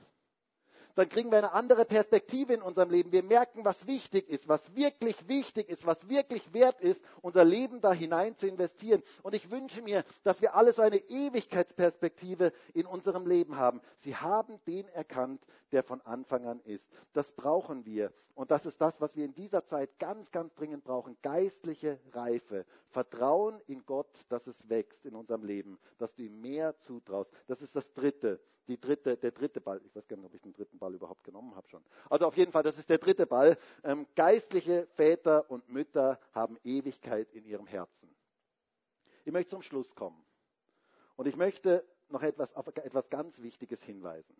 dann 0.95 1.09
kriegen 1.09 1.31
wir 1.31 1.39
eine 1.39 1.53
andere 1.53 1.85
Perspektive 1.85 2.55
in 2.55 2.63
unserem 2.63 2.91
Leben. 2.91 3.13
Wir 3.13 3.23
merken, 3.23 3.65
was 3.65 3.87
wichtig 3.87 4.29
ist, 4.29 4.49
was 4.49 4.75
wirklich 4.75 5.29
wichtig 5.29 5.69
ist, 5.69 5.87
was 5.87 6.09
wirklich 6.09 6.53
wert 6.53 6.81
ist, 6.81 7.03
unser 7.23 7.45
Leben 7.45 7.81
da 7.81 7.93
hinein 7.93 8.37
zu 8.37 8.47
investieren. 8.47 9.03
Und 9.23 9.35
ich 9.35 9.51
wünsche 9.51 9.83
mir, 9.83 10.05
dass 10.25 10.41
wir 10.41 10.55
alle 10.55 10.73
so 10.73 10.83
eine 10.83 10.99
Ewigkeitsperspektive 10.99 12.53
in 12.75 12.87
unserem 12.87 13.27
Leben 13.27 13.57
haben. 13.57 13.81
Sie 13.99 14.17
haben 14.17 14.59
den 14.67 14.89
erkannt, 14.89 15.43
der 15.73 15.83
von 15.83 16.01
Anfang 16.03 16.47
an 16.47 16.61
ist. 16.65 16.87
Das 17.13 17.33
brauchen 17.33 17.85
wir. 17.87 18.13
Und 18.35 18.51
das 18.51 18.67
ist 18.67 18.81
das, 18.81 19.01
was 19.01 19.17
wir 19.17 19.25
in 19.25 19.35
dieser 19.35 19.67
Zeit 19.67 19.99
ganz, 19.99 20.31
ganz 20.31 20.55
dringend 20.55 20.85
brauchen. 20.85 21.17
Geistliche 21.23 22.01
Reife. 22.13 22.65
Vertrauen 22.89 23.61
in 23.67 23.85
Gott, 23.87 24.25
dass 24.29 24.47
es 24.47 24.69
wächst 24.69 25.05
in 25.07 25.15
unserem 25.15 25.45
Leben, 25.45 25.79
dass 25.99 26.15
du 26.15 26.23
ihm 26.23 26.41
mehr 26.41 26.77
zutraust. 26.81 27.31
Das 27.47 27.63
ist 27.63 27.77
das 27.77 27.93
dritte, 27.93 28.41
die 28.71 28.81
dritte, 28.81 29.17
der 29.17 29.33
dritte 29.33 29.61
Ball. 29.61 29.81
Ich 29.85 29.95
weiß 29.95 30.09
gar 30.09 30.17
nicht, 30.17 30.27
ob 30.27 30.35
ich 30.35 30.41
den 30.41 30.53
dritten 30.53 30.79
Ball 30.79 30.95
überhaupt 30.95 31.25
genommen 31.25 31.55
habe 31.55 31.69
schon. 31.69 31.85
Also 32.09 32.27
auf 32.27 32.37
jeden 32.37 32.53
Fall, 32.53 32.63
das 32.63 32.79
ist 32.79 32.89
der 32.89 32.99
dritte 32.99 33.27
Ball. 33.27 33.59
Ähm, 33.85 34.07
geistliche 34.15 34.87
Väter 34.95 35.51
und 35.51 35.69
Mütter 35.69 36.19
haben 36.33 36.57
Ewigkeit 36.65 37.31
in 37.33 37.45
ihrem 37.45 37.67
Herzen. 37.67 38.15
Ich 39.25 39.33
möchte 39.33 39.51
zum 39.51 39.63
Schluss 39.63 39.95
kommen. 39.95 40.25
Und 41.17 41.27
ich 41.27 41.37
möchte 41.37 41.85
noch 42.09 42.23
etwas, 42.23 42.55
auf 42.55 42.67
etwas 42.69 43.11
ganz 43.11 43.43
Wichtiges 43.43 43.83
hinweisen. 43.83 44.35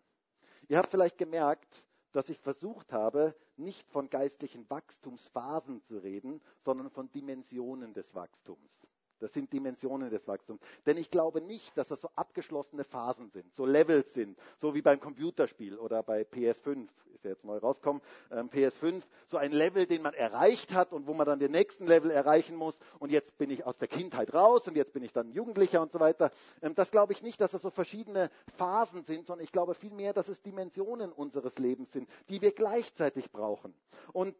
Ihr 0.67 0.77
habt 0.77 0.89
vielleicht 0.89 1.17
gemerkt, 1.17 1.85
dass 2.11 2.29
ich 2.29 2.39
versucht 2.39 2.91
habe, 2.91 3.35
nicht 3.55 3.89
von 3.89 4.09
geistlichen 4.09 4.69
Wachstumsphasen 4.69 5.81
zu 5.83 5.97
reden, 5.97 6.41
sondern 6.59 6.89
von 6.89 7.11
Dimensionen 7.11 7.93
des 7.93 8.15
Wachstums. 8.15 8.87
Das 9.21 9.33
sind 9.33 9.51
Dimensionen 9.53 10.09
des 10.09 10.27
Wachstums. 10.27 10.61
Denn 10.85 10.97
ich 10.97 11.11
glaube 11.11 11.41
nicht, 11.41 11.77
dass 11.77 11.87
das 11.87 12.01
so 12.01 12.09
abgeschlossene 12.15 12.83
Phasen 12.83 13.29
sind, 13.29 13.55
so 13.55 13.65
Levels 13.65 14.13
sind, 14.13 14.37
so 14.57 14.73
wie 14.73 14.81
beim 14.81 14.99
Computerspiel 14.99 15.77
oder 15.77 16.03
bei 16.03 16.23
PS5, 16.23 16.87
ist 17.13 17.25
ja 17.25 17.31
jetzt 17.31 17.45
neu 17.45 17.57
rausgekommen, 17.57 18.01
ähm, 18.31 18.49
PS5, 18.49 19.03
so 19.27 19.37
ein 19.37 19.51
Level, 19.51 19.85
den 19.85 20.01
man 20.01 20.13
erreicht 20.13 20.73
hat 20.73 20.91
und 20.91 21.05
wo 21.05 21.13
man 21.13 21.27
dann 21.27 21.39
den 21.39 21.51
nächsten 21.51 21.85
Level 21.85 22.09
erreichen 22.09 22.55
muss 22.55 22.79
und 22.99 23.11
jetzt 23.11 23.37
bin 23.37 23.51
ich 23.51 23.63
aus 23.65 23.77
der 23.77 23.87
Kindheit 23.87 24.33
raus 24.33 24.67
und 24.67 24.75
jetzt 24.75 24.93
bin 24.93 25.03
ich 25.03 25.13
dann 25.13 25.31
Jugendlicher 25.31 25.81
und 25.81 25.91
so 25.91 25.99
weiter. 25.99 26.31
Ähm, 26.61 26.73
das 26.73 26.89
glaube 26.89 27.13
ich 27.13 27.21
nicht, 27.21 27.39
dass 27.39 27.51
das 27.51 27.61
so 27.61 27.69
verschiedene 27.69 28.31
Phasen 28.57 29.03
sind, 29.03 29.27
sondern 29.27 29.43
ich 29.43 29.51
glaube 29.51 29.75
vielmehr, 29.75 30.13
dass 30.13 30.27
es 30.27 30.41
Dimensionen 30.41 31.11
unseres 31.11 31.59
Lebens 31.59 31.91
sind, 31.91 32.09
die 32.29 32.41
wir 32.41 32.53
gleichzeitig 32.53 33.31
brauchen. 33.31 33.73
Und 34.13 34.35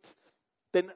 denn 0.74 0.92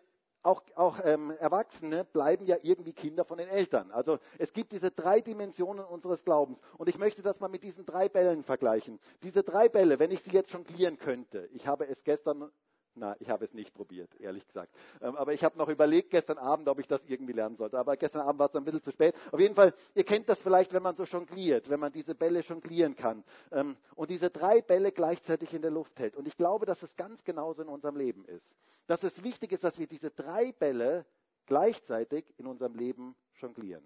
auch, 0.46 0.64
auch 0.76 1.00
ähm, 1.04 1.32
Erwachsene 1.39 2.06
bleiben 2.06 2.46
ja 2.46 2.58
irgendwie 2.62 2.93
Kinder 2.93 3.26
von 3.26 3.38
den 3.38 3.50
Eltern. 3.50 3.91
Also 3.91 4.20
es 4.38 4.54
gibt 4.54 4.72
diese 4.72 4.91
drei 4.91 5.22
Dimensionen 5.22 5.84
unseres 5.86 6.24
Glaubens. 6.24 6.62
Und 6.78 6.88
ich 6.88 6.98
möchte 6.98 7.22
das 7.22 7.39
mal 7.39 7.48
mit 7.48 7.64
diesen 7.64 7.86
drei 7.86 8.10
Bällen 8.10 8.43
vergleichen. 8.43 9.00
Diese 9.24 9.43
drei 9.43 9.70
Bälle, 9.70 10.00
wenn 10.00 10.12
ich 10.12 10.22
sie 10.22 10.32
jetzt 10.32 10.52
jonglieren 10.52 10.98
könnte, 10.98 11.50
ich 11.52 11.68
habe 11.68 11.88
es 11.88 12.04
gestern 12.04 12.52
na, 12.96 13.16
ich 13.20 13.30
habe 13.30 13.43
es 13.43 13.54
nicht 13.54 13.74
probiert, 13.74 14.10
ehrlich 14.20 14.48
gesagt. 14.48 14.74
Ähm, 15.02 15.16
aber 15.16 15.34
ich 15.34 15.43
habe 15.43 15.58
noch 15.58 15.68
überlegt 15.68 16.12
gestern 16.12 16.38
Abend, 16.38 16.68
ob 16.70 16.80
ich 16.80 16.88
das 16.88 17.02
irgendwie 17.06 17.34
lernen 17.34 17.58
sollte. 17.58 17.78
Aber 17.78 17.98
gestern 17.98 18.22
Abend 18.22 18.39
war 18.39 18.48
es 18.48 18.56
ein 18.56 18.64
bisschen 18.64 18.82
zu 18.82 18.91
spät. 18.91 19.14
Auf 19.32 19.39
jeden 19.39 19.56
Fall, 19.56 19.74
ihr 19.93 20.06
kennt 20.06 20.30
das 20.30 20.41
vielleicht, 20.41 20.74
wenn 20.74 20.84
man 20.84 20.96
so 20.96 21.04
jongliert, 21.04 21.70
wenn 21.70 21.80
man 21.80 21.91
diese 21.91 22.16
Bälle 22.16 22.39
jonglieren 22.39 22.96
kann 22.96 23.24
ähm, 23.52 23.76
und 23.96 24.10
diese 24.10 24.30
drei 24.30 24.62
Bälle 24.62 24.91
gleichzeitig 24.91 25.54
in 25.54 25.62
der 25.62 25.72
Luft 25.72 26.00
hält. 26.00 26.16
Und 26.16 26.28
ich 26.28 26.38
glaube, 26.38 26.66
dass 26.66 26.82
es 26.84 26.96
ganz 26.96 27.24
genauso 27.24 27.62
in 27.64 27.68
unserem 27.68 27.98
Leben 27.98 28.26
ist. 28.26 28.56
Dass 28.88 29.04
es 29.04 29.24
wichtig 29.24 29.52
ist, 29.52 29.64
dass 29.64 29.78
wir 29.78 29.88
diese 29.88 30.12
drei 30.12 30.54
Bälle 30.54 31.06
gleichzeitig 31.46 32.34
in 32.38 32.48
unserem 32.48 32.76
Leben 32.76 33.16
jonglieren. 33.39 33.84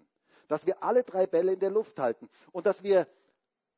Dass 0.48 0.66
wir 0.66 0.82
alle 0.82 1.02
drei 1.02 1.26
Bälle 1.26 1.52
in 1.52 1.60
der 1.60 1.70
Luft 1.70 1.98
halten 1.98 2.28
und 2.52 2.66
dass 2.66 2.82
wir 2.82 3.06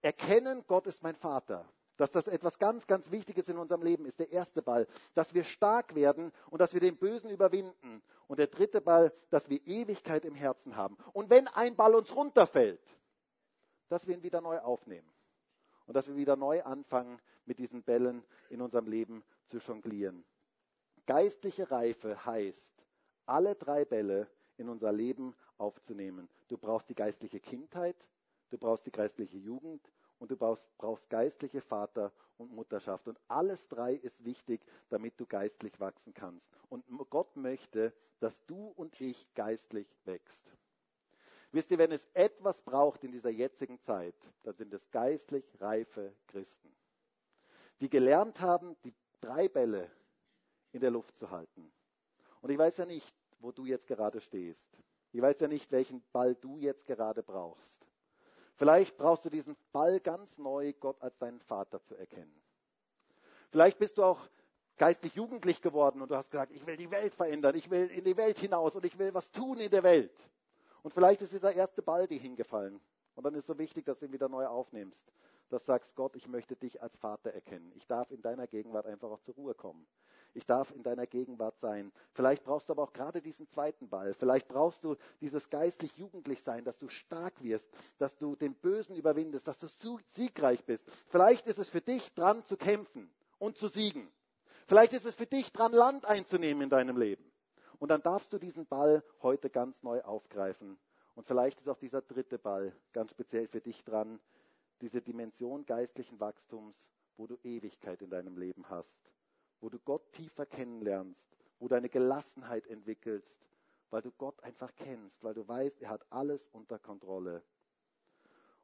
erkennen, 0.03 0.65
Gott 0.67 0.87
ist 0.87 1.03
mein 1.03 1.15
Vater 1.15 1.69
dass 2.03 2.11
das 2.11 2.27
etwas 2.27 2.59
ganz, 2.59 2.89
ganz 2.89 3.13
Wichtiges 3.13 3.49
in 3.49 3.57
unserem 3.57 3.83
Leben 3.83 4.07
ist. 4.07 4.19
Der 4.19 4.33
erste 4.33 4.61
Ball, 4.61 4.89
dass 5.15 5.35
wir 5.35 5.45
stark 5.45 5.95
werden 5.95 6.33
und 6.51 6.61
dass 6.61 6.75
wir 6.75 6.81
den 6.81 6.97
Bösen 6.97 7.31
überwinden. 7.31 8.03
Und 8.27 8.41
der 8.41 8.49
dritte 8.49 8.81
Ball, 8.81 9.13
dass 9.31 9.49
wir 9.49 9.65
Ewigkeit 9.69 10.25
im 10.25 10.35
Herzen 10.35 10.75
haben. 10.75 10.97
Und 11.13 11.31
wenn 11.31 11.47
ein 11.47 11.77
Ball 11.77 11.95
uns 11.95 12.13
runterfällt, 12.13 12.83
dass 13.89 14.09
wir 14.09 14.17
ihn 14.17 14.25
wieder 14.25 14.41
neu 14.41 14.59
aufnehmen. 14.59 15.09
Und 15.87 15.95
dass 15.95 16.09
wir 16.09 16.17
wieder 16.17 16.35
neu 16.35 16.65
anfangen, 16.65 17.21
mit 17.45 17.61
diesen 17.61 17.85
Bällen 17.85 18.25
in 18.51 18.61
unserem 18.61 18.89
Leben 18.89 19.23
zu 19.47 19.59
jonglieren. 19.59 20.25
Geistliche 21.07 21.71
Reife 21.71 22.27
heißt, 22.27 22.85
alle 23.27 23.55
drei 23.55 23.85
Bälle 23.85 24.27
in 24.57 24.69
unser 24.69 24.91
Leben 24.91 25.37
aufzunehmen. 25.57 26.29
Du 26.49 26.59
brauchst 26.59 26.89
die 26.89 26.97
geistliche 26.97 27.39
Kindheit, 27.39 28.11
du 28.51 28.59
brauchst 28.59 28.87
die 28.87 28.93
geistliche 28.93 29.39
Jugend 29.39 29.89
und 30.23 30.31
du 30.31 30.37
brauchst, 30.37 30.65
brauchst 30.79 31.11
geistliche 31.11 31.61
Vater- 31.61 32.13
und 32.37 32.53
Mutterschaft. 32.53 33.09
Und 33.09 33.19
alles 33.27 33.67
drei 33.67 33.95
ist 33.95 34.25
wichtig, 34.25 34.65
damit 34.89 35.19
du 35.19 35.27
geistlich 35.27 35.81
wachsen 35.81 36.15
kannst. 36.15 36.49
Und 36.69 36.85
Gott 37.11 37.37
möchte, 37.37 37.93
dass 38.21 38.41
du 38.47 38.69
und 38.77 39.01
ich 39.01 39.35
geistlich 39.35 39.89
wächst. 40.05 40.41
Wisst 41.51 41.73
ihr, 41.73 41.79
wenn 41.79 41.91
es 41.91 42.07
etwas 42.15 42.63
braucht 42.63 43.03
in 43.03 43.11
dieser 43.11 43.31
jetzigen 43.31 43.81
Zeit, 43.81 44.15
dann 44.45 44.55
sind 44.55 44.73
es 44.73 44.89
geistlich 44.93 45.45
reife 45.61 46.15
Christen, 46.29 46.73
die 47.81 47.91
gelernt 47.91 48.41
haben, 48.41 48.77
die 48.85 48.95
drei 49.21 49.49
Bälle 49.49 49.91
in 50.71 50.81
der 50.81 50.93
Luft 50.93 51.19
zu 51.19 51.33
halten. 51.33 51.73
Und 52.43 52.51
ich 52.51 52.59
weiß 52.59 52.77
ja 52.77 52.87
nicht, 52.87 53.13
wo 53.41 53.51
du 53.51 53.67
jetzt 53.67 53.89
gerade 53.89 54.21
stehst. 54.21 54.69
Ich 55.11 55.21
weiß 55.21 55.41
ja 55.41 55.49
nicht, 55.49 55.73
welchen 55.73 56.01
Ball 56.13 56.37
du 56.37 56.59
jetzt 56.59 56.87
gerade 56.87 57.25
brauchst. 57.25 57.92
Vielleicht 58.63 58.97
brauchst 58.97 59.25
du 59.25 59.29
diesen 59.29 59.57
Ball 59.73 59.99
ganz 59.99 60.39
neu, 60.39 60.73
Gott 60.75 61.03
als 61.03 61.19
deinen 61.19 61.41
Vater 61.41 61.83
zu 61.83 61.97
erkennen. 61.97 62.33
Vielleicht 63.51 63.77
bist 63.81 63.99
du 63.99 64.05
auch 64.05 64.21
geistlich 64.77 65.17
jugendlich 65.17 65.61
geworden 65.61 66.01
und 66.01 66.13
du 66.13 66.15
hast 66.15 66.31
gesagt, 66.31 66.53
ich 66.53 66.65
will 66.65 66.77
die 66.77 66.93
Welt 66.93 67.13
verändern, 67.13 67.57
ich 67.57 67.71
will 67.71 67.89
in 67.89 68.05
die 68.05 68.17
Welt 68.17 68.39
hinaus 68.39 68.77
und 68.77 68.87
ich 68.87 68.97
will 69.01 69.13
was 69.15 69.33
tun 69.33 69.59
in 69.59 69.69
der 69.69 69.83
Welt. 69.83 70.17
Und 70.85 70.95
vielleicht 70.95 71.23
ist 71.23 71.33
dieser 71.33 71.53
erste 71.53 71.83
Ball 71.83 72.07
dir 72.07 72.21
hingefallen. 72.21 72.81
Und 73.17 73.25
dann 73.25 73.35
ist 73.35 73.41
es 73.41 73.47
so 73.49 73.59
wichtig, 73.59 73.85
dass 73.85 73.99
du 73.99 74.07
ihn 74.07 74.13
wieder 74.13 74.29
neu 74.29 74.47
aufnimmst. 74.47 75.13
Dass 75.49 75.63
du 75.63 75.67
sagst, 75.67 75.97
Gott, 75.97 76.15
ich 76.15 76.29
möchte 76.29 76.55
dich 76.55 76.81
als 76.81 76.95
Vater 76.95 77.33
erkennen. 77.33 77.73
Ich 77.75 77.89
darf 77.89 78.13
in 78.13 78.23
deiner 78.23 78.47
Gegenwart 78.47 78.87
einfach 78.87 79.11
auch 79.11 79.23
zur 79.23 79.35
Ruhe 79.35 79.55
kommen. 79.55 79.89
Ich 80.35 80.47
darf 80.47 80.71
in 80.71 80.83
deiner 80.83 81.07
Gegenwart 81.07 81.59
sein. 81.61 81.93
Vielleicht 82.13 82.45
brauchst 82.45 82.69
du 82.69 82.73
aber 82.73 82.85
auch 82.85 82.93
gerade 82.93 83.21
diesen 83.21 83.49
zweiten 83.49 83.89
Ball. 83.89 84.15
Vielleicht 84.15 84.49
brauchst 84.49 84.83
du 84.83 84.97
dieses 85.21 85.51
geistlich 85.51 85.97
jugendlich 85.99 86.43
sein, 86.43 86.65
dass 86.65 86.79
du 86.79 86.89
stark 86.89 87.43
wirst, 87.43 87.69
dass 87.99 88.17
du 88.17 88.35
den 88.37 88.55
Bösen 88.55 88.97
überwindest, 88.97 89.47
dass 89.47 89.59
du 89.59 89.69
siegreich 90.09 90.65
bist. 90.65 90.89
Vielleicht 91.09 91.47
ist 91.47 91.59
es 91.59 91.69
für 91.69 91.83
dich 91.83 92.13
dran 92.15 92.43
zu 92.47 92.57
kämpfen 92.57 93.11
und 93.39 93.59
zu 93.59 93.69
siegen. 93.69 94.11
Vielleicht 94.67 94.95
ist 94.95 95.05
es 95.05 95.15
für 95.15 95.27
dich 95.27 95.53
dran, 95.53 95.73
Land 95.73 96.07
einzunehmen 96.07 96.63
in 96.63 96.71
deinem 96.71 96.97
Leben. 96.97 97.25
Und 97.79 97.91
dann 97.91 98.03
darfst 98.03 98.33
du 98.33 98.39
diesen 98.39 98.67
Ball 98.67 99.03
heute 99.23 99.51
ganz 99.51 99.83
neu 99.83 100.01
aufgreifen. 100.03 100.79
Und 101.15 101.27
vielleicht 101.27 101.61
ist 101.61 101.69
auch 101.69 101.79
dieser 101.79 102.01
dritte 102.01 102.39
Ball 102.39 102.75
ganz 102.93 103.11
speziell 103.11 103.49
für 103.49 103.61
dich 103.61 103.85
dran, 103.85 104.21
diese 104.81 105.03
Dimension 105.03 105.67
geistlichen 105.67 106.19
Wachstums, 106.21 106.77
wo 107.17 107.27
du 107.27 107.37
Ewigkeit 107.43 108.01
in 108.01 108.11
deinem 108.11 108.37
Leben 108.37 108.69
hast, 108.71 108.99
wo 109.63 109.69
du 109.69 109.79
Gott 109.79 110.13
tiefer 110.13 110.45
kennenlernst, 110.45 111.27
wo 111.61 111.69
du 111.69 111.77
eine 111.77 111.89
Gelassenheit 111.89 112.67
entwickelst, 112.67 113.39
weil 113.91 114.03
du 114.03 114.11
Gott 114.11 114.43
einfach 114.43 114.75
kennst, 114.75 115.23
weil 115.23 115.35
du 115.35 115.47
weißt, 115.47 115.81
er 115.81 115.91
hat 115.91 116.05
alles 116.11 116.49
unter 116.49 116.81
Kontrolle. 116.81 117.43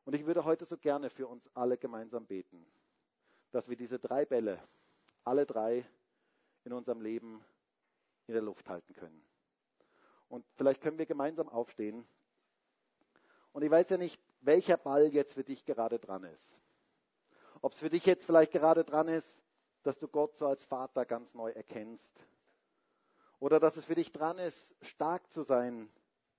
Und 0.05 0.15
ich 0.15 0.27
würde 0.27 0.45
heute 0.45 0.65
so 0.65 0.77
gerne 0.77 1.09
für 1.09 1.29
uns 1.29 1.49
alle 1.55 1.79
gemeinsam 1.79 2.27
beten, 2.27 2.67
dass 3.53 3.69
wir 3.69 3.77
diese 3.77 4.01
drei 4.01 4.25
Bälle, 4.25 4.61
alle 5.23 5.47
drei 5.47 5.87
in 6.65 6.73
unserem 6.73 7.01
Leben 7.01 7.45
in 8.27 8.35
der 8.35 8.43
Luft 8.43 8.69
halten 8.69 8.93
können. 8.93 9.23
Und 10.29 10.45
vielleicht 10.57 10.81
können 10.81 10.99
wir 10.99 11.07
gemeinsam 11.07 11.49
aufstehen. 11.49 12.05
Und 13.53 13.63
ich 13.63 13.71
weiß 13.71 13.89
ja 13.91 13.99
nicht, 13.99 14.21
welcher 14.41 14.77
Ball 14.77 15.07
jetzt 15.13 15.35
für 15.35 15.45
dich 15.45 15.65
gerade 15.65 16.01
dran 16.01 16.25
ist. 16.25 16.61
Ob 17.61 17.73
es 17.73 17.79
für 17.79 17.89
dich 17.89 18.05
jetzt 18.05 18.25
vielleicht 18.25 18.53
gerade 18.53 18.85
dran 18.85 19.07
ist, 19.07 19.41
dass 19.83 19.99
du 19.99 20.09
Gott 20.09 20.37
so 20.37 20.47
als 20.47 20.65
Vater 20.65 21.05
ganz 21.05 21.35
neu 21.35 21.51
erkennst. 21.51 22.27
Oder 23.41 23.61
dass 23.61 23.77
es 23.77 23.85
für 23.85 23.95
dich 23.95 24.11
dran 24.11 24.39
ist, 24.39 24.75
stark 24.83 25.31
zu 25.33 25.43
sein, 25.43 25.91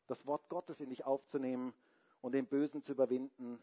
das 0.08 0.26
Wort 0.26 0.50
Gottes 0.50 0.80
in 0.80 0.90
dich 0.90 1.06
aufzunehmen 1.06 1.74
und 2.22 2.34
den 2.34 2.48
Bösen 2.48 2.84
zu 2.84 2.92
überwinden. 2.92 3.62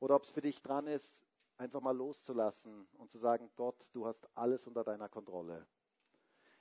Oder 0.00 0.16
ob 0.16 0.24
es 0.24 0.30
für 0.30 0.40
dich 0.40 0.62
dran 0.62 0.86
ist, 0.86 1.22
einfach 1.56 1.80
mal 1.80 1.96
loszulassen 1.96 2.88
und 2.98 3.10
zu 3.10 3.18
sagen, 3.18 3.50
Gott, 3.56 3.88
du 3.92 4.06
hast 4.06 4.28
alles 4.34 4.66
unter 4.66 4.84
deiner 4.84 5.08
Kontrolle. 5.08 5.66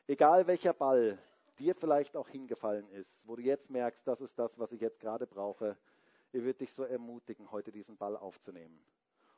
Egal 0.08 0.48
welcher 0.48 0.74
Ball 0.74 1.18
dir 1.60 1.76
vielleicht 1.76 2.16
auch 2.16 2.30
hingefallen 2.30 2.90
ist, 2.92 3.28
wo 3.28 3.36
du 3.36 3.42
jetzt 3.42 3.70
merkst, 3.70 4.06
das 4.08 4.22
ist 4.22 4.38
das, 4.38 4.58
was 4.60 4.72
ich 4.72 4.82
jetzt 4.82 5.00
gerade 5.00 5.26
brauche, 5.26 5.78
ich 6.32 6.44
würde 6.44 6.60
dich 6.60 6.72
so 6.72 6.84
ermutigen, 6.84 7.52
heute 7.52 7.72
diesen 7.72 7.98
Ball 7.98 8.16
aufzunehmen 8.16 8.80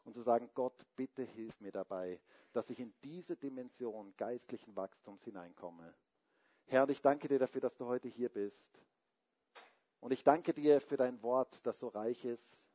und 0.06 0.14
zu 0.14 0.22
sagen, 0.22 0.50
Gott, 0.54 0.86
bitte 0.95 1.24
hilf 1.24 1.60
mir 1.62 1.72
dabei, 1.72 2.20
dass 2.54 2.70
ich 2.70 2.80
in 2.80 2.93
diese 3.04 3.36
Dimension 3.36 4.14
geistlichen 4.18 4.76
Wachstums 4.76 5.24
hineinkomme. 5.24 5.93
Herr, 6.66 6.84
und 6.84 6.91
ich 6.91 7.02
danke 7.02 7.28
dir 7.28 7.39
dafür, 7.39 7.62
dass 7.62 7.78
du 7.78 7.86
heute 7.86 8.08
hier 8.08 8.30
bist. 8.30 8.70
Und 10.00 10.12
ich 10.12 10.24
danke 10.24 10.54
dir 10.54 10.82
für 10.82 10.97
dein 10.97 11.22
Wort, 11.24 11.66
das 11.66 11.80
so 11.80 11.88
reich 11.88 12.24
ist. 12.26 12.68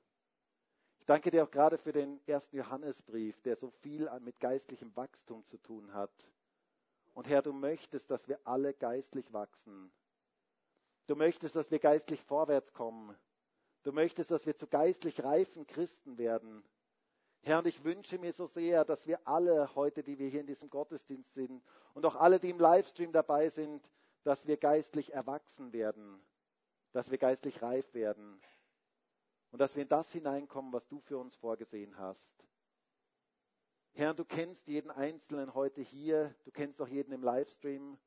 Ich 0.99 1.07
danke 1.07 1.31
dir 1.31 1.45
auch 1.45 1.51
gerade 1.51 1.79
für 1.79 1.93
den 1.93 2.21
ersten 2.27 2.57
Johannesbrief, 2.57 3.41
der 3.43 3.57
so 3.57 3.71
viel 3.71 4.11
mit 4.21 4.41
geistlichem 4.41 4.95
Wachstum 4.97 5.45
zu 5.45 5.59
tun 5.59 5.93
hat. 5.93 6.33
Und 7.15 7.29
Herr, 7.29 7.43
du 7.43 7.53
möchtest, 7.53 8.11
dass 8.11 8.27
wir 8.27 8.41
alle 8.45 8.75
geistlich 8.75 9.33
wachsen. 9.33 9.93
Du 11.07 11.15
möchtest, 11.15 11.55
dass 11.55 11.71
wir 11.71 11.79
geistlich 11.79 12.23
vorwärts 12.23 12.73
kommen. 12.73 13.17
Du 13.83 13.93
möchtest, 13.93 14.31
dass 14.31 14.47
wir 14.47 14.57
zu 14.57 14.67
geistlich 14.67 15.23
reifen 15.23 15.67
Christen 15.67 16.17
werden. 16.17 16.65
Herr, 17.47 17.59
und 17.59 17.67
ich 17.67 17.85
wünsche 17.85 18.19
mir 18.19 18.33
so 18.33 18.47
sehr, 18.47 18.87
dass 18.87 19.07
wir 19.07 19.21
alle 19.29 19.75
heute, 19.75 20.03
die 20.03 20.19
wir 20.19 20.29
hier 20.29 20.41
in 20.41 20.47
diesem 20.47 20.71
Gottesdienst 20.71 21.35
sind 21.35 21.63
und 21.93 22.07
auch 22.07 22.17
alle, 22.17 22.41
die 22.41 22.49
im 22.49 22.59
Livestream 22.59 23.13
dabei 23.13 23.51
sind, 23.51 23.87
dass 24.23 24.47
wir 24.47 24.57
geistlich 24.57 25.13
erwachsen 25.13 25.75
werden, 25.75 26.25
dass 26.93 27.11
wir 27.11 27.19
geistlich 27.19 27.61
reif 27.61 27.93
werden 27.93 28.41
und 29.51 29.59
dass 29.59 29.77
wir 29.77 29.83
in 29.83 29.91
das 29.91 30.11
hineinkommen, 30.11 30.73
was 30.73 30.89
du 30.89 31.01
für 31.01 31.19
uns 31.19 31.37
vorgesehen 31.37 31.99
hast. 31.99 32.35
Herr, 33.93 34.15
du 34.15 34.25
kennst 34.25 34.67
jeden 34.67 34.91
Einzelnen 34.91 35.53
heute 35.53 35.83
hier, 35.83 36.35
du 36.47 36.51
kennst 36.51 36.81
auch 36.81 36.89
jeden 36.89 37.13
im 37.13 37.23
Livestream. 37.23 37.99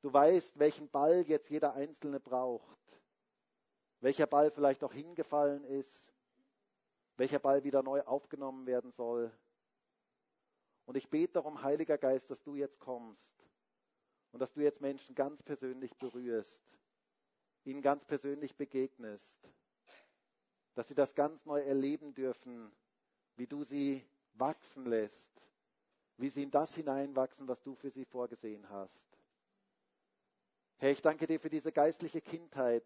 Du 0.00 0.10
weißt, 0.10 0.58
welchen 0.58 0.88
Ball 0.88 1.26
jetzt 1.28 1.50
jeder 1.50 1.74
Einzelne 1.74 2.20
braucht, 2.20 3.02
welcher 4.00 4.26
Ball 4.26 4.50
vielleicht 4.50 4.82
auch 4.82 4.94
hingefallen 4.94 5.64
ist, 5.64 6.13
welcher 7.16 7.38
Ball 7.38 7.64
wieder 7.64 7.82
neu 7.82 8.02
aufgenommen 8.02 8.66
werden 8.66 8.92
soll. 8.92 9.32
Und 10.86 10.96
ich 10.96 11.08
bete 11.08 11.34
darum, 11.34 11.62
Heiliger 11.62 11.98
Geist, 11.98 12.30
dass 12.30 12.42
du 12.42 12.54
jetzt 12.56 12.78
kommst 12.78 13.34
und 14.32 14.40
dass 14.40 14.52
du 14.52 14.60
jetzt 14.60 14.80
Menschen 14.80 15.14
ganz 15.14 15.42
persönlich 15.42 15.96
berührst, 15.96 16.62
ihnen 17.64 17.82
ganz 17.82 18.04
persönlich 18.04 18.56
begegnest, 18.56 19.52
dass 20.74 20.88
sie 20.88 20.94
das 20.94 21.14
ganz 21.14 21.44
neu 21.46 21.60
erleben 21.60 22.14
dürfen, 22.14 22.72
wie 23.36 23.46
du 23.46 23.64
sie 23.64 24.04
wachsen 24.34 24.86
lässt, 24.86 25.48
wie 26.16 26.28
sie 26.28 26.42
in 26.42 26.50
das 26.50 26.74
hineinwachsen, 26.74 27.48
was 27.48 27.62
du 27.62 27.74
für 27.74 27.90
sie 27.90 28.04
vorgesehen 28.04 28.68
hast. 28.68 29.06
Herr, 30.76 30.90
ich 30.90 31.00
danke 31.00 31.26
dir 31.26 31.40
für 31.40 31.50
diese 31.50 31.72
geistliche 31.72 32.20
Kindheit, 32.20 32.84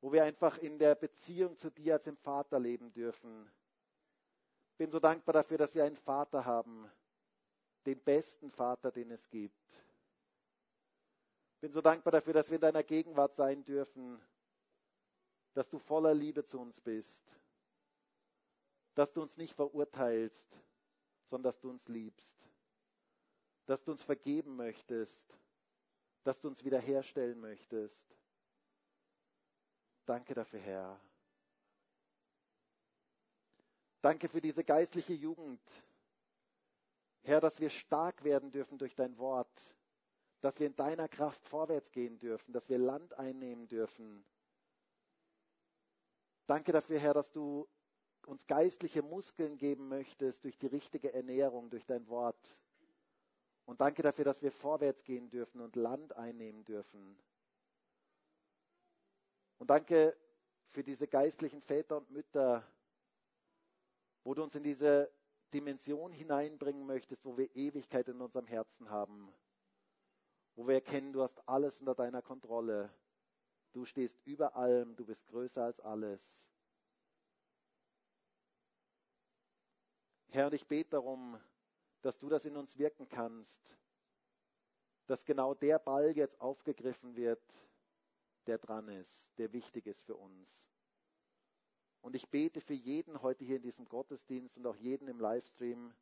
wo 0.00 0.12
wir 0.12 0.24
einfach 0.24 0.58
in 0.58 0.78
der 0.78 0.94
Beziehung 0.94 1.56
zu 1.58 1.70
dir 1.70 1.94
als 1.94 2.04
dem 2.04 2.16
Vater 2.16 2.58
leben 2.58 2.92
dürfen. 2.92 3.50
Bin 4.76 4.90
so 4.90 5.00
dankbar 5.00 5.32
dafür, 5.32 5.58
dass 5.58 5.74
wir 5.74 5.84
einen 5.84 5.96
Vater 5.96 6.44
haben, 6.44 6.90
den 7.84 8.00
besten 8.00 8.50
Vater, 8.50 8.92
den 8.92 9.10
es 9.10 9.28
gibt. 9.28 9.84
Bin 11.60 11.72
so 11.72 11.80
dankbar 11.80 12.12
dafür, 12.12 12.34
dass 12.34 12.48
wir 12.48 12.56
in 12.56 12.60
deiner 12.60 12.84
Gegenwart 12.84 13.34
sein 13.34 13.64
dürfen, 13.64 14.20
dass 15.54 15.68
du 15.68 15.78
voller 15.78 16.14
Liebe 16.14 16.44
zu 16.44 16.60
uns 16.60 16.80
bist 16.80 17.38
dass 18.98 19.12
du 19.12 19.22
uns 19.22 19.36
nicht 19.36 19.54
verurteilst, 19.54 20.58
sondern 21.26 21.52
dass 21.52 21.60
du 21.60 21.70
uns 21.70 21.86
liebst, 21.86 22.50
dass 23.66 23.84
du 23.84 23.92
uns 23.92 24.02
vergeben 24.02 24.56
möchtest, 24.56 25.38
dass 26.24 26.40
du 26.40 26.48
uns 26.48 26.64
wiederherstellen 26.64 27.38
möchtest. 27.38 28.17
Danke 30.08 30.32
dafür, 30.32 30.60
Herr. 30.60 30.98
Danke 34.00 34.30
für 34.30 34.40
diese 34.40 34.64
geistliche 34.64 35.12
Jugend. 35.12 35.60
Herr, 37.20 37.42
dass 37.42 37.60
wir 37.60 37.68
stark 37.68 38.24
werden 38.24 38.50
dürfen 38.50 38.78
durch 38.78 38.94
dein 38.94 39.18
Wort, 39.18 39.76
dass 40.40 40.58
wir 40.58 40.66
in 40.66 40.76
deiner 40.76 41.08
Kraft 41.08 41.44
vorwärts 41.44 41.92
gehen 41.92 42.18
dürfen, 42.18 42.54
dass 42.54 42.70
wir 42.70 42.78
Land 42.78 43.18
einnehmen 43.18 43.68
dürfen. 43.68 44.24
Danke 46.46 46.72
dafür, 46.72 46.98
Herr, 46.98 47.12
dass 47.12 47.30
du 47.30 47.68
uns 48.24 48.46
geistliche 48.46 49.02
Muskeln 49.02 49.58
geben 49.58 49.88
möchtest 49.88 50.44
durch 50.44 50.56
die 50.56 50.68
richtige 50.68 51.12
Ernährung, 51.12 51.68
durch 51.68 51.84
dein 51.84 52.08
Wort. 52.08 52.62
Und 53.66 53.82
danke 53.82 54.02
dafür, 54.02 54.24
dass 54.24 54.40
wir 54.40 54.52
vorwärts 54.52 55.04
gehen 55.04 55.28
dürfen 55.28 55.60
und 55.60 55.76
Land 55.76 56.16
einnehmen 56.16 56.64
dürfen. 56.64 57.18
Und 59.58 59.70
danke 59.70 60.16
für 60.68 60.84
diese 60.84 61.08
geistlichen 61.08 61.60
Väter 61.60 61.96
und 61.96 62.10
Mütter, 62.10 62.66
wo 64.24 64.34
du 64.34 64.42
uns 64.42 64.54
in 64.54 64.62
diese 64.62 65.10
Dimension 65.52 66.12
hineinbringen 66.12 66.86
möchtest, 66.86 67.24
wo 67.24 67.36
wir 67.36 67.54
Ewigkeit 67.56 68.08
in 68.08 68.20
unserem 68.20 68.46
Herzen 68.46 68.90
haben, 68.90 69.32
wo 70.54 70.66
wir 70.66 70.74
erkennen, 70.74 71.12
du 71.12 71.22
hast 71.22 71.46
alles 71.48 71.80
unter 71.80 71.94
deiner 71.94 72.22
Kontrolle. 72.22 72.92
Du 73.72 73.84
stehst 73.84 74.20
über 74.24 74.56
allem, 74.56 74.96
du 74.96 75.04
bist 75.04 75.26
größer 75.28 75.64
als 75.64 75.80
alles. 75.80 76.22
Herr, 80.30 80.46
und 80.46 80.54
ich 80.54 80.66
bete 80.66 80.90
darum, 80.90 81.40
dass 82.02 82.18
du 82.18 82.28
das 82.28 82.44
in 82.44 82.56
uns 82.56 82.78
wirken 82.78 83.08
kannst, 83.08 83.76
dass 85.06 85.24
genau 85.24 85.54
der 85.54 85.78
Ball 85.78 86.16
jetzt 86.16 86.40
aufgegriffen 86.40 87.16
wird, 87.16 87.42
der 88.48 88.58
dran 88.58 88.88
ist, 88.88 89.28
der 89.38 89.52
wichtig 89.52 89.86
ist 89.86 90.02
für 90.02 90.16
uns. 90.16 90.68
Und 92.00 92.16
ich 92.16 92.28
bete 92.30 92.60
für 92.60 92.74
jeden 92.74 93.22
heute 93.22 93.44
hier 93.44 93.56
in 93.56 93.62
diesem 93.62 93.86
Gottesdienst 93.88 94.56
und 94.56 94.66
auch 94.66 94.76
jeden 94.76 95.08
im 95.08 95.20
Livestream, 95.20 95.94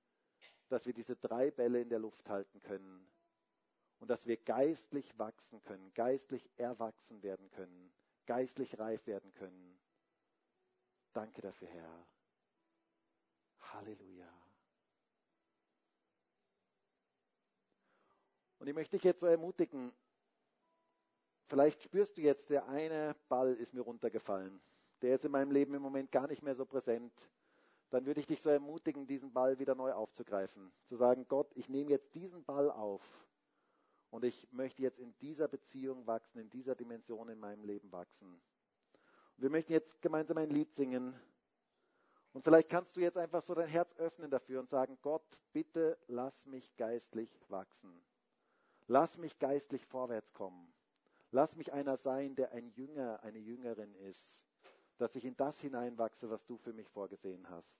dass 0.68 0.86
wir 0.86 0.94
diese 0.94 1.16
drei 1.16 1.50
Bälle 1.50 1.80
in 1.80 1.88
der 1.88 1.98
Luft 1.98 2.28
halten 2.28 2.60
können 2.60 3.06
und 3.98 4.08
dass 4.08 4.26
wir 4.26 4.36
geistlich 4.36 5.18
wachsen 5.18 5.60
können, 5.62 5.92
geistlich 5.94 6.48
erwachsen 6.56 7.22
werden 7.22 7.50
können, 7.50 7.92
geistlich 8.26 8.78
reif 8.78 9.06
werden 9.06 9.32
können. 9.34 9.80
Danke 11.12 11.42
dafür, 11.42 11.68
Herr. 11.68 12.06
Halleluja. 13.72 14.32
Und 18.58 18.68
ich 18.68 18.74
möchte 18.74 18.96
dich 18.96 19.04
jetzt 19.04 19.20
so 19.20 19.26
ermutigen, 19.26 19.92
vielleicht 21.46 21.82
spürst 21.82 22.16
du 22.16 22.22
jetzt, 22.22 22.50
der 22.50 22.68
eine 22.68 23.16
Ball 23.28 23.54
ist 23.54 23.74
mir 23.74 23.82
runtergefallen. 23.82 24.60
Der 25.02 25.14
ist 25.14 25.24
in 25.24 25.32
meinem 25.32 25.50
Leben 25.50 25.74
im 25.74 25.82
Moment 25.82 26.10
gar 26.10 26.26
nicht 26.26 26.42
mehr 26.42 26.54
so 26.54 26.64
präsent. 26.64 27.12
Dann 27.90 28.06
würde 28.06 28.20
ich 28.20 28.26
dich 28.26 28.40
so 28.42 28.50
ermutigen, 28.50 29.06
diesen 29.06 29.32
Ball 29.32 29.58
wieder 29.58 29.74
neu 29.74 29.92
aufzugreifen. 29.92 30.72
Zu 30.84 30.96
sagen, 30.96 31.26
Gott, 31.28 31.52
ich 31.54 31.68
nehme 31.68 31.90
jetzt 31.90 32.14
diesen 32.14 32.44
Ball 32.44 32.70
auf 32.70 33.02
und 34.10 34.24
ich 34.24 34.48
möchte 34.52 34.82
jetzt 34.82 34.98
in 34.98 35.16
dieser 35.18 35.48
Beziehung 35.48 36.06
wachsen, 36.06 36.38
in 36.38 36.50
dieser 36.50 36.74
Dimension 36.74 37.28
in 37.28 37.38
meinem 37.38 37.64
Leben 37.64 37.92
wachsen. 37.92 38.32
Und 39.36 39.42
wir 39.42 39.50
möchten 39.50 39.72
jetzt 39.72 40.00
gemeinsam 40.00 40.38
ein 40.38 40.50
Lied 40.50 40.72
singen. 40.74 41.14
Und 42.32 42.42
vielleicht 42.42 42.68
kannst 42.68 42.96
du 42.96 43.00
jetzt 43.00 43.18
einfach 43.18 43.42
so 43.42 43.54
dein 43.54 43.68
Herz 43.68 43.94
öffnen 43.96 44.30
dafür 44.30 44.60
und 44.60 44.68
sagen, 44.68 44.98
Gott, 45.02 45.42
bitte 45.52 45.98
lass 46.06 46.46
mich 46.46 46.76
geistlich 46.76 47.38
wachsen. 47.48 48.02
Lass 48.88 49.18
mich 49.18 49.38
geistlich 49.38 49.84
vorwärts 49.86 50.32
kommen. 50.32 50.72
Lass 51.30 51.56
mich 51.56 51.72
einer 51.72 51.96
sein, 51.96 52.34
der 52.34 52.52
ein 52.52 52.68
Jünger, 52.70 53.20
eine 53.22 53.38
Jüngerin 53.38 53.94
ist, 53.94 54.46
dass 54.98 55.16
ich 55.16 55.24
in 55.24 55.36
das 55.36 55.60
hineinwachse, 55.60 56.30
was 56.30 56.46
du 56.46 56.56
für 56.56 56.72
mich 56.72 56.88
vorgesehen 56.88 57.48
hast. 57.50 57.78